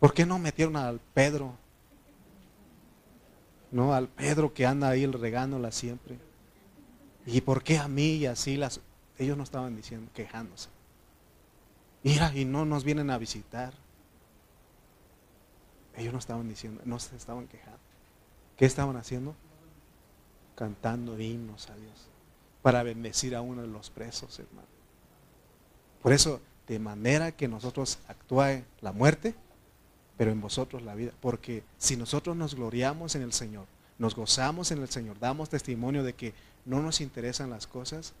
¿Por 0.00 0.12
qué 0.12 0.26
no 0.26 0.40
metieron 0.40 0.76
al 0.76 0.98
Pedro, 1.14 1.54
¿no? 3.70 3.94
Al 3.94 4.08
Pedro 4.08 4.52
que 4.52 4.66
anda 4.66 4.88
ahí 4.88 5.06
regándola 5.06 5.70
siempre. 5.70 6.18
¿Y 7.26 7.42
por 7.42 7.62
qué 7.62 7.78
a 7.78 7.86
mí 7.86 8.14
y 8.14 8.26
así 8.26 8.56
las... 8.56 8.80
Ellos 9.18 9.36
no 9.36 9.44
estaban 9.44 9.76
diciendo, 9.76 10.10
quejándose. 10.14 10.68
Mira, 12.02 12.32
y 12.34 12.44
no 12.44 12.64
nos 12.64 12.82
vienen 12.82 13.10
a 13.10 13.18
visitar. 13.18 13.72
Ellos 15.96 16.12
no 16.12 16.18
estaban 16.18 16.48
diciendo, 16.48 16.80
no 16.84 16.98
se 16.98 17.14
estaban 17.14 17.46
quejando. 17.46 17.78
¿Qué 18.56 18.64
estaban 18.64 18.96
haciendo? 18.96 19.36
Cantando 20.58 21.20
himnos 21.20 21.70
a 21.70 21.76
Dios 21.76 22.08
para 22.62 22.82
bendecir 22.82 23.36
a 23.36 23.42
uno 23.42 23.62
de 23.62 23.68
los 23.68 23.90
presos, 23.90 24.40
hermano. 24.40 24.66
Por 26.02 26.12
eso, 26.12 26.40
de 26.66 26.80
manera 26.80 27.30
que 27.30 27.46
nosotros 27.46 28.00
actúe 28.08 28.64
la 28.80 28.90
muerte, 28.90 29.36
pero 30.16 30.32
en 30.32 30.40
vosotros 30.40 30.82
la 30.82 30.96
vida. 30.96 31.12
Porque 31.20 31.62
si 31.78 31.96
nosotros 31.96 32.36
nos 32.36 32.56
gloriamos 32.56 33.14
en 33.14 33.22
el 33.22 33.32
Señor, 33.32 33.66
nos 33.98 34.16
gozamos 34.16 34.72
en 34.72 34.82
el 34.82 34.88
Señor, 34.88 35.20
damos 35.20 35.48
testimonio 35.48 36.02
de 36.02 36.14
que 36.14 36.34
no 36.64 36.82
nos 36.82 37.00
interesan 37.00 37.50
las 37.50 37.68
cosas 37.68 38.14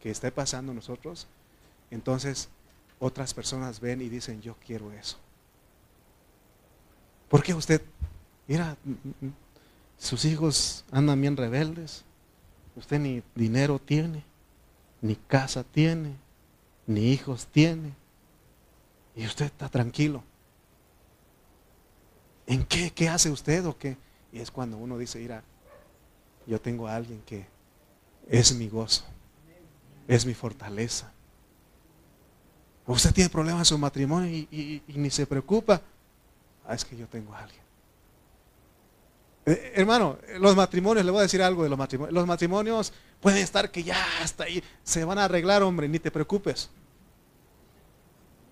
que 0.00 0.12
esté 0.12 0.30
pasando 0.30 0.72
nosotros, 0.72 1.26
entonces 1.90 2.50
otras 3.00 3.34
personas 3.34 3.80
ven 3.80 4.00
y 4.00 4.08
dicen, 4.08 4.40
yo 4.40 4.54
quiero 4.64 4.92
eso. 4.92 5.16
Porque 7.28 7.52
usted, 7.52 7.82
mira, 8.46 8.76
sus 10.00 10.24
hijos 10.24 10.84
andan 10.90 11.20
bien 11.20 11.36
rebeldes, 11.36 12.04
usted 12.74 12.98
ni 12.98 13.22
dinero 13.34 13.78
tiene, 13.78 14.24
ni 15.02 15.14
casa 15.14 15.62
tiene, 15.62 16.16
ni 16.86 17.12
hijos 17.12 17.46
tiene, 17.46 17.92
y 19.14 19.26
usted 19.26 19.44
está 19.44 19.68
tranquilo. 19.68 20.24
¿En 22.46 22.64
qué? 22.64 22.90
¿Qué 22.90 23.10
hace 23.10 23.30
usted 23.30 23.64
o 23.66 23.76
qué? 23.76 23.98
Y 24.32 24.40
es 24.40 24.50
cuando 24.50 24.78
uno 24.78 24.96
dice, 24.96 25.18
mira, 25.18 25.44
yo 26.46 26.58
tengo 26.58 26.88
a 26.88 26.96
alguien 26.96 27.20
que 27.26 27.46
es 28.26 28.54
mi 28.54 28.68
gozo, 28.68 29.04
es 30.08 30.24
mi 30.24 30.32
fortaleza. 30.32 31.12
Usted 32.86 33.12
tiene 33.12 33.28
problemas 33.28 33.60
en 33.60 33.64
su 33.66 33.78
matrimonio 33.78 34.30
y, 34.30 34.82
ni 34.88 35.10
se 35.10 35.26
preocupa. 35.26 35.82
Ah, 36.66 36.74
es 36.74 36.84
que 36.86 36.96
yo 36.96 37.06
tengo 37.06 37.34
a 37.34 37.40
alguien. 37.40 37.69
Eh, 39.50 39.72
hermano, 39.74 40.18
los 40.38 40.54
matrimonios, 40.54 41.04
le 41.04 41.10
voy 41.10 41.20
a 41.20 41.22
decir 41.22 41.42
algo 41.42 41.62
de 41.62 41.68
los 41.68 41.78
matrimonios. 41.78 42.14
Los 42.14 42.26
matrimonios 42.26 42.92
pueden 43.20 43.42
estar 43.42 43.70
que 43.70 43.82
ya 43.82 43.96
hasta 44.22 44.44
ahí 44.44 44.62
se 44.82 45.04
van 45.04 45.18
a 45.18 45.24
arreglar, 45.24 45.62
hombre, 45.62 45.88
ni 45.88 45.98
te 45.98 46.10
preocupes. 46.10 46.70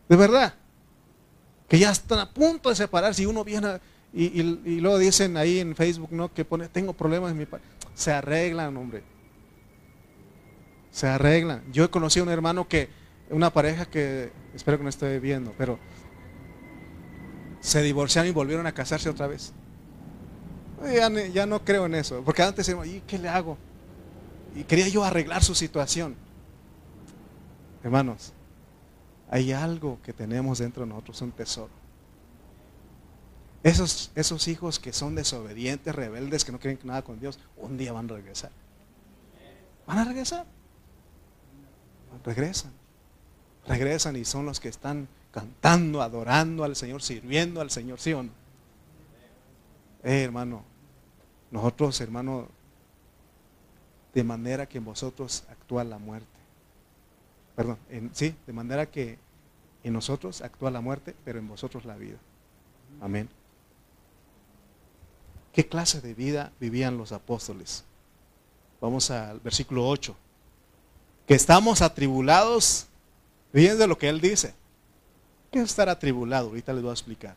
De 0.09 0.17
verdad 0.17 0.55
que 1.69 1.79
ya 1.79 1.91
están 1.91 2.19
a 2.19 2.33
punto 2.33 2.71
de 2.71 2.75
separarse 2.75 3.23
y 3.23 3.27
uno 3.27 3.45
viene 3.45 3.79
y, 4.13 4.43
luego 4.81 4.99
dicen 4.99 5.37
ahí 5.37 5.59
en 5.59 5.77
Facebook, 5.77 6.09
¿no? 6.13 6.33
Que 6.33 6.45
pone, 6.45 6.69
tengo 6.69 6.95
problemas 6.95 7.31
en 7.31 7.39
mi 7.39 7.45
país. 7.45 7.65
Se 7.95 8.11
arreglan, 8.11 8.75
hombre. 8.77 9.03
Se 10.91 11.07
arreglan. 11.07 11.63
Yo 11.71 11.85
he 11.85 11.91
conocido 11.91 12.25
a 12.25 12.27
un 12.29 12.33
hermano 12.33 12.67
que, 12.67 12.89
una 13.29 13.53
pareja 13.53 13.85
que, 13.85 14.33
espero 14.55 14.79
que 14.79 14.85
no 14.85 14.89
esté 14.89 15.21
viendo, 15.21 15.55
pero 15.59 15.79
se 17.61 17.83
divorciaron 17.83 18.31
y 18.31 18.33
volvieron 18.33 18.67
a 18.67 18.73
casarse 18.73 19.11
otra 19.11 19.27
vez. 19.27 19.53
Ya, 21.33 21.47
no 21.47 21.65
creo 21.65 21.87
en 21.87 21.95
eso, 21.95 22.23
porque 22.25 22.43
antes, 22.43 22.69
¿y 22.69 23.01
qué 23.01 23.19
le 23.19 23.29
hago? 23.29 23.59
Y 24.55 24.65
quería 24.65 24.89
yo 24.89 25.05
arreglar 25.05 25.43
su 25.43 25.55
situación. 25.55 26.17
Hermanos, 27.83 28.33
hay 29.31 29.53
algo 29.53 29.99
que 30.03 30.13
tenemos 30.13 30.59
dentro 30.59 30.85
de 30.85 30.89
nosotros, 30.89 31.21
un 31.23 31.33
tesoro. 31.33 31.71
Esos, 33.63 34.13
esos 34.15 34.47
hijos 34.47 34.79
que 34.79 34.93
son 34.93 35.15
desobedientes, 35.15 35.95
rebeldes, 35.95 36.45
que 36.45 36.53
no 36.53 36.61
quieren 36.61 36.79
nada 36.85 37.03
con 37.03 37.19
Dios, 37.19 37.41
un 37.57 37.77
día 37.77 37.93
van 37.93 38.11
a 38.11 38.15
regresar. 38.15 38.51
Van 39.87 39.99
a 39.99 40.05
regresar. 40.05 40.47
Regresan. 42.25 42.73
Regresan 43.67 44.17
y 44.17 44.25
son 44.25 44.47
los 44.47 44.61
que 44.61 44.69
están 44.69 45.09
cantando, 45.33 46.03
adorando 46.03 46.65
al 46.65 46.77
Señor, 46.77 47.03
sirviendo 47.03 47.61
al 47.61 47.71
Señor, 47.71 48.01
¿sí 48.01 48.13
o 48.13 48.23
no? 48.23 48.31
Eh, 50.05 50.23
hermano, 50.23 50.63
nosotros, 51.51 52.01
hermano, 52.01 52.49
de 54.15 54.25
manera 54.25 54.67
que 54.67 54.79
en 54.79 54.85
vosotros 54.85 55.45
actúa 55.49 55.85
la 55.85 55.99
muerte 55.99 56.39
perdón, 57.59 57.77
sí, 58.13 58.37
de 58.47 58.53
manera 58.53 58.87
que 58.87 59.19
en 59.83 59.93
nosotros 59.93 60.43
actúa 60.43 60.71
la 60.71 60.81
muerte, 60.81 61.17
pero 61.25 61.41
en 61.41 61.49
vosotros 61.49 61.85
la 61.85 61.97
vida. 61.97 62.17
Amén. 63.01 63.29
¿Qué 65.53 65.67
clase 65.67 66.01
de 66.01 66.15
vida 66.15 66.53
vivían 66.61 66.97
los 66.97 67.11
apóstoles? 67.11 67.83
Vamos 68.81 69.11
al 69.11 69.41
versículo 69.41 69.89
8. 69.89 70.15
Que 71.27 71.35
estamos 71.35 71.83
atribulados, 71.83 72.87
fíjense 73.53 73.89
lo 73.89 73.99
que 73.99 74.09
él 74.09 74.21
dice. 74.21 74.55
¿Qué 75.51 75.59
es 75.59 75.65
estar 75.65 75.89
atribulado? 75.89 76.51
Ahorita 76.51 76.73
les 76.73 76.83
voy 76.83 76.91
a 76.91 76.95
explicar. 76.95 77.35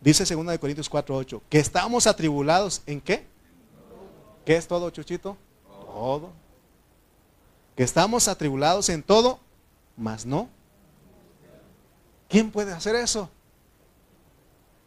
Dice 0.00 0.24
2 0.24 0.46
de 0.46 0.58
Corintios 0.58 0.88
4, 0.88 1.16
8, 1.16 1.42
que 1.48 1.58
estamos 1.58 2.06
atribulados 2.06 2.82
en 2.86 3.00
qué? 3.00 3.26
¿Qué 4.44 4.56
es 4.56 4.66
todo, 4.68 4.90
Chuchito? 4.90 5.36
Todo 5.68 6.30
que 7.76 7.84
estamos 7.84 8.26
atribulados 8.26 8.88
en 8.88 9.02
todo, 9.02 9.38
mas 9.96 10.24
no. 10.24 10.48
¿Quién 12.28 12.50
puede 12.50 12.72
hacer 12.72 12.96
eso? 12.96 13.28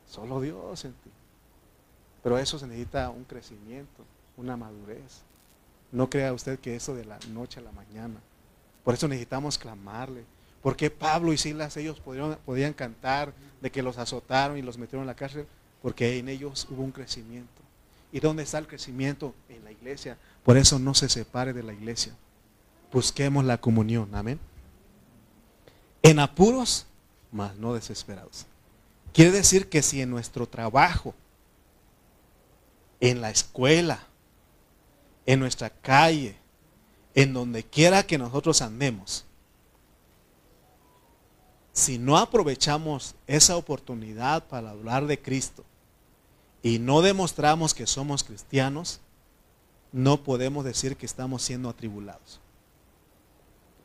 Solo 0.09 0.41
Dios 0.41 0.83
en 0.83 0.93
ti. 0.93 1.11
Pero 2.23 2.39
eso 2.39 2.57
se 2.57 2.65
necesita 2.65 3.09
un 3.11 3.23
crecimiento, 3.23 4.03
una 4.35 4.57
madurez. 4.57 5.21
No 5.91 6.09
crea 6.09 6.33
usted 6.33 6.59
que 6.59 6.75
eso 6.75 6.95
de 6.95 7.05
la 7.05 7.19
noche 7.29 7.59
a 7.59 7.63
la 7.63 7.71
mañana. 7.71 8.19
Por 8.83 8.95
eso 8.95 9.07
necesitamos 9.07 9.57
clamarle. 9.57 10.25
Porque 10.61 10.89
Pablo 10.89 11.33
y 11.33 11.37
Silas 11.37 11.77
ellos 11.77 12.01
podían 12.45 12.73
cantar 12.73 13.33
de 13.61 13.71
que 13.71 13.83
los 13.83 13.97
azotaron 13.97 14.57
y 14.57 14.61
los 14.61 14.77
metieron 14.77 15.03
en 15.03 15.07
la 15.07 15.15
cárcel? 15.15 15.45
Porque 15.81 16.17
en 16.17 16.27
ellos 16.29 16.67
hubo 16.69 16.83
un 16.83 16.91
crecimiento. 16.91 17.61
¿Y 18.11 18.19
dónde 18.19 18.43
está 18.43 18.57
el 18.57 18.67
crecimiento? 18.67 19.33
En 19.47 19.63
la 19.63 19.71
iglesia. 19.71 20.17
Por 20.43 20.57
eso 20.57 20.79
no 20.79 20.93
se 20.93 21.07
separe 21.09 21.53
de 21.53 21.63
la 21.63 21.73
iglesia 21.73 22.13
busquemos 22.91 23.45
la 23.45 23.59
comunión. 23.59 24.13
Amén. 24.13 24.39
En 26.01 26.19
apuros, 26.19 26.85
mas 27.31 27.55
no 27.57 27.73
desesperados. 27.73 28.45
Quiere 29.13 29.31
decir 29.31 29.69
que 29.69 29.81
si 29.81 30.01
en 30.01 30.09
nuestro 30.09 30.47
trabajo, 30.47 31.13
en 32.99 33.21
la 33.21 33.29
escuela, 33.29 33.99
en 35.25 35.39
nuestra 35.39 35.69
calle, 35.69 36.35
en 37.15 37.33
donde 37.33 37.63
quiera 37.63 38.03
que 38.03 38.17
nosotros 38.17 38.61
andemos, 38.61 39.25
si 41.79 41.97
no 41.97 42.17
aprovechamos 42.17 43.15
esa 43.25 43.57
oportunidad 43.57 44.47
para 44.47 44.71
hablar 44.71 45.07
de 45.07 45.19
Cristo 45.19 45.63
y 46.61 46.77
no 46.77 47.01
demostramos 47.01 47.73
que 47.73 47.87
somos 47.87 48.23
cristianos, 48.23 48.99
no 49.91 50.23
podemos 50.23 50.65
decir 50.65 50.97
que 50.97 51.05
estamos 51.05 51.41
siendo 51.41 51.69
atribulados. 51.69 52.39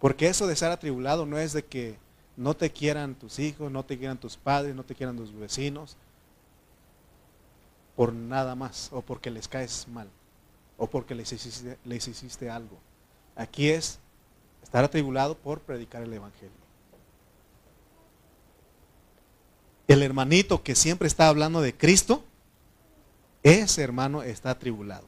Porque 0.01 0.26
eso 0.26 0.47
de 0.47 0.57
ser 0.57 0.70
atribulado 0.70 1.24
no 1.24 1.38
es 1.38 1.53
de 1.53 1.64
que 1.64 1.97
no 2.36 2.55
te 2.55 2.70
quieran 2.70 3.14
tus 3.14 3.38
hijos, 3.38 3.70
no 3.70 3.84
te 3.84 3.97
quieran 3.97 4.18
tus 4.18 4.36
padres, 4.36 4.74
no 4.74 4.84
te 4.84 4.95
quieran 4.95 5.16
tus 5.16 5.32
vecinos, 5.32 5.97
por 7.97 8.12
nada 8.12 8.55
más, 8.55 8.90
o 8.92 9.03
porque 9.03 9.30
les 9.30 9.47
caes 9.47 9.86
mal, 9.88 10.11
o 10.76 10.88
porque 10.88 11.14
les 11.14 11.32
hiciste, 11.32 11.78
les 11.84 12.09
hiciste 12.09 12.51
algo. 12.51 12.76
Aquí 13.36 13.70
es 13.70 14.01
estar 14.62 14.84
atribulado 14.84 15.36
por 15.36 15.61
predicar 15.61 16.03
el 16.03 16.12
Evangelio. 16.12 16.64
El 19.87 20.03
hermanito 20.03 20.62
que 20.62 20.74
siempre 20.74 21.09
está 21.09 21.28
hablando 21.28 21.61
de 21.61 21.76
Cristo, 21.76 22.24
ese 23.43 23.82
hermano 23.82 24.22
está 24.22 24.51
atribulado. 24.51 25.07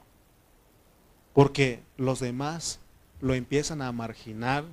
Porque 1.33 1.83
los 1.97 2.21
demás 2.21 2.81
lo 3.21 3.35
empiezan 3.35 3.83
a 3.83 3.93
marginar, 3.93 4.65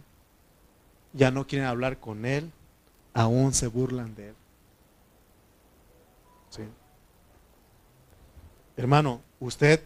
ya 1.14 1.32
no 1.32 1.48
quieren 1.48 1.68
hablar 1.68 2.00
con 2.00 2.26
él, 2.26 2.52
aún 3.14 3.54
se 3.54 3.68
burlan 3.68 4.16
de 4.16 4.30
él. 4.30 4.36
Hermano, 8.76 9.22
usted, 9.40 9.84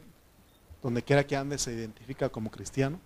donde 0.81 1.03
quiera 1.03 1.27
que 1.27 1.35
ande, 1.35 1.57
se 1.57 1.73
identifica 1.73 2.29
como 2.29 2.49
cristiano. 2.49 2.99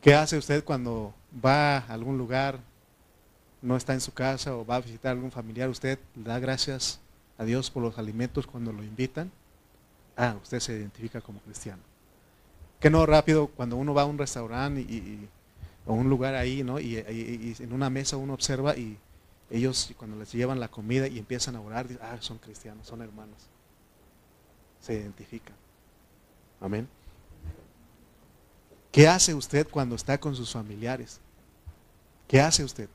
¿Qué 0.00 0.14
hace 0.14 0.38
usted 0.38 0.64
cuando 0.64 1.14
va 1.44 1.78
a 1.78 1.92
algún 1.92 2.16
lugar, 2.18 2.60
no 3.64 3.76
está 3.76 3.94
en 3.94 4.00
su 4.00 4.12
casa 4.12 4.54
o 4.54 4.64
va 4.64 4.76
a 4.76 4.80
visitar 4.80 5.10
a 5.10 5.12
algún 5.12 5.32
familiar? 5.32 5.68
¿Usted 5.68 5.98
da 6.14 6.38
gracias 6.38 7.00
a 7.38 7.44
Dios 7.44 7.70
por 7.70 7.82
los 7.82 7.98
alimentos 7.98 8.46
cuando 8.46 8.72
lo 8.72 8.82
invitan? 8.82 9.32
Ah, 10.16 10.36
usted 10.40 10.60
se 10.60 10.72
identifica 10.74 11.20
como 11.20 11.40
cristiano 11.40 11.82
que 12.84 12.90
no 12.90 13.06
rápido 13.06 13.46
cuando 13.46 13.76
uno 13.76 13.94
va 13.94 14.02
a 14.02 14.04
un 14.04 14.18
restaurante 14.18 14.82
y, 14.82 15.26
o 15.86 15.94
un 15.94 16.10
lugar 16.10 16.34
ahí, 16.34 16.62
¿no? 16.62 16.78
Y, 16.78 16.98
en 17.58 17.72
una 17.72 17.88
mesa 17.88 18.18
uno 18.18 18.34
observa 18.34 18.76
y 18.76 18.98
ellos 19.48 19.94
cuando 19.96 20.18
les 20.18 20.30
llevan 20.32 20.60
la 20.60 20.68
comida 20.68 21.08
y 21.08 21.18
empiezan 21.18 21.56
a 21.56 21.62
orar, 21.62 21.88
dicen, 21.88 22.04
ah, 22.04 22.18
son 22.20 22.36
cristianos, 22.36 22.86
son 22.86 23.00
hermanos. 23.00 23.38
Se 24.82 24.92
identifican. 24.92 25.56
Amén. 26.60 26.86
¿Qué 28.92 29.08
hace 29.08 29.32
usted 29.32 29.66
cuando 29.66 29.94
está 29.96 30.20
con 30.20 30.36
sus 30.36 30.52
familiares? 30.52 31.20
¿Qué 32.28 32.38
hace 32.38 32.64
usted? 32.64 32.90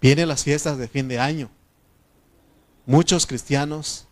Vienen 0.00 0.28
las 0.28 0.44
fiestas 0.44 0.78
de 0.78 0.88
fin 0.88 1.08
de 1.08 1.18
año. 1.18 1.50
Muchos 2.86 3.26
cristianos 3.26 4.06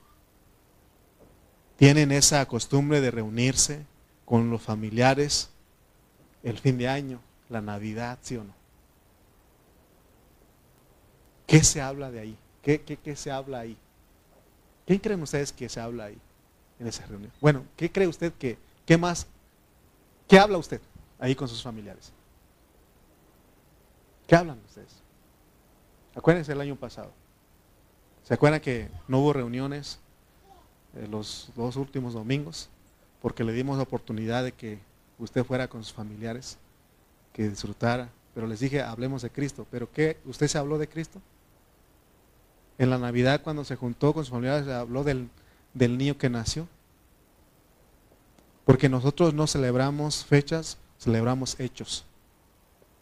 tienen 1.76 2.12
esa 2.12 2.44
costumbre 2.46 3.00
de 3.00 3.10
reunirse 3.10 3.86
con 4.24 4.50
los 4.50 4.62
familiares 4.62 5.50
el 6.42 6.58
fin 6.58 6.76
de 6.78 6.88
año, 6.88 7.20
la 7.48 7.60
Navidad, 7.60 8.18
¿sí 8.22 8.36
o 8.36 8.44
no? 8.44 8.54
¿Qué 11.46 11.64
se 11.64 11.80
habla 11.80 12.10
de 12.10 12.20
ahí? 12.20 12.38
¿Qué, 12.62 12.82
qué, 12.82 13.16
se 13.16 13.30
habla 13.30 13.60
ahí? 13.60 13.76
¿Quién 14.86 14.98
creen 14.98 15.22
ustedes 15.22 15.52
que 15.52 15.68
se 15.68 15.80
habla 15.80 16.04
ahí 16.04 16.18
en 16.78 16.86
esa 16.86 17.06
reunión? 17.06 17.32
Bueno, 17.40 17.64
¿qué 17.76 17.90
cree 17.90 18.06
usted 18.06 18.32
que, 18.34 18.58
qué 18.84 18.98
más, 18.98 19.26
qué 20.26 20.38
habla 20.38 20.58
usted 20.58 20.80
ahí 21.18 21.34
con 21.34 21.48
sus 21.48 21.62
familiares? 21.62 22.12
¿Qué 24.26 24.36
hablan 24.36 24.60
ustedes? 24.66 25.07
Acuérdense 26.18 26.50
el 26.50 26.60
año 26.60 26.74
pasado. 26.74 27.12
¿Se 28.24 28.34
acuerdan 28.34 28.60
que 28.60 28.88
no 29.06 29.20
hubo 29.20 29.32
reuniones 29.32 30.00
eh, 30.96 31.06
los 31.08 31.52
dos 31.54 31.76
últimos 31.76 32.12
domingos? 32.12 32.68
Porque 33.22 33.44
le 33.44 33.52
dimos 33.52 33.76
la 33.76 33.84
oportunidad 33.84 34.42
de 34.42 34.50
que 34.50 34.80
usted 35.20 35.44
fuera 35.44 35.68
con 35.68 35.84
sus 35.84 35.92
familiares, 35.92 36.58
que 37.32 37.48
disfrutara. 37.48 38.08
Pero 38.34 38.48
les 38.48 38.58
dije, 38.58 38.82
hablemos 38.82 39.22
de 39.22 39.30
Cristo. 39.30 39.64
¿Pero 39.70 39.92
qué? 39.92 40.16
¿Usted 40.24 40.48
se 40.48 40.58
habló 40.58 40.76
de 40.76 40.88
Cristo? 40.88 41.20
En 42.78 42.90
la 42.90 42.98
Navidad, 42.98 43.40
cuando 43.40 43.64
se 43.64 43.76
juntó 43.76 44.12
con 44.12 44.24
sus 44.24 44.32
familiares, 44.32 44.66
se 44.66 44.72
habló 44.72 45.04
del, 45.04 45.30
del 45.72 45.96
niño 45.96 46.18
que 46.18 46.28
nació. 46.28 46.66
Porque 48.64 48.88
nosotros 48.88 49.34
no 49.34 49.46
celebramos 49.46 50.24
fechas, 50.24 50.78
celebramos 50.98 51.60
hechos. 51.60 52.04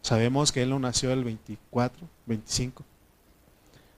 Sabemos 0.03 0.51
que 0.51 0.61
Él 0.61 0.69
no 0.69 0.77
nació 0.77 1.11
el 1.11 1.23
24, 1.23 2.07
25. 2.27 2.85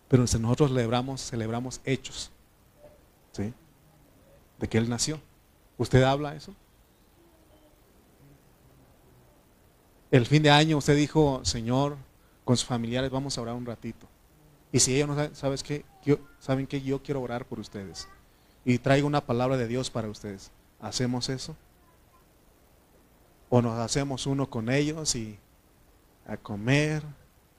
Pero 0.10 0.24
nosotros 0.24 0.72
celebramos, 0.72 1.22
celebramos 1.22 1.80
hechos. 1.86 2.32
¿Sí? 3.32 3.54
De 4.58 4.68
que 4.68 4.78
Él 4.78 4.90
nació. 4.90 5.22
¿Usted 5.78 6.04
habla 6.04 6.36
eso? 6.36 6.54
El 10.12 10.26
fin 10.26 10.42
de 10.42 10.50
año 10.50 10.78
usted 10.78 10.98
dijo, 10.98 11.42
Señor, 11.46 11.96
con 12.44 12.58
sus 12.58 12.66
familiares 12.66 13.12
vamos 13.12 13.38
a 13.38 13.42
orar 13.42 13.54
un 13.54 13.66
ratito. 13.66 14.08
Y 14.72 14.80
si 14.80 14.96
ellos 14.96 15.08
no 15.08 15.16
saben, 15.16 15.36
¿sabes 15.36 15.64
qué? 15.64 15.86
Saben 16.40 16.66
que 16.66 16.82
yo 16.82 17.02
quiero 17.02 17.22
orar 17.22 17.46
por 17.46 17.60
ustedes. 17.60 18.08
Y 18.66 18.80
traigo 18.80 19.08
una 19.08 19.22
palabra 19.22 19.58
de 19.58 19.68
Dios 19.68 19.92
para 19.92 20.10
ustedes. 20.10 20.52
¿Hacemos 20.82 21.30
eso? 21.30 21.56
¿O 23.50 23.62
nos 23.62 23.78
hacemos 23.80 24.26
uno 24.26 24.50
con 24.50 24.70
ellos 24.70 25.16
y 25.16 25.38
a 26.28 26.38
comer, 26.38 27.04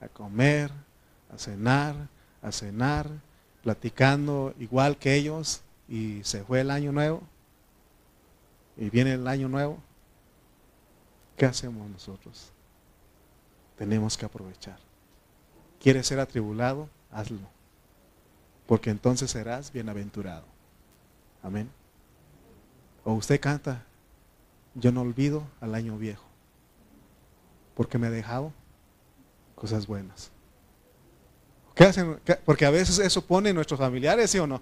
a 0.00 0.08
comer, 0.08 0.72
a 1.32 1.38
cenar, 1.38 1.94
a 2.42 2.52
cenar, 2.52 3.08
platicando 3.62 4.54
igual 4.58 4.96
que 4.96 5.14
ellos 5.14 5.62
y 5.88 6.22
se 6.24 6.44
fue 6.44 6.60
el 6.60 6.70
año 6.70 6.92
nuevo 6.92 7.22
y 8.76 8.88
viene 8.88 9.12
el 9.12 9.26
año 9.26 9.48
nuevo, 9.48 9.78
¿qué 11.36 11.46
hacemos 11.46 11.88
nosotros? 11.90 12.50
Tenemos 13.76 14.16
que 14.16 14.24
aprovechar. 14.24 14.78
¿Quieres 15.80 16.06
ser 16.06 16.20
atribulado? 16.20 16.88
Hazlo. 17.10 17.48
Porque 18.66 18.90
entonces 18.90 19.30
serás 19.30 19.72
bienaventurado. 19.72 20.44
Amén. 21.42 21.70
O 23.04 23.14
usted 23.14 23.40
canta, 23.40 23.84
yo 24.74 24.92
no 24.92 25.00
olvido 25.00 25.42
al 25.60 25.74
año 25.74 25.96
viejo, 25.98 26.24
porque 27.74 27.98
me 27.98 28.06
ha 28.06 28.10
dejado 28.10 28.52
cosas 29.54 29.86
buenas. 29.86 30.30
Porque 32.44 32.66
a 32.66 32.70
veces 32.70 32.98
eso 32.98 33.24
pone 33.24 33.52
nuestros 33.52 33.80
familiares, 33.80 34.30
¿sí 34.30 34.38
o 34.38 34.46
no? 34.46 34.60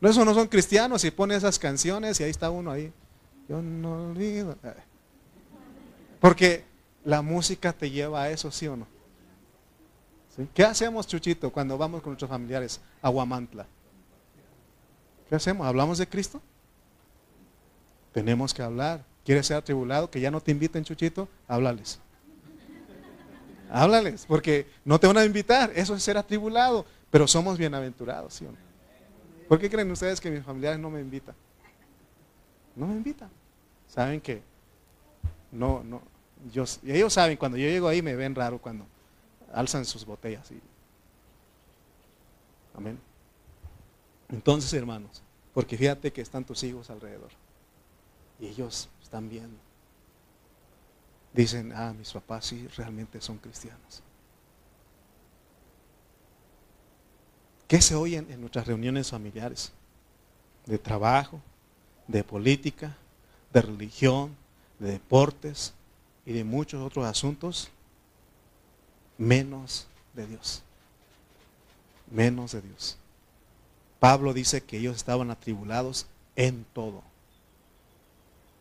No, 0.00 0.08
eso 0.08 0.24
no 0.24 0.34
son 0.34 0.48
cristianos 0.48 1.04
y 1.04 1.10
pone 1.10 1.34
esas 1.34 1.58
canciones 1.58 2.18
y 2.20 2.24
ahí 2.24 2.30
está 2.30 2.50
uno 2.50 2.70
ahí. 2.70 2.92
Yo 3.48 3.60
no 3.60 4.10
olvido. 4.10 4.56
Porque 6.20 6.64
la 7.04 7.22
música 7.22 7.72
te 7.72 7.90
lleva 7.90 8.22
a 8.22 8.30
eso, 8.30 8.50
¿sí 8.50 8.66
o 8.66 8.76
no? 8.76 8.86
¿Qué 10.54 10.64
hacemos, 10.64 11.06
Chuchito, 11.06 11.50
cuando 11.50 11.78
vamos 11.78 12.02
con 12.02 12.10
nuestros 12.10 12.30
familiares 12.30 12.80
a 13.00 13.08
Huamantla? 13.08 13.66
¿Qué 15.28 15.34
hacemos? 15.34 15.66
¿Hablamos 15.66 15.98
de 15.98 16.08
Cristo? 16.08 16.42
Tenemos 18.12 18.52
que 18.52 18.62
hablar. 18.62 19.04
¿Quieres 19.24 19.46
ser 19.46 19.56
atribulado? 19.56 20.10
Que 20.10 20.20
ya 20.20 20.30
no 20.30 20.40
te 20.40 20.52
inviten, 20.52 20.84
Chuchito, 20.84 21.28
háblales. 21.48 21.98
Háblales, 23.70 24.26
porque 24.26 24.66
no 24.84 24.98
te 24.98 25.06
van 25.06 25.18
a 25.18 25.24
invitar. 25.24 25.72
Eso 25.74 25.94
es 25.94 26.02
ser 26.02 26.16
atribulado. 26.16 26.86
Pero 27.10 27.26
somos 27.26 27.58
bienaventurados, 27.58 28.34
¿sí 28.34 28.44
no? 28.44 28.52
¿Por 29.48 29.60
qué 29.60 29.70
creen 29.70 29.90
ustedes 29.90 30.20
que 30.20 30.30
mis 30.30 30.44
familiares 30.44 30.78
no 30.78 30.90
me 30.90 31.00
invitan? 31.00 31.34
No 32.74 32.86
me 32.86 32.94
invitan. 32.94 33.30
Saben 33.88 34.20
que 34.20 34.42
no, 35.52 35.82
no. 35.84 36.02
Yo, 36.52 36.64
y 36.82 36.92
ellos 36.92 37.12
saben, 37.12 37.36
cuando 37.36 37.56
yo 37.56 37.66
llego 37.66 37.88
ahí 37.88 38.02
me 38.02 38.14
ven 38.14 38.34
raro 38.34 38.58
cuando 38.58 38.86
alzan 39.52 39.84
sus 39.84 40.04
botellas. 40.04 40.50
Amén. 42.76 42.98
Entonces, 44.28 44.72
hermanos, 44.72 45.22
porque 45.54 45.78
fíjate 45.78 46.12
que 46.12 46.20
están 46.20 46.44
tus 46.44 46.62
hijos 46.64 46.90
alrededor. 46.90 47.30
Y 48.40 48.48
ellos 48.48 48.88
están 49.00 49.28
viendo 49.28 49.65
dicen, 51.36 51.72
ah, 51.76 51.92
mis 51.96 52.12
papás 52.12 52.46
sí 52.46 52.66
realmente 52.76 53.20
son 53.20 53.36
cristianos. 53.36 54.02
¿Qué 57.68 57.82
se 57.82 57.94
oye 57.94 58.16
en, 58.16 58.40
nuestras 58.40 58.66
reuniones 58.66 59.10
familiares? 59.10 59.72
De 60.64 60.78
trabajo, 60.78 61.40
de 62.08 62.24
política, 62.24 62.96
de 63.52 63.62
religión, 63.62 64.34
de 64.78 64.92
deportes 64.92 65.74
y 66.24 66.32
de 66.32 66.44
muchos 66.44 66.82
otros 66.82 67.04
asuntos, 67.04 67.70
menos 69.18 69.86
de 70.14 70.26
Dios. 70.26 70.62
Menos 72.10 72.52
de 72.52 72.62
Dios. 72.62 72.96
Pablo 73.98 74.32
dice 74.32 74.62
que 74.62 74.78
ellos 74.78 74.96
estaban 74.96 75.30
atribulados 75.30 76.06
en 76.34 76.64
todo. 76.72 77.02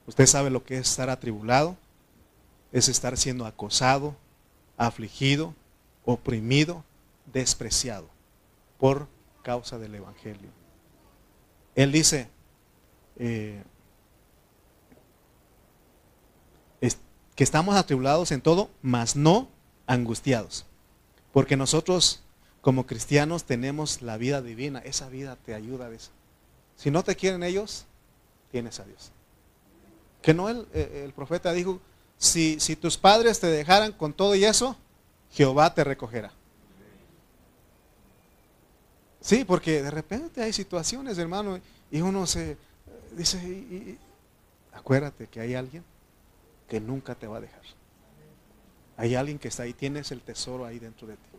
¿Usted 0.07 0.25
sabe 0.25 0.49
lo 0.49 0.63
que 0.63 0.77
es 0.77 0.89
estar 0.89 1.09
atribulado? 1.09 1.77
Es 2.75 2.89
estar 2.89 3.15
siendo 3.15 3.45
acosado, 3.45 4.17
afligido, 4.75 5.55
oprimido, 6.03 6.83
despreciado 7.31 8.09
por 8.77 9.07
causa 9.43 9.79
del 9.79 9.95
Evangelio. 9.95 10.49
Él 11.73 11.93
dice, 11.93 12.27
eh, 13.15 13.63
que 17.35 17.43
estamos 17.45 17.75
atribulados 17.75 18.33
en 18.33 18.41
todo, 18.41 18.69
mas 18.81 19.15
no 19.15 19.47
angustiados. 19.87 20.65
Porque 21.31 21.55
nosotros 21.55 22.23
como 22.59 22.85
cristianos 22.85 23.45
tenemos 23.45 24.01
la 24.01 24.17
vida 24.17 24.41
divina. 24.41 24.79
Esa 24.79 25.07
vida 25.07 25.37
te 25.45 25.53
ayuda 25.53 25.85
a 25.85 25.91
eso. 25.93 26.11
Si 26.75 26.91
no 26.91 27.03
te 27.05 27.15
quieren 27.15 27.43
ellos, 27.43 27.85
tienes 28.51 28.81
a 28.81 28.83
Dios. 28.83 29.13
Que 30.21 30.33
no 30.33 30.49
el, 30.49 30.67
el 30.73 31.13
profeta 31.13 31.53
dijo, 31.53 31.79
si, 32.17 32.57
tus 32.75 32.97
padres 32.97 33.39
te 33.39 33.47
dejaran 33.47 33.91
con 33.91 34.13
todo 34.13 34.35
y 34.35 34.45
eso, 34.45 34.75
Jehová 35.31 35.73
te 35.73 35.83
recogerá. 35.83 36.31
Sí, 39.21 39.43
porque 39.43 39.81
de 39.81 39.91
repente 39.91 40.41
hay 40.41 40.53
situaciones, 40.53 41.17
hermano, 41.17 41.59
y 41.91 42.01
uno 42.01 42.27
se 42.27 42.57
dice, 43.17 43.97
acuérdate 44.71 45.27
que 45.27 45.39
hay 45.39 45.55
alguien 45.55 45.83
que 46.69 46.79
nunca 46.79 47.15
te 47.15 47.27
va 47.27 47.37
a 47.37 47.41
dejar. 47.41 47.61
Hay 48.97 49.15
alguien 49.15 49.39
que 49.39 49.47
está 49.47 49.63
ahí, 49.63 49.73
tienes 49.73 50.11
el 50.11 50.21
tesoro 50.21 50.65
ahí 50.65 50.79
dentro 50.79 51.07
de 51.07 51.15
ti. 51.15 51.29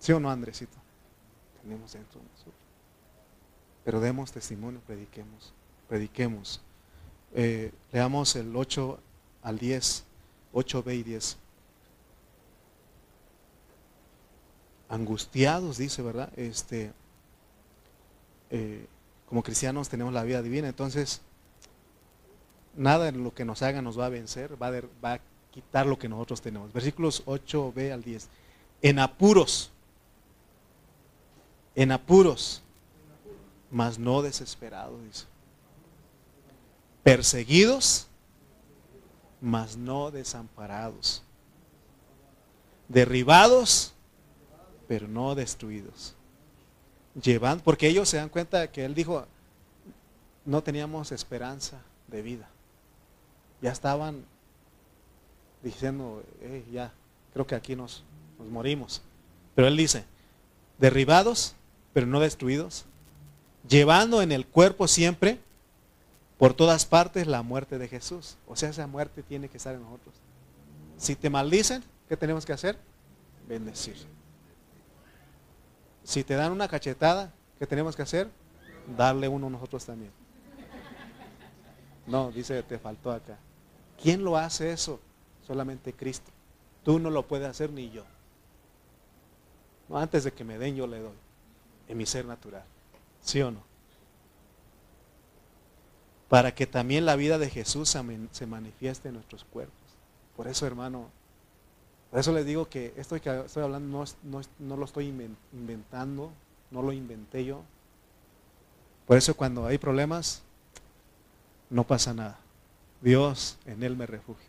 ¿Sí 0.00 0.12
o 0.12 0.20
no, 0.20 0.30
Andresito? 0.30 0.76
Tenemos 1.62 1.92
dentro 1.92 2.20
de 2.20 2.26
nosotros. 2.26 2.54
Pero 3.84 4.00
demos 4.00 4.32
testimonio, 4.32 4.80
prediquemos, 4.86 5.52
prediquemos 5.88 6.60
eh, 7.34 7.72
leamos 7.92 8.36
el 8.36 8.54
8 8.54 8.98
al 9.42 9.58
10, 9.58 10.04
8b 10.52 10.94
y 10.94 11.02
10. 11.02 11.36
Angustiados, 14.88 15.78
dice, 15.78 16.02
¿verdad? 16.02 16.30
Este, 16.36 16.92
eh, 18.50 18.86
como 19.28 19.42
cristianos 19.42 19.88
tenemos 19.88 20.12
la 20.14 20.22
vida 20.22 20.40
divina, 20.40 20.68
entonces 20.68 21.20
nada 22.74 23.08
en 23.08 23.22
lo 23.22 23.34
que 23.34 23.44
nos 23.44 23.60
haga 23.62 23.82
nos 23.82 23.98
va 23.98 24.06
a 24.06 24.10
vencer, 24.10 24.60
va 24.60 24.68
a, 24.68 24.82
va 25.04 25.12
a 25.14 25.20
quitar 25.50 25.86
lo 25.86 25.98
que 25.98 26.08
nosotros 26.08 26.40
tenemos. 26.40 26.72
Versículos 26.72 27.24
8b 27.26 27.92
al 27.92 28.02
10. 28.02 28.28
En 28.80 28.98
apuros, 28.98 29.70
en 31.74 31.92
apuros, 31.92 32.62
mas 33.70 33.98
no 33.98 34.22
desesperados, 34.22 35.02
dice. 35.04 35.26
Perseguidos, 37.02 38.06
mas 39.40 39.76
no 39.76 40.10
desamparados, 40.10 41.22
derribados, 42.88 43.92
pero 44.86 45.06
no 45.06 45.34
destruidos. 45.34 46.14
Llevando, 47.20 47.64
porque 47.64 47.88
ellos 47.88 48.08
se 48.08 48.16
dan 48.16 48.28
cuenta 48.28 48.70
que 48.70 48.84
él 48.84 48.94
dijo, 48.94 49.26
no 50.44 50.62
teníamos 50.62 51.12
esperanza 51.12 51.80
de 52.06 52.22
vida. 52.22 52.48
Ya 53.60 53.72
estaban 53.72 54.24
diciendo, 55.62 56.22
ya, 56.72 56.92
creo 57.32 57.46
que 57.46 57.54
aquí 57.54 57.74
nos, 57.74 58.04
nos 58.38 58.48
morimos. 58.48 59.02
Pero 59.54 59.68
él 59.68 59.76
dice, 59.76 60.04
derribados, 60.78 61.54
pero 61.92 62.06
no 62.06 62.20
destruidos, 62.20 62.84
llevando 63.68 64.22
en 64.22 64.32
el 64.32 64.46
cuerpo 64.46 64.86
siempre, 64.88 65.40
por 66.38 66.54
todas 66.54 66.86
partes, 66.86 67.26
la 67.26 67.42
muerte 67.42 67.78
de 67.78 67.88
Jesús. 67.88 68.36
O 68.46 68.54
sea, 68.54 68.70
esa 68.70 68.86
muerte 68.86 69.22
tiene 69.22 69.48
que 69.48 69.56
estar 69.56 69.74
en 69.74 69.82
nosotros. 69.82 70.14
Si 70.96 71.16
te 71.16 71.28
maldicen, 71.28 71.82
¿qué 72.08 72.16
tenemos 72.16 72.46
que 72.46 72.52
hacer? 72.52 72.78
Bendecir. 73.48 73.96
Si 76.04 76.22
te 76.24 76.34
dan 76.34 76.52
una 76.52 76.68
cachetada, 76.68 77.32
¿qué 77.58 77.66
tenemos 77.66 77.96
que 77.96 78.02
hacer? 78.02 78.30
Darle 78.96 79.28
uno 79.28 79.48
a 79.48 79.50
nosotros 79.50 79.84
también. 79.84 80.12
No, 82.06 82.30
dice, 82.30 82.62
te 82.62 82.78
faltó 82.78 83.12
acá. 83.12 83.36
¿Quién 84.00 84.24
lo 84.24 84.36
hace 84.36 84.72
eso? 84.72 85.00
Solamente 85.46 85.92
Cristo. 85.92 86.30
Tú 86.84 86.98
no 86.98 87.10
lo 87.10 87.26
puedes 87.26 87.48
hacer 87.48 87.70
ni 87.70 87.90
yo. 87.90 88.04
antes 89.92 90.24
de 90.24 90.32
que 90.32 90.44
me 90.44 90.56
den, 90.56 90.76
yo 90.76 90.86
le 90.86 91.00
doy. 91.00 91.16
En 91.88 91.98
mi 91.98 92.06
ser 92.06 92.24
natural. 92.24 92.64
¿Sí 93.22 93.42
o 93.42 93.50
no? 93.50 93.67
Para 96.28 96.54
que 96.54 96.66
también 96.66 97.06
la 97.06 97.16
vida 97.16 97.38
de 97.38 97.50
Jesús 97.50 97.88
se 97.88 98.46
manifieste 98.46 99.08
en 99.08 99.14
nuestros 99.14 99.44
cuerpos. 99.44 99.76
Por 100.36 100.46
eso, 100.46 100.66
hermano, 100.66 101.08
por 102.10 102.20
eso 102.20 102.32
les 102.32 102.46
digo 102.46 102.68
que 102.68 102.94
esto 102.96 103.20
que 103.20 103.40
estoy 103.40 103.62
hablando 103.62 104.04
no, 104.22 104.40
no 104.58 104.76
lo 104.76 104.84
estoy 104.84 105.08
inventando, 105.52 106.32
no 106.70 106.82
lo 106.82 106.92
inventé 106.92 107.44
yo. 107.44 107.62
Por 109.06 109.16
eso 109.16 109.34
cuando 109.34 109.66
hay 109.66 109.78
problemas, 109.78 110.42
no 111.70 111.84
pasa 111.84 112.14
nada. 112.14 112.38
Dios, 113.00 113.58
en 113.66 113.82
Él 113.82 113.96
me 113.96 114.06
refugio. 114.06 114.48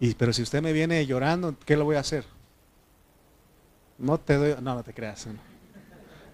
Y, 0.00 0.14
pero 0.14 0.32
si 0.32 0.42
usted 0.42 0.60
me 0.60 0.72
viene 0.72 1.06
llorando, 1.06 1.54
¿qué 1.64 1.76
le 1.76 1.82
voy 1.82 1.96
a 1.96 2.00
hacer? 2.00 2.24
No 3.98 4.18
te 4.18 4.34
doy, 4.34 4.54
no, 4.60 4.74
no 4.74 4.82
te 4.82 4.92
creas. 4.92 5.26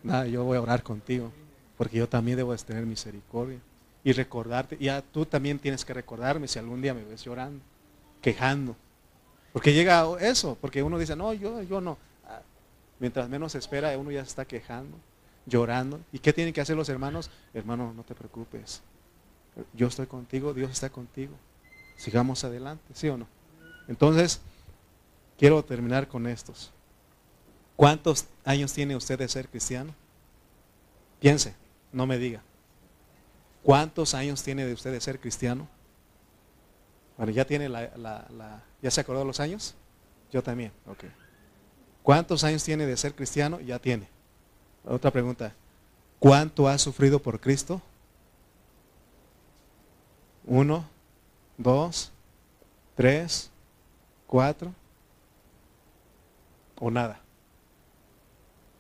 Nada, 0.03 0.27
yo 0.27 0.45
voy 0.45 0.57
a 0.57 0.62
orar 0.62 0.83
contigo, 0.83 1.31
porque 1.81 1.97
yo 1.97 2.07
también 2.07 2.37
debo 2.37 2.55
tener 2.57 2.85
misericordia 2.85 3.59
y 4.05 4.12
recordarte. 4.12 4.76
Ya 4.78 5.01
tú 5.01 5.24
también 5.24 5.59
tienes 5.59 5.83
que 5.83 5.95
recordarme 5.95 6.47
si 6.47 6.59
algún 6.59 6.83
día 6.83 6.93
me 6.93 7.03
ves 7.03 7.24
llorando, 7.24 7.64
quejando. 8.20 8.76
Porque 9.51 9.72
llega 9.72 10.07
eso, 10.20 10.59
porque 10.61 10.83
uno 10.83 10.99
dice, 10.99 11.16
no, 11.16 11.33
yo, 11.33 11.62
yo 11.62 11.81
no. 11.81 11.97
Ah, 12.28 12.43
mientras 12.99 13.31
menos 13.31 13.55
espera, 13.55 13.97
uno 13.97 14.11
ya 14.11 14.22
se 14.22 14.28
está 14.28 14.45
quejando, 14.45 14.95
llorando. 15.47 15.99
¿Y 16.12 16.18
qué 16.18 16.35
tienen 16.35 16.53
que 16.53 16.61
hacer 16.61 16.76
los 16.76 16.91
hermanos? 16.91 17.31
Hermano, 17.55 17.95
no 17.97 18.03
te 18.03 18.14
preocupes. 18.14 18.83
Yo 19.72 19.87
estoy 19.87 20.07
contigo, 20.07 20.53
Dios 20.53 20.72
está 20.72 20.91
contigo. 20.91 21.33
Sigamos 21.97 22.45
adelante, 22.45 22.85
¿sí 22.93 23.09
o 23.09 23.16
no? 23.16 23.26
Entonces, 23.89 24.43
quiero 25.39 25.64
terminar 25.64 26.09
con 26.09 26.26
estos. 26.26 26.72
¿Cuántos 27.74 28.26
años 28.45 28.70
tiene 28.70 28.97
usted 28.97 29.18
de 29.18 29.28
ser 29.28 29.49
cristiano? 29.49 29.95
Piense, 31.20 31.55
no 31.93 32.07
me 32.07 32.18
diga. 32.18 32.43
¿Cuántos 33.62 34.14
años 34.14 34.43
tiene 34.43 34.64
de 34.64 34.72
usted 34.72 34.93
de 34.93 35.01
ser 35.01 35.20
cristiano? 35.20 35.68
Bueno, 37.16 37.32
ya 37.32 37.45
tiene 37.45 37.68
la, 37.68 38.62
¿ya 38.80 38.91
se 38.91 39.01
acordó 39.01 39.24
los 39.24 39.41
años? 39.41 39.74
Yo 40.32 40.43
también, 40.43 40.72
ok. 40.86 41.05
¿Cuántos 42.03 42.45
años 42.45 42.64
tiene 42.64 42.86
de 42.86 42.97
ser 42.97 43.14
cristiano? 43.14 43.61
Ya 43.61 43.78
tiene. 43.78 44.09
Otra 44.84 45.11
pregunta. 45.11 45.53
¿Cuánto 46.18 46.68
ha 46.68 46.78
sufrido 46.78 47.20
por 47.20 47.41
Cristo? 47.41 47.82
Uno, 50.47 50.84
dos, 51.59 52.11
tres, 52.95 53.51
cuatro 54.26 54.74
o 56.78 56.91
nada. 56.91 57.20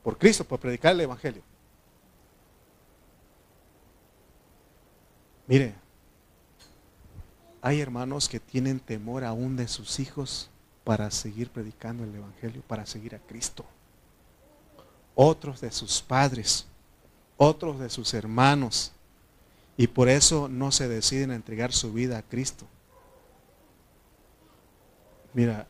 Por 0.02 0.16
Cristo, 0.16 0.44
por 0.44 0.58
predicar 0.58 0.94
el 0.94 1.02
Evangelio. 1.02 1.42
Mire, 5.50 5.74
hay 7.60 7.80
hermanos 7.80 8.28
que 8.28 8.38
tienen 8.38 8.78
temor 8.78 9.24
aún 9.24 9.56
de 9.56 9.66
sus 9.66 9.98
hijos 9.98 10.48
para 10.84 11.10
seguir 11.10 11.50
predicando 11.50 12.04
el 12.04 12.14
Evangelio, 12.14 12.62
para 12.68 12.86
seguir 12.86 13.16
a 13.16 13.18
Cristo. 13.18 13.64
Otros 15.16 15.60
de 15.60 15.72
sus 15.72 16.02
padres, 16.02 16.66
otros 17.36 17.80
de 17.80 17.90
sus 17.90 18.14
hermanos. 18.14 18.92
Y 19.76 19.88
por 19.88 20.08
eso 20.08 20.46
no 20.46 20.70
se 20.70 20.86
deciden 20.86 21.32
a 21.32 21.34
entregar 21.34 21.72
su 21.72 21.92
vida 21.92 22.18
a 22.18 22.22
Cristo. 22.22 22.64
Mira, 25.34 25.66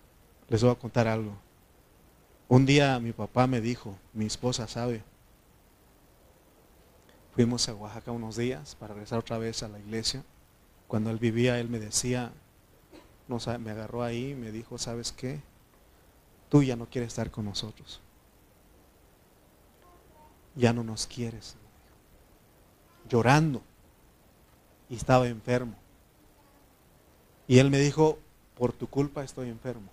les 0.50 0.62
voy 0.62 0.72
a 0.72 0.74
contar 0.74 1.08
algo. 1.08 1.32
Un 2.48 2.66
día 2.66 3.00
mi 3.00 3.12
papá 3.12 3.46
me 3.46 3.62
dijo, 3.62 3.96
mi 4.12 4.26
esposa 4.26 4.68
sabe, 4.68 5.02
fuimos 7.40 7.66
a 7.70 7.74
Oaxaca 7.74 8.12
unos 8.12 8.36
días 8.36 8.74
para 8.74 8.92
regresar 8.92 9.18
otra 9.18 9.38
vez 9.38 9.62
a 9.62 9.68
la 9.68 9.78
iglesia. 9.78 10.22
Cuando 10.86 11.08
él 11.08 11.18
vivía, 11.18 11.58
él 11.58 11.70
me 11.70 11.78
decía, 11.78 12.32
no, 13.28 13.38
me 13.58 13.70
agarró 13.70 14.02
ahí 14.02 14.32
y 14.32 14.34
me 14.34 14.52
dijo, 14.52 14.76
¿sabes 14.76 15.10
qué? 15.10 15.40
Tú 16.50 16.62
ya 16.62 16.76
no 16.76 16.90
quieres 16.90 17.08
estar 17.08 17.30
con 17.30 17.46
nosotros. 17.46 18.02
Ya 20.54 20.74
no 20.74 20.84
nos 20.84 21.06
quieres. 21.06 21.56
Llorando. 23.08 23.62
Y 24.90 24.96
estaba 24.96 25.26
enfermo. 25.26 25.76
Y 27.48 27.58
él 27.58 27.70
me 27.70 27.78
dijo, 27.78 28.18
por 28.58 28.74
tu 28.74 28.86
culpa 28.86 29.24
estoy 29.24 29.48
enfermo. 29.48 29.88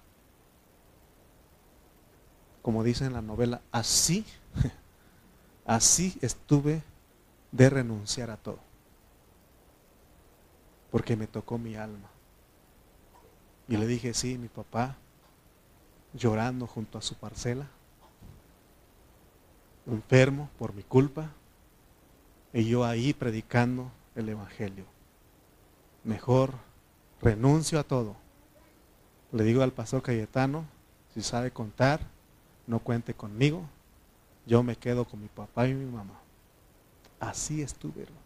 Como 2.61 2.83
dice 2.83 3.05
en 3.05 3.13
la 3.13 3.21
novela, 3.21 3.61
así, 3.71 4.25
así 5.65 6.17
estuve 6.19 6.83
de 7.51 7.69
renunciar 7.69 8.29
a 8.29 8.37
todo. 8.37 8.59
Porque 10.91 11.15
me 11.15 11.27
tocó 11.27 11.57
mi 11.57 11.75
alma. 11.75 12.09
Y 13.67 13.77
le 13.77 13.85
dije, 13.87 14.13
sí, 14.13 14.37
mi 14.37 14.47
papá, 14.47 14.95
llorando 16.13 16.67
junto 16.67 16.97
a 16.97 17.01
su 17.01 17.15
parcela, 17.15 17.67
enfermo 19.85 20.49
por 20.57 20.73
mi 20.73 20.83
culpa, 20.83 21.31
y 22.53 22.65
yo 22.65 22.85
ahí 22.85 23.13
predicando 23.13 23.91
el 24.15 24.29
Evangelio. 24.29 24.85
Mejor 26.03 26.53
renuncio 27.21 27.79
a 27.79 27.83
todo 27.83 28.15
le 29.31 29.43
digo 29.43 29.61
al 29.61 29.71
pastor 29.71 30.01
Cayetano, 30.01 30.65
si 31.13 31.21
sabe 31.21 31.51
contar, 31.51 31.99
no 32.65 32.79
cuente 32.79 33.13
conmigo, 33.13 33.65
yo 34.45 34.63
me 34.63 34.75
quedo 34.75 35.05
con 35.05 35.21
mi 35.21 35.27
papá 35.27 35.67
y 35.67 35.73
mi 35.73 35.85
mamá. 35.85 36.19
Así 37.19 37.61
estuve, 37.61 38.03
hermano. 38.03 38.25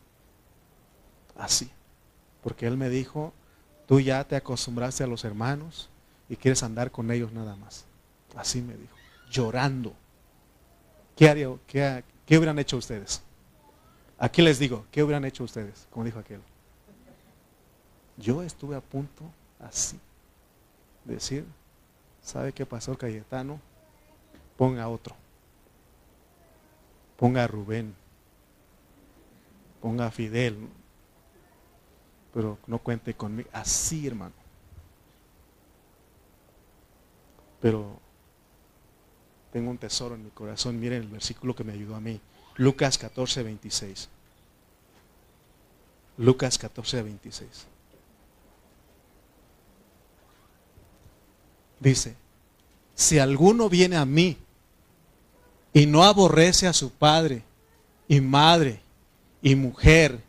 Así. 1.37 1.71
Porque 2.41 2.67
él 2.67 2.77
me 2.77 2.89
dijo, 2.89 3.33
tú 3.87 3.99
ya 3.99 4.23
te 4.23 4.35
acostumbraste 4.35 5.03
a 5.03 5.07
los 5.07 5.23
hermanos 5.23 5.89
y 6.29 6.35
quieres 6.35 6.63
andar 6.63 6.91
con 6.91 7.11
ellos 7.11 7.31
nada 7.31 7.55
más. 7.55 7.85
Así 8.35 8.61
me 8.61 8.75
dijo, 8.75 8.95
llorando. 9.29 9.93
¿Qué, 11.15 11.29
haría, 11.29 11.49
qué, 11.67 12.37
hubieran 12.37 12.57
hecho 12.59 12.77
ustedes? 12.77 13.21
Aquí 14.17 14.41
les 14.41 14.59
digo, 14.59 14.85
¿qué 14.91 15.03
hubieran 15.03 15.25
hecho 15.25 15.43
ustedes? 15.43 15.87
Como 15.89 16.05
dijo 16.05 16.19
aquel. 16.19 16.41
Yo 18.17 18.43
estuve 18.43 18.75
a 18.75 18.81
punto 18.81 19.23
así 19.59 19.99
decir, 21.05 21.45
¿sabe 22.21 22.53
qué 22.53 22.65
pasó 22.65 22.97
Cayetano? 22.97 23.59
Ponga 24.57 24.87
otro. 24.87 25.15
Ponga 27.17 27.43
a 27.43 27.47
Rubén. 27.47 27.95
Ponga 29.81 30.11
Fidel. 30.11 30.57
Pero 32.33 32.57
no 32.67 32.79
cuente 32.79 33.13
conmigo. 33.13 33.49
Así, 33.51 34.07
hermano. 34.07 34.33
Pero 37.59 37.99
tengo 39.51 39.69
un 39.69 39.77
tesoro 39.77 40.15
en 40.15 40.23
mi 40.23 40.29
corazón. 40.29 40.79
Miren 40.79 41.01
el 41.03 41.07
versículo 41.09 41.55
que 41.55 41.63
me 41.63 41.73
ayudó 41.73 41.95
a 41.95 41.99
mí. 41.99 42.19
Lucas 42.55 42.97
14, 42.97 43.43
26. 43.43 44.09
Lucas 46.17 46.57
14, 46.57 47.03
26. 47.03 47.49
Dice, 51.79 52.15
si 52.93 53.17
alguno 53.17 53.69
viene 53.69 53.97
a 53.97 54.05
mí 54.05 54.37
y 55.73 55.87
no 55.87 56.03
aborrece 56.03 56.67
a 56.67 56.73
su 56.73 56.91
padre 56.91 57.41
y 58.07 58.21
madre 58.21 58.81
y 59.41 59.55
mujer 59.55 60.23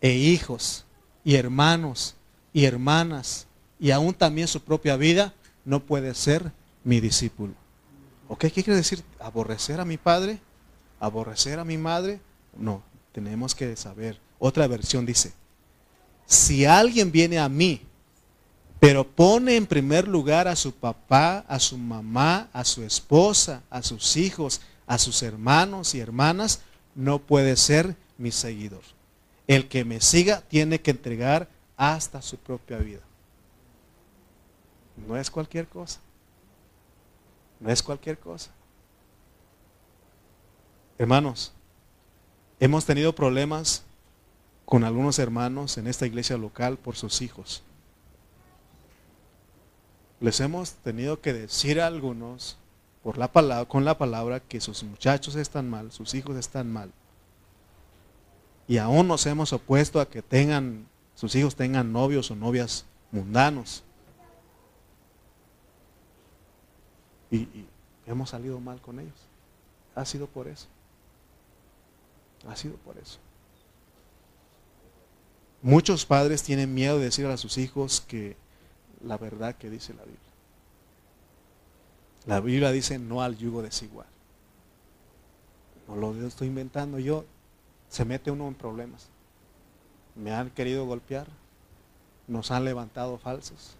e 0.00 0.12
hijos 0.12 0.84
y 1.24 1.36
hermanos 1.36 2.14
y 2.52 2.64
hermanas 2.64 3.46
y 3.78 3.90
aún 3.90 4.14
también 4.14 4.48
su 4.48 4.60
propia 4.60 4.96
vida, 4.96 5.34
no 5.64 5.80
puede 5.80 6.14
ser 6.14 6.52
mi 6.84 7.00
discípulo. 7.00 7.54
¿Ok? 8.28 8.40
¿Qué 8.40 8.62
quiere 8.62 8.76
decir? 8.76 9.02
¿Aborrecer 9.20 9.80
a 9.80 9.84
mi 9.84 9.96
padre? 9.96 10.38
¿Aborrecer 11.00 11.58
a 11.58 11.64
mi 11.64 11.76
madre? 11.76 12.20
No, 12.56 12.82
tenemos 13.12 13.54
que 13.54 13.76
saber. 13.76 14.18
Otra 14.38 14.66
versión 14.66 15.04
dice, 15.04 15.32
si 16.26 16.64
alguien 16.64 17.12
viene 17.12 17.38
a 17.38 17.48
mí, 17.48 17.82
pero 18.80 19.06
pone 19.06 19.56
en 19.56 19.66
primer 19.66 20.06
lugar 20.06 20.48
a 20.48 20.56
su 20.56 20.72
papá, 20.72 21.44
a 21.48 21.58
su 21.58 21.78
mamá, 21.78 22.48
a 22.52 22.64
su 22.64 22.82
esposa, 22.82 23.62
a 23.70 23.82
sus 23.82 24.16
hijos, 24.16 24.60
a 24.86 24.98
sus 24.98 25.22
hermanos 25.22 25.94
y 25.94 26.00
hermanas, 26.00 26.60
no 26.94 27.18
puede 27.18 27.56
ser 27.56 27.96
mi 28.18 28.30
seguidor. 28.30 28.82
El 29.46 29.68
que 29.68 29.84
me 29.84 30.00
siga 30.00 30.40
tiene 30.42 30.80
que 30.80 30.90
entregar 30.90 31.48
hasta 31.76 32.22
su 32.22 32.36
propia 32.36 32.78
vida. 32.78 33.02
No 35.06 35.16
es 35.16 35.30
cualquier 35.30 35.66
cosa. 35.66 36.00
No 37.60 37.70
es 37.70 37.82
cualquier 37.82 38.18
cosa. 38.18 38.50
Hermanos, 40.98 41.52
hemos 42.60 42.84
tenido 42.84 43.14
problemas 43.14 43.82
con 44.64 44.84
algunos 44.84 45.18
hermanos 45.18 45.76
en 45.76 45.86
esta 45.86 46.06
iglesia 46.06 46.36
local 46.38 46.78
por 46.78 46.96
sus 46.96 47.20
hijos. 47.20 47.62
Les 50.20 50.40
hemos 50.40 50.72
tenido 50.72 51.20
que 51.20 51.32
decir 51.32 51.80
a 51.80 51.86
algunos 51.86 52.56
por 53.02 53.18
la 53.18 53.30
palabra, 53.30 53.68
con 53.68 53.84
la 53.84 53.98
palabra 53.98 54.40
que 54.40 54.60
sus 54.60 54.82
muchachos 54.84 55.34
están 55.34 55.68
mal, 55.68 55.92
sus 55.92 56.14
hijos 56.14 56.36
están 56.36 56.72
mal. 56.72 56.92
Y 58.66 58.78
aún 58.78 59.08
nos 59.08 59.26
hemos 59.26 59.52
opuesto 59.52 60.00
a 60.00 60.08
que 60.08 60.22
tengan, 60.22 60.86
sus 61.14 61.34
hijos 61.34 61.54
tengan 61.54 61.92
novios 61.92 62.30
o 62.30 62.36
novias 62.36 62.86
mundanos. 63.10 63.82
Y, 67.30 67.66
hemos 68.06 68.30
salido 68.30 68.60
mal 68.60 68.80
con 68.80 69.00
ellos. 69.00 69.14
Ha 69.94 70.04
sido 70.04 70.26
por 70.26 70.48
eso. 70.48 70.66
Ha 72.48 72.56
sido 72.56 72.76
por 72.76 72.96
eso. 72.98 73.18
Muchos 75.62 76.04
padres 76.04 76.42
tienen 76.42 76.74
miedo 76.74 76.98
de 76.98 77.04
decir 77.04 77.26
a 77.26 77.36
sus 77.36 77.56
hijos 77.58 78.02
que 78.02 78.36
la 79.02 79.16
verdad 79.16 79.54
que 79.56 79.70
dice 79.70 79.94
la 79.94 80.02
Biblia. 80.02 80.20
La 82.26 82.40
Biblia 82.40 82.70
dice 82.70 82.98
no 82.98 83.22
al 83.22 83.36
yugo 83.36 83.62
desigual. 83.62 84.06
No 85.88 85.96
lo 85.96 86.26
estoy 86.26 86.48
inventando 86.48 86.98
yo. 86.98 87.24
Se 87.94 88.04
mete 88.04 88.32
uno 88.32 88.48
en 88.48 88.56
problemas. 88.56 89.08
Me 90.16 90.34
han 90.34 90.50
querido 90.50 90.84
golpear. 90.84 91.28
Nos 92.26 92.50
han 92.50 92.64
levantado 92.64 93.18
falsos. 93.18 93.76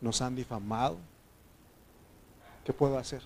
Nos 0.00 0.20
han 0.20 0.34
difamado. 0.34 0.96
¿Qué 2.64 2.72
puedo 2.72 2.98
hacer? 2.98 3.22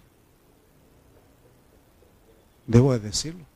Debo 2.67 2.93
de 2.93 2.99
decirlo. 2.99 3.47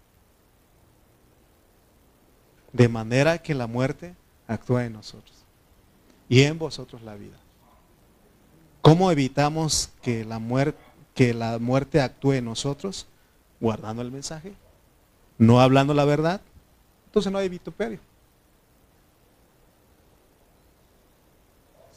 De 2.72 2.89
manera 2.89 3.37
que 3.37 3.55
la 3.55 3.66
muerte 3.66 4.14
actúa 4.47 4.87
en 4.87 4.95
nosotros 4.95 5.45
y 6.30 6.45
en 6.45 6.59
vosotros 6.59 7.03
la 7.03 7.14
vida. 7.14 7.37
¿Cómo 8.80 9.11
evitamos 9.11 9.91
que 10.01 10.24
la, 10.24 10.39
muerte, 10.39 10.80
que 11.14 11.35
la 11.35 11.59
muerte 11.59 12.01
actúe 12.01 12.33
en 12.33 12.47
nosotros? 12.47 13.07
Guardando 13.61 14.01
el 14.01 14.11
mensaje, 14.11 14.55
no 15.39 15.61
hablando 15.61 15.95
la 15.95 16.05
verdad. 16.05 16.41
Entonces 17.07 17.30
no 17.30 17.39
hay 17.39 17.49
vituperio. 17.49 18.01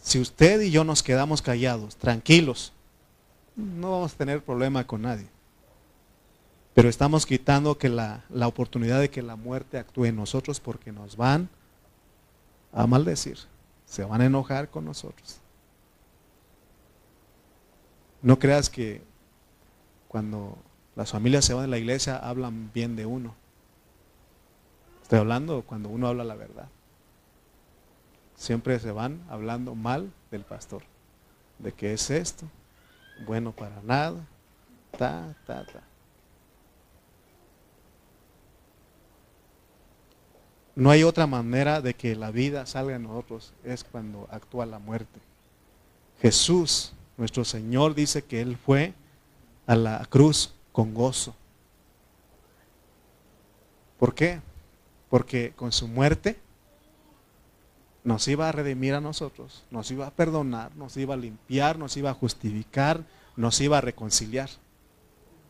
Si 0.02 0.20
usted 0.20 0.62
y 0.62 0.72
yo 0.72 0.84
nos 0.84 1.02
quedamos 1.02 1.42
callados, 1.42 1.96
tranquilos, 1.96 2.74
no 3.56 3.92
vamos 3.92 4.14
a 4.14 4.18
tener 4.18 4.44
problema 4.44 4.86
con 4.86 5.02
nadie. 5.02 5.28
Pero 6.74 6.90
estamos 6.90 7.26
quitando 7.26 7.78
que 7.78 7.90
la, 7.90 8.24
la 8.30 8.48
oportunidad 8.48 9.00
de 9.00 9.10
que 9.10 9.22
la 9.22 9.36
muerte 9.36 9.78
actúe 9.78 10.06
en 10.06 10.18
nosotros 10.18 10.60
porque 10.60 10.92
nos 10.92 11.16
van 11.16 11.50
a 12.74 12.86
maldecir, 12.86 13.40
se 13.86 14.04
van 14.04 14.22
a 14.22 14.26
enojar 14.26 14.70
con 14.70 14.86
nosotros. 14.86 15.40
No 18.22 18.38
creas 18.38 18.70
que 18.70 19.02
cuando 20.08 20.58
las 20.96 21.12
familias 21.12 21.46
se 21.46 21.54
van 21.54 21.66
de 21.66 21.70
la 21.70 21.78
iglesia 21.78 22.18
hablan 22.18 22.72
bien 22.74 22.96
de 22.96 23.06
uno. 23.06 23.36
Estoy 25.02 25.20
hablando 25.20 25.62
cuando 25.64 25.90
uno 25.90 26.08
habla 26.08 26.24
la 26.24 26.36
verdad. 26.36 26.68
Siempre 28.36 28.80
se 28.80 28.92
van 28.92 29.22
hablando 29.30 29.76
mal 29.76 30.12
del 30.32 30.44
pastor. 30.44 30.84
De 31.60 31.72
que 31.72 31.94
es 31.94 32.10
esto, 32.10 32.46
bueno 33.26 33.52
para 33.52 33.82
nada, 33.82 34.26
ta, 34.98 35.36
ta, 35.46 35.66
ta. 35.66 35.84
No 40.76 40.90
hay 40.90 41.04
otra 41.04 41.28
manera 41.28 41.82
de 41.82 41.94
que 41.94 42.16
la 42.16 42.32
vida 42.32 42.66
salga 42.66 42.96
en 42.96 43.04
nosotros, 43.04 43.54
es 43.64 43.86
cuando 43.86 44.28
actúa 44.30 44.66
la 44.66 44.80
muerte. 44.80 45.22
Jesús, 46.22 46.94
nuestro 47.16 47.46
Señor, 47.46 47.96
dice 47.96 48.24
que 48.24 48.42
Él 48.42 48.58
fue 48.58 48.94
a 49.68 49.76
la 49.76 50.06
cruz 50.10 50.54
con 50.76 50.94
gozo. 50.94 51.34
¿Por 53.98 54.14
qué? 54.14 54.42
Porque 55.10 55.54
con 55.56 55.72
su 55.72 55.88
muerte 55.88 56.38
nos 58.04 58.28
iba 58.28 58.50
a 58.50 58.52
redimir 58.52 58.94
a 58.94 59.00
nosotros, 59.00 59.64
nos 59.72 59.90
iba 59.92 60.06
a 60.06 60.12
perdonar, 60.12 60.76
nos 60.76 60.98
iba 60.98 61.14
a 61.14 61.18
limpiar, 61.18 61.80
nos 61.80 61.96
iba 61.96 62.10
a 62.10 62.14
justificar, 62.14 63.06
nos 63.38 63.62
iba 63.62 63.78
a 63.78 63.82
reconciliar. 63.82 64.50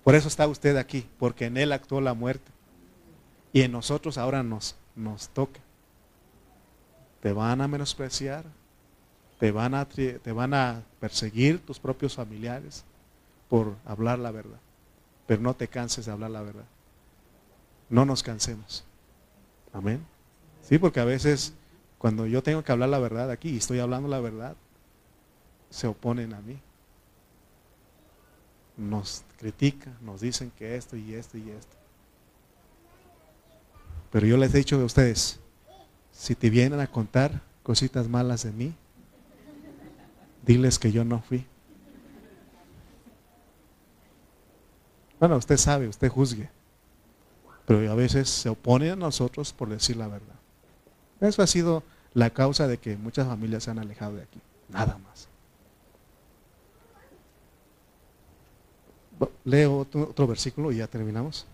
Por 0.04 0.14
eso 0.14 0.28
está 0.28 0.48
usted 0.48 0.78
aquí, 0.78 1.10
porque 1.18 1.46
en 1.46 1.58
Él 1.58 1.72
actuó 1.72 2.02
la 2.02 2.14
muerte. 2.14 2.52
Y 3.52 3.64
en 3.64 3.72
nosotros 3.72 4.20
ahora 4.20 4.44
nos, 4.44 4.76
toca. 5.34 5.60
Te 7.22 7.34
van 7.34 7.62
a 7.62 7.68
menospreciar, 7.68 8.46
te 9.40 9.52
van 9.52 9.74
a 10.54 10.84
perseguir 11.00 11.66
tus 11.66 11.80
propios 11.80 12.14
familiares 12.14 12.86
por 13.50 13.76
hablar 13.86 14.20
la 14.20 14.30
verdad. 14.30 14.60
Pero 15.26 15.42
no 15.42 15.56
te 15.56 15.68
canses 15.68 16.06
de 16.06 16.12
hablar 16.12 16.32
la 16.32 16.42
verdad. 16.42 16.66
No 17.90 18.06
nos 18.06 18.24
cansemos. 18.24 18.84
Amén. 19.74 20.06
Sí, 20.62 20.78
porque 20.78 21.00
a 21.00 21.06
veces 21.06 21.54
cuando 21.98 22.28
yo 22.28 22.44
tengo 22.44 22.64
que 22.64 22.72
hablar 22.72 22.90
la 22.90 23.00
verdad 23.00 23.32
aquí 23.32 23.50
y 23.50 23.58
estoy 23.58 23.80
hablando 23.80 24.08
la 24.08 24.20
verdad, 24.20 24.56
se 25.70 25.88
oponen 25.88 26.34
a 26.34 26.42
mí. 26.42 26.60
Nos 28.78 29.24
critican, 29.38 29.98
nos 30.02 30.22
dicen 30.22 30.52
que 30.52 30.76
esto 30.76 30.98
y 30.98 31.14
esto 31.14 31.38
y 31.38 31.50
esto. 31.50 31.76
Pero 34.12 34.28
yo 34.28 34.38
les 34.38 34.54
he 34.54 34.60
dicho 34.60 34.80
a 34.80 34.86
ustedes, 34.86 35.40
si 36.12 36.36
te 36.36 36.50
vienen 36.50 36.80
a 36.80 36.88
contar 36.88 37.42
cositas 37.64 38.08
malas 38.08 38.44
de 38.44 38.52
mí, 38.52 38.76
diles 40.46 40.80
que 40.80 40.92
yo 40.92 41.04
no 41.04 41.22
fui. 41.22 41.46
Bueno, 45.26 45.38
usted 45.38 45.58
sabe, 45.58 45.88
usted 45.88 46.08
juzgue. 46.08 46.48
Pero 47.66 47.92
a 47.92 47.96
veces 47.96 48.30
se 48.30 48.48
oponen 48.48 48.92
a 48.92 48.96
nosotros 48.96 49.54
por 49.54 49.68
decir 49.68 49.98
la 49.98 50.08
verdad. 50.08 50.36
Eso 51.20 51.42
ha 51.42 51.48
sido 51.48 51.82
la 52.14 52.30
causa 52.30 52.68
de 52.68 52.78
que 52.78 52.96
muchas 52.96 53.26
familias 53.26 53.64
se 53.64 53.72
han 53.72 53.80
alejado 53.80 54.18
de 54.18 54.22
aquí. 54.22 54.40
Nada 54.70 55.00
más. 55.00 55.28
Leo 59.46 59.80
otro, 59.80 60.28
versículo 60.28 60.72
y 60.72 60.78
ya 60.78 60.86
terminamos. 60.86 61.48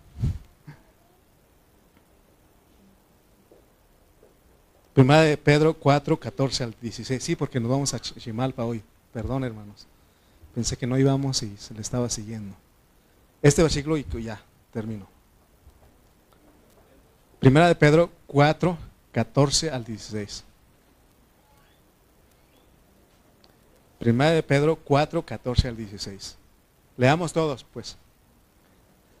Primera 4.92 5.22
de 5.22 5.38
Pedro 5.38 5.72
4, 5.72 6.20
14 6.20 6.64
al 6.64 6.74
16. 6.78 7.24
Sí, 7.24 7.36
porque 7.36 7.58
nos 7.58 7.70
vamos 7.70 7.94
a 7.94 8.00
Chimalpa 8.00 8.66
hoy. 8.66 8.82
Perdón, 9.14 9.44
hermanos. 9.44 9.86
Pensé 10.54 10.76
que 10.76 10.86
no 10.86 10.98
íbamos 10.98 11.42
y 11.42 11.56
se 11.56 11.72
le 11.72 11.80
estaba 11.80 12.10
siguiendo. 12.10 12.54
Este 13.42 13.60
versículo 13.60 13.96
y 13.96 14.06
ya, 14.22 14.40
termino. 14.72 15.08
Primera 17.40 17.66
de 17.66 17.74
Pedro 17.74 18.08
4, 18.28 18.78
14 19.10 19.70
al 19.70 19.84
16. 19.84 20.44
Primera 23.98 24.30
de 24.30 24.44
Pedro 24.44 24.76
4, 24.76 25.26
14 25.26 25.68
al 25.68 25.76
16. 25.76 26.36
Leamos 26.96 27.32
todos, 27.32 27.64
pues. 27.64 27.96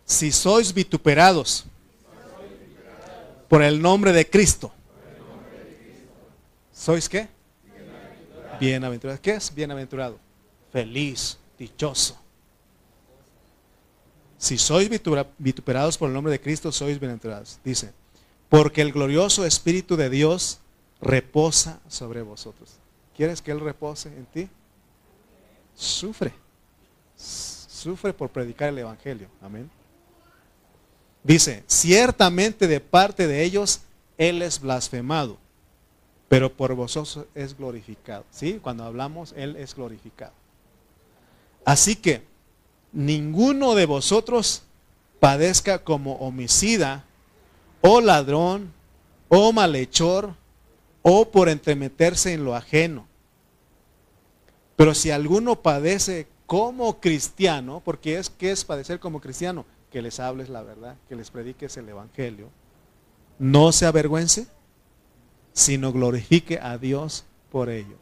Si 0.04 0.30
sois 0.30 0.72
vituperados 0.72 1.64
por 3.48 3.60
el 3.62 3.82
nombre 3.82 4.12
de 4.12 4.28
Cristo, 4.28 4.72
¿sois 6.72 7.08
qué? 7.08 7.28
Bienaventurado. 8.60 9.20
¿Qué 9.20 9.32
es 9.32 9.52
bienaventurado? 9.52 10.18
Feliz, 10.70 11.38
dichoso. 11.58 12.21
Si 14.42 14.58
sois 14.58 14.90
vituperados 15.38 15.96
por 15.96 16.08
el 16.08 16.14
nombre 16.14 16.32
de 16.32 16.40
Cristo, 16.40 16.72
sois 16.72 16.98
bienaventurados. 16.98 17.60
Dice, 17.62 17.92
porque 18.48 18.80
el 18.82 18.90
glorioso 18.90 19.46
Espíritu 19.46 19.94
de 19.94 20.10
Dios 20.10 20.58
reposa 21.00 21.78
sobre 21.86 22.22
vosotros. 22.22 22.70
¿Quieres 23.16 23.40
que 23.40 23.52
Él 23.52 23.60
repose 23.60 24.08
en 24.08 24.26
ti? 24.26 24.48
Sufre. 25.76 26.32
Sufre 27.14 28.12
por 28.12 28.30
predicar 28.30 28.70
el 28.70 28.78
Evangelio. 28.78 29.28
Amén. 29.40 29.70
Dice, 31.22 31.62
ciertamente 31.68 32.66
de 32.66 32.80
parte 32.80 33.28
de 33.28 33.44
ellos 33.44 33.82
Él 34.18 34.42
es 34.42 34.60
blasfemado, 34.60 35.38
pero 36.28 36.52
por 36.52 36.74
vosotros 36.74 37.26
es 37.36 37.56
glorificado. 37.56 38.24
¿Sí? 38.32 38.58
Cuando 38.60 38.82
hablamos, 38.82 39.34
Él 39.36 39.54
es 39.54 39.76
glorificado. 39.76 40.32
Así 41.64 41.94
que 41.94 42.31
ninguno 42.92 43.74
de 43.74 43.86
vosotros 43.86 44.62
padezca 45.20 45.84
como 45.84 46.14
homicida 46.14 47.04
o 47.80 48.00
ladrón, 48.00 48.72
o 49.28 49.52
malhechor, 49.52 50.34
o 51.02 51.30
por 51.30 51.48
entremeterse 51.48 52.32
en 52.32 52.44
lo 52.44 52.54
ajeno. 52.54 53.06
Pero 54.76 54.94
si 54.94 55.10
alguno 55.10 55.62
padece 55.62 56.28
como 56.46 57.00
cristiano, 57.00 57.82
porque 57.84 58.18
es 58.18 58.30
que 58.30 58.50
es 58.50 58.64
padecer 58.64 59.00
como 59.00 59.20
cristiano, 59.20 59.64
que 59.90 60.02
les 60.02 60.20
hables 60.20 60.48
la 60.48 60.62
verdad, 60.62 60.96
que 61.08 61.16
les 61.16 61.30
prediques 61.30 61.76
el 61.76 61.88
evangelio, 61.88 62.48
no 63.38 63.72
se 63.72 63.86
avergüence, 63.86 64.46
sino 65.52 65.92
glorifique 65.92 66.58
a 66.60 66.78
Dios 66.78 67.24
por 67.50 67.68
ello. 67.68 67.96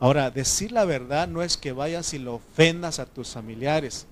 Ahora, 0.00 0.30
decir 0.30 0.72
la 0.72 0.86
verdad 0.86 1.28
no 1.28 1.42
es 1.42 1.58
que 1.58 1.72
vayas 1.72 2.14
y 2.14 2.18
lo 2.18 2.36
ofendas 2.36 2.98
a 2.98 3.06
tus 3.06 3.32
familiares, 3.32 4.06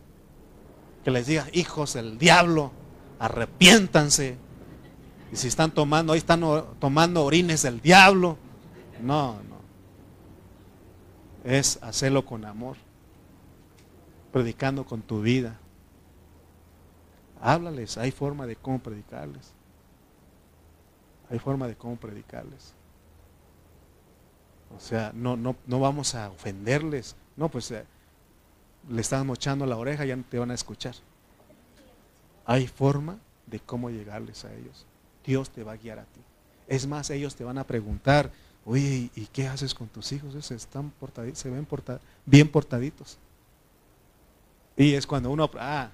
que 1.02 1.10
les 1.10 1.26
digas, 1.26 1.48
hijos 1.54 1.94
del 1.94 2.18
diablo, 2.18 2.72
arrepiéntanse. 3.18 4.36
Y 5.32 5.36
si 5.36 5.48
están 5.48 5.70
tomando, 5.70 6.12
ahí 6.12 6.18
están 6.18 6.42
tomando 6.78 7.24
orines 7.24 7.62
del 7.62 7.80
diablo. 7.80 8.36
No, 9.00 9.34
no. 9.48 9.58
Es 11.44 11.78
hacerlo 11.82 12.26
con 12.26 12.44
amor. 12.44 12.76
Predicando 14.30 14.84
con 14.84 15.00
tu 15.00 15.22
vida. 15.22 15.58
Háblales, 17.40 17.96
hay 17.96 18.10
forma 18.10 18.46
de 18.46 18.56
cómo 18.56 18.78
predicarles. 18.78 19.52
Hay 21.30 21.38
forma 21.38 21.66
de 21.66 21.76
cómo 21.76 21.96
predicarles. 21.96 22.74
O 24.76 24.80
sea, 24.80 25.12
no, 25.14 25.36
no, 25.36 25.56
no 25.66 25.80
vamos 25.80 26.14
a 26.14 26.30
ofenderles. 26.30 27.16
No, 27.36 27.48
pues 27.48 27.70
eh, 27.70 27.84
le 28.88 29.00
están 29.00 29.26
mochando 29.26 29.66
la 29.66 29.76
oreja, 29.76 30.04
ya 30.04 30.16
no 30.16 30.24
te 30.28 30.38
van 30.38 30.50
a 30.50 30.54
escuchar. 30.54 30.94
Hay 32.44 32.66
forma 32.66 33.18
de 33.46 33.60
cómo 33.60 33.90
llegarles 33.90 34.44
a 34.44 34.54
ellos. 34.54 34.86
Dios 35.24 35.50
te 35.50 35.62
va 35.62 35.72
a 35.72 35.76
guiar 35.76 35.98
a 35.98 36.04
ti. 36.04 36.20
Es 36.66 36.86
más, 36.86 37.10
ellos 37.10 37.34
te 37.34 37.44
van 37.44 37.58
a 37.58 37.64
preguntar, 37.64 38.30
oye, 38.64 39.10
¿y 39.14 39.26
qué 39.26 39.48
haces 39.48 39.74
con 39.74 39.88
tus 39.88 40.12
hijos? 40.12 40.44
Se, 40.44 40.54
están 40.54 40.92
se 41.34 41.50
ven 41.50 41.66
bien 42.26 42.48
portaditos. 42.50 43.18
Y 44.76 44.94
es 44.94 45.06
cuando 45.06 45.30
uno, 45.30 45.50
ah, 45.58 45.90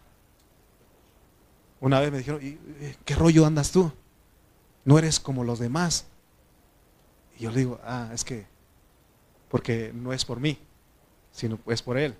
una 1.81 2.01
vez 2.01 2.12
me 2.12 2.18
dijeron, 2.18 2.41
eh, 2.43 2.97
¿qué 3.05 3.14
rollo 3.14 3.47
andas 3.47 3.70
tú? 3.70 3.91
No 4.85 4.99
eres 4.99 5.18
como 5.18 5.45
los 5.45 5.59
demás. 5.59 6.07
Y 7.39 7.45
yo 7.45 7.51
le 7.51 7.59
digo, 7.59 7.81
ah, 7.85 8.11
es 8.12 8.25
que, 8.25 8.47
porque 9.49 9.92
no 9.95 10.12
es 10.12 10.24
por 10.24 10.40
mí, 10.40 10.59
sino 11.32 11.59
es 11.66 11.82
por 11.82 11.99
Él. 11.99 12.14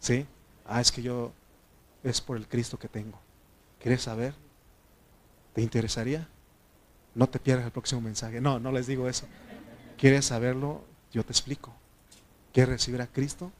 ¿Sí? 0.00 0.26
Ah, 0.64 0.80
es 0.80 0.92
que 0.92 1.02
yo, 1.02 1.32
es 2.02 2.20
por 2.20 2.36
el 2.36 2.46
Cristo 2.46 2.78
que 2.78 2.88
tengo. 2.88 3.18
¿Quieres 3.80 4.02
saber? 4.02 4.34
¿Te 5.54 5.62
interesaría? 5.62 6.28
No 7.14 7.28
te 7.28 7.38
pierdas 7.38 7.64
el 7.64 7.72
próximo 7.72 8.00
mensaje. 8.00 8.40
No, 8.40 8.58
no 8.58 8.72
les 8.72 8.86
digo 8.86 9.08
eso. 9.08 9.26
¿Quieres 9.96 10.26
saberlo? 10.26 10.84
Yo 11.12 11.24
te 11.24 11.32
explico. 11.32 11.72
¿Quieres 12.52 12.70
recibir 12.70 13.00
a 13.00 13.06
Cristo? 13.06 13.52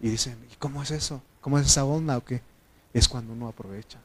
Y 0.00 0.08
dicen, 0.08 0.36
¿y 0.52 0.56
cómo 0.56 0.82
es 0.82 0.90
eso? 0.90 1.22
¿Cómo 1.40 1.58
es 1.58 1.66
esa 1.66 1.84
onda 1.84 2.16
o 2.16 2.24
qué? 2.24 2.42
Es 2.92 3.08
cuando 3.08 3.32
uno 3.32 3.48
aprovecha. 3.48 4.00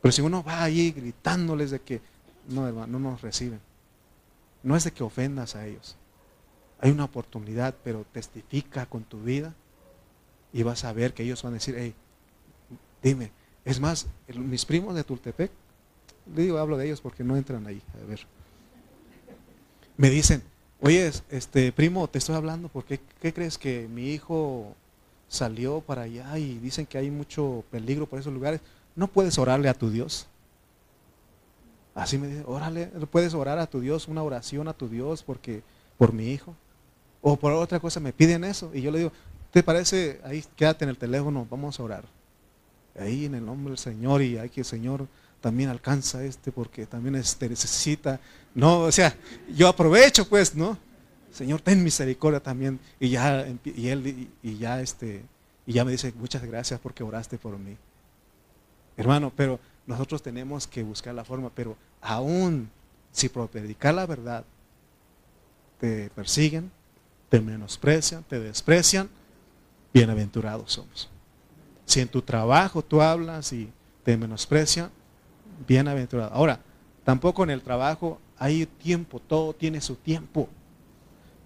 Pero 0.00 0.12
si 0.12 0.22
uno 0.22 0.42
va 0.44 0.62
ahí 0.62 0.92
gritándoles 0.92 1.70
de 1.70 1.80
que 1.80 2.00
no, 2.48 2.66
hermano, 2.66 2.98
no 2.98 3.10
nos 3.10 3.20
reciben. 3.20 3.60
No 4.62 4.76
es 4.76 4.84
de 4.84 4.92
que 4.92 5.02
ofendas 5.02 5.56
a 5.56 5.66
ellos. 5.66 5.96
Hay 6.80 6.90
una 6.90 7.04
oportunidad, 7.04 7.74
pero 7.82 8.04
testifica 8.12 8.86
con 8.86 9.02
tu 9.02 9.20
vida 9.20 9.54
y 10.52 10.62
vas 10.62 10.84
a 10.84 10.92
ver 10.92 11.12
que 11.12 11.22
ellos 11.22 11.42
van 11.42 11.52
a 11.52 11.54
decir, 11.54 11.74
hey, 11.76 11.94
dime, 13.02 13.30
es 13.64 13.80
más, 13.80 14.06
mis 14.28 14.64
primos 14.64 14.94
de 14.94 15.04
Tultepec, 15.04 15.50
digo, 16.26 16.58
hablo 16.58 16.76
de 16.76 16.86
ellos 16.86 17.00
porque 17.00 17.24
no 17.24 17.36
entran 17.36 17.66
ahí. 17.66 17.82
A 18.02 18.06
ver. 18.06 18.20
Me 19.96 20.10
dicen, 20.10 20.42
oye, 20.80 21.10
este 21.30 21.72
primo, 21.72 22.08
te 22.08 22.18
estoy 22.18 22.36
hablando 22.36 22.68
porque 22.68 23.00
¿qué 23.20 23.32
crees 23.32 23.58
que 23.58 23.88
mi 23.88 24.10
hijo 24.10 24.74
salió 25.28 25.80
para 25.80 26.02
allá 26.02 26.38
y 26.38 26.58
dicen 26.58 26.86
que 26.86 26.98
hay 26.98 27.10
mucho 27.10 27.64
peligro 27.70 28.06
por 28.06 28.20
esos 28.20 28.32
lugares? 28.32 28.60
¿No 28.94 29.08
puedes 29.08 29.38
orarle 29.38 29.68
a 29.68 29.74
tu 29.74 29.90
Dios? 29.90 30.26
Así 31.94 32.16
me 32.16 32.28
dice, 32.28 32.44
órale, 32.46 32.86
puedes 33.10 33.34
orar 33.34 33.58
a 33.58 33.66
tu 33.66 33.80
Dios, 33.80 34.06
una 34.06 34.22
oración 34.22 34.68
a 34.68 34.72
tu 34.72 34.88
Dios 34.88 35.24
porque 35.24 35.62
por 35.96 36.12
mi 36.12 36.28
hijo. 36.28 36.54
O 37.30 37.36
por 37.36 37.52
otra 37.52 37.78
cosa 37.78 38.00
me 38.00 38.14
piden 38.14 38.42
eso. 38.42 38.70
Y 38.72 38.80
yo 38.80 38.90
le 38.90 39.00
digo, 39.00 39.12
¿te 39.50 39.62
parece? 39.62 40.18
Ahí 40.24 40.42
quédate 40.56 40.84
en 40.84 40.88
el 40.88 40.96
teléfono, 40.96 41.46
vamos 41.50 41.78
a 41.78 41.82
orar 41.82 42.04
ahí 42.98 43.26
en 43.26 43.34
el 43.34 43.44
nombre 43.44 43.72
del 43.72 43.78
Señor 43.78 44.22
y 44.22 44.38
hay 44.38 44.48
que 44.48 44.62
el 44.62 44.66
Señor 44.66 45.06
también 45.42 45.68
alcanza 45.68 46.24
este 46.24 46.50
porque 46.50 46.86
también 46.86 47.16
este 47.16 47.46
necesita. 47.48 48.18
No, 48.54 48.80
o 48.80 48.92
sea, 48.92 49.14
yo 49.54 49.68
aprovecho 49.68 50.26
pues, 50.26 50.54
¿no? 50.54 50.78
Señor, 51.30 51.60
ten 51.60 51.84
misericordia 51.84 52.40
también. 52.40 52.80
Y 52.98 53.10
ya, 53.10 53.46
y 53.62 53.88
él, 53.88 54.30
y 54.42 54.56
ya 54.56 54.80
este, 54.80 55.22
y 55.66 55.74
ya 55.74 55.84
me 55.84 55.92
dice, 55.92 56.14
muchas 56.16 56.42
gracias 56.42 56.80
porque 56.80 57.02
oraste 57.02 57.36
por 57.36 57.58
mí. 57.58 57.76
Hermano, 58.96 59.30
pero 59.36 59.60
nosotros 59.86 60.22
tenemos 60.22 60.66
que 60.66 60.82
buscar 60.82 61.14
la 61.14 61.24
forma, 61.24 61.50
pero 61.54 61.76
aún 62.00 62.70
si 63.12 63.28
predicar 63.28 63.94
la 63.94 64.06
verdad 64.06 64.44
te 65.78 66.10
persiguen, 66.10 66.72
te 67.28 67.40
menosprecian, 67.40 68.24
te 68.24 68.40
desprecian, 68.40 69.08
bienaventurados 69.92 70.72
somos. 70.72 71.08
Si 71.84 72.00
en 72.00 72.08
tu 72.08 72.22
trabajo 72.22 72.82
tú 72.82 73.00
hablas 73.00 73.52
y 73.52 73.70
te 74.04 74.16
menosprecian, 74.16 74.90
bienaventurado. 75.66 76.32
Ahora, 76.32 76.60
tampoco 77.04 77.44
en 77.44 77.50
el 77.50 77.62
trabajo 77.62 78.20
hay 78.38 78.66
tiempo, 78.66 79.20
todo 79.20 79.54
tiene 79.54 79.80
su 79.80 79.96
tiempo. 79.96 80.48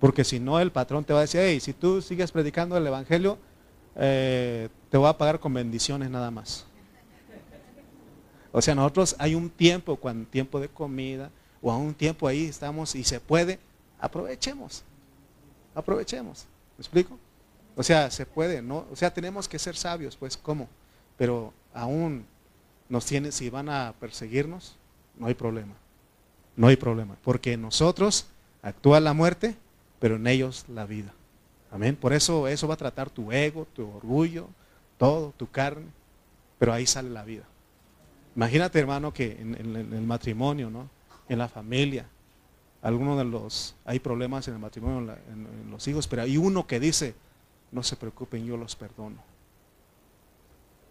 Porque 0.00 0.24
si 0.24 0.40
no, 0.40 0.58
el 0.58 0.72
patrón 0.72 1.04
te 1.04 1.12
va 1.12 1.20
a 1.20 1.22
decir, 1.22 1.40
hey, 1.42 1.60
si 1.60 1.72
tú 1.72 2.02
sigues 2.02 2.32
predicando 2.32 2.76
el 2.76 2.86
Evangelio, 2.86 3.38
eh, 3.94 4.68
te 4.90 4.98
voy 4.98 5.08
a 5.08 5.16
pagar 5.16 5.38
con 5.38 5.54
bendiciones 5.54 6.10
nada 6.10 6.30
más. 6.30 6.66
O 8.50 8.60
sea, 8.60 8.74
nosotros 8.74 9.16
hay 9.18 9.34
un 9.34 9.48
tiempo, 9.48 9.96
cuando 9.96 10.28
tiempo 10.28 10.60
de 10.60 10.68
comida, 10.68 11.30
o 11.62 11.70
a 11.70 11.76
un 11.76 11.94
tiempo 11.94 12.26
ahí 12.26 12.44
estamos 12.46 12.94
y 12.94 13.04
se 13.04 13.20
puede, 13.20 13.58
aprovechemos. 13.98 14.84
Aprovechemos. 15.74 16.46
¿Me 16.76 16.82
explico? 16.82 17.18
O 17.76 17.82
sea, 17.82 18.10
se 18.10 18.26
puede, 18.26 18.60
¿no? 18.60 18.86
O 18.90 18.96
sea, 18.96 19.12
tenemos 19.12 19.48
que 19.48 19.58
ser 19.58 19.76
sabios, 19.76 20.16
pues, 20.16 20.36
¿cómo? 20.36 20.68
Pero 21.16 21.52
aún 21.72 22.26
nos 22.88 23.06
tiene, 23.06 23.32
si 23.32 23.48
van 23.48 23.68
a 23.68 23.94
perseguirnos, 23.98 24.76
no 25.18 25.26
hay 25.26 25.34
problema. 25.34 25.74
No 26.56 26.66
hay 26.66 26.76
problema. 26.76 27.16
Porque 27.22 27.54
en 27.54 27.62
nosotros 27.62 28.26
actúa 28.60 29.00
la 29.00 29.14
muerte, 29.14 29.56
pero 29.98 30.16
en 30.16 30.26
ellos 30.26 30.66
la 30.68 30.84
vida. 30.84 31.14
Amén. 31.70 31.96
Por 31.96 32.12
eso 32.12 32.48
eso 32.48 32.68
va 32.68 32.74
a 32.74 32.78
tratar 32.78 33.08
tu 33.08 33.32
ego, 33.32 33.66
tu 33.72 33.88
orgullo, 33.88 34.48
todo, 34.98 35.32
tu 35.36 35.50
carne. 35.50 35.86
Pero 36.58 36.72
ahí 36.72 36.86
sale 36.86 37.08
la 37.08 37.24
vida. 37.24 37.44
Imagínate, 38.36 38.78
hermano, 38.78 39.12
que 39.12 39.32
en, 39.40 39.54
el 39.54 40.02
matrimonio, 40.02 40.70
¿no? 40.70 40.88
En 41.28 41.38
la 41.38 41.48
familia, 41.48 42.06
algunos 42.82 43.16
de 43.16 43.24
los, 43.24 43.74
hay 43.84 44.00
problemas 44.00 44.46
en 44.48 44.54
el 44.54 44.60
matrimonio, 44.60 45.16
en 45.28 45.70
los 45.70 45.86
hijos, 45.88 46.08
pero 46.08 46.22
hay 46.22 46.36
uno 46.36 46.66
que 46.66 46.80
dice, 46.80 47.14
no 47.72 47.82
se 47.82 47.96
preocupen, 47.96 48.44
yo 48.44 48.56
los 48.56 48.76
perdono. 48.76 49.22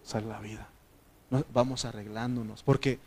Sale 0.04 0.28
la 0.28 0.40
vida. 0.40 0.68
vamos 1.54 1.86
arreglándonos, 1.86 2.64
porque 2.64 3.00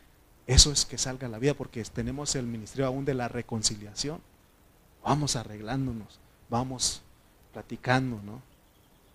eso 0.46 0.70
es 0.70 0.86
que 0.86 0.96
salga 0.96 1.28
la 1.28 1.38
vida, 1.38 1.54
porque 1.54 1.82
tenemos 1.84 2.34
el 2.36 2.46
ministerio 2.46 2.86
aún 2.86 3.04
de 3.04 3.14
la 3.14 3.28
reconciliación. 3.28 4.20
Vamos 5.02 5.36
arreglándonos, 5.36 6.20
vamos 6.48 7.02
platicando, 7.52 8.20
¿no? 8.22 8.40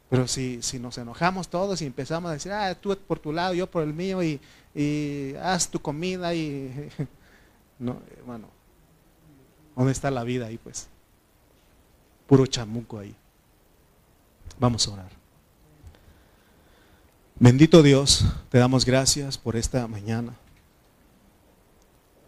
Pero 0.10 0.28
si, 0.28 0.62
si 0.62 0.80
nos 0.80 0.98
enojamos 0.98 1.48
todos 1.48 1.82
y 1.82 1.86
empezamos 1.86 2.30
a 2.30 2.34
decir, 2.34 2.52
ah, 2.52 2.76
tú 2.76 2.98
por 3.08 3.20
tu 3.20 3.32
lado, 3.32 3.54
yo 3.54 3.70
por 3.70 3.84
el 3.84 3.94
mío, 3.94 4.22
y, 4.24 4.42
y 4.76 5.36
haz 5.36 5.70
tu 5.70 5.80
comida, 5.80 6.34
y. 6.34 6.90
no, 7.80 8.02
hermano, 8.18 8.48
¿dónde 9.80 9.94
está 9.94 10.12
la 10.12 10.26
vida 10.26 10.48
ahí, 10.48 10.58
pues? 10.58 10.90
Puro 12.28 12.46
chamuco 12.46 13.00
ahí. 13.00 13.16
Vamos 14.60 14.86
a 14.86 14.92
orar. 14.92 15.10
Bendito 17.40 17.82
Dios, 17.82 18.26
te 18.50 18.58
damos 18.58 18.84
gracias 18.84 19.38
por 19.38 19.56
esta 19.56 19.88
mañana. 19.88 20.36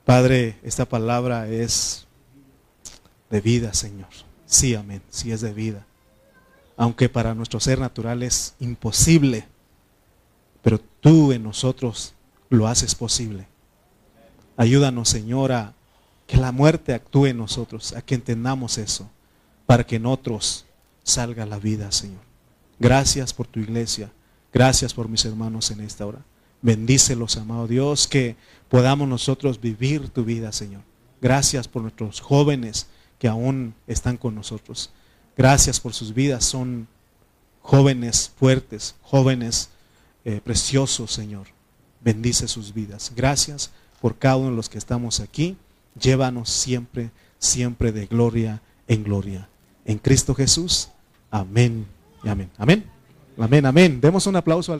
Padre, 0.06 0.60
esta 0.64 0.86
palabra 0.86 1.50
es 1.50 2.08
de 3.30 3.42
vida, 3.42 3.74
Señor. 3.74 4.08
Sí, 4.46 4.74
amén. 4.74 5.02
Sí 5.10 5.34
es 5.34 5.42
de 5.42 5.54
vida. 5.54 5.86
Aunque 6.78 7.10
para 7.10 7.36
nuestro 7.36 7.60
ser 7.60 7.80
natural 7.80 8.24
es 8.24 8.56
imposible, 8.62 9.46
pero 10.62 10.80
tú 10.80 11.34
en 11.34 11.44
nosotros 11.44 12.14
lo 12.50 12.68
haces 12.68 12.96
posible. 12.96 13.46
Ayúdanos, 14.56 15.10
Señor, 15.10 15.52
a 15.52 15.74
que 16.32 16.38
la 16.38 16.54
muerte 16.54 16.94
actúe 16.94 17.26
en 17.26 17.38
nosotros, 17.40 17.92
a 17.92 18.02
que 18.02 18.16
entendamos 18.16 18.78
eso, 18.78 19.10
para 19.66 19.86
que 19.86 19.98
en 19.98 20.06
otros 20.06 20.64
salga 21.04 21.46
la 21.46 21.60
vida, 21.60 21.92
Señor. 21.92 22.22
Gracias 22.80 23.34
por 23.34 23.48
tu 23.48 23.60
iglesia. 23.60 24.14
Gracias 24.54 24.94
por 24.94 25.10
mis 25.10 25.26
hermanos 25.26 25.72
en 25.72 25.82
esta 25.82 26.06
hora. 26.06 26.24
Bendícelos, 26.62 27.36
amado 27.36 27.68
Dios, 27.68 28.08
que 28.08 28.38
podamos 28.70 29.10
nosotros 29.10 29.60
vivir 29.60 30.08
tu 30.08 30.24
vida, 30.24 30.54
Señor. 30.54 30.84
Gracias 31.20 31.68
por 31.68 31.82
nuestros 31.82 32.22
jóvenes 32.22 32.88
que 33.20 33.28
aún 33.28 33.76
están 33.86 34.16
con 34.16 34.34
nosotros. 34.34 34.90
Gracias 35.36 35.82
por 35.82 35.94
sus 35.94 36.14
vidas. 36.14 36.46
Son 36.46 36.88
jóvenes 37.62 38.32
fuertes, 38.38 38.96
jóvenes 39.02 39.68
eh, 40.24 40.40
preciosos, 40.42 41.12
Señor. 41.12 41.48
Bendice 42.00 42.48
sus 42.48 42.74
vidas. 42.74 43.12
Gracias 43.18 43.72
por 44.00 44.18
cada 44.18 44.38
uno 44.38 44.52
de 44.52 44.56
los 44.56 44.70
que 44.70 44.78
estamos 44.78 45.20
aquí. 45.20 45.58
Llévanos 46.00 46.50
siempre, 46.50 47.12
siempre 47.40 47.92
de 47.92 48.06
gloria 48.06 48.62
en 48.88 49.04
gloria. 49.04 49.50
En 49.86 49.98
Cristo 49.98 50.34
Jesús. 50.34 50.90
Amén 51.30 51.86
y 52.24 52.30
amén. 52.30 52.50
Amén. 52.58 52.86
Amén, 53.38 53.66
amén. 53.66 54.00
Demos 54.00 54.28
un 54.28 54.36
aplauso 54.36 54.72
al 54.72 54.80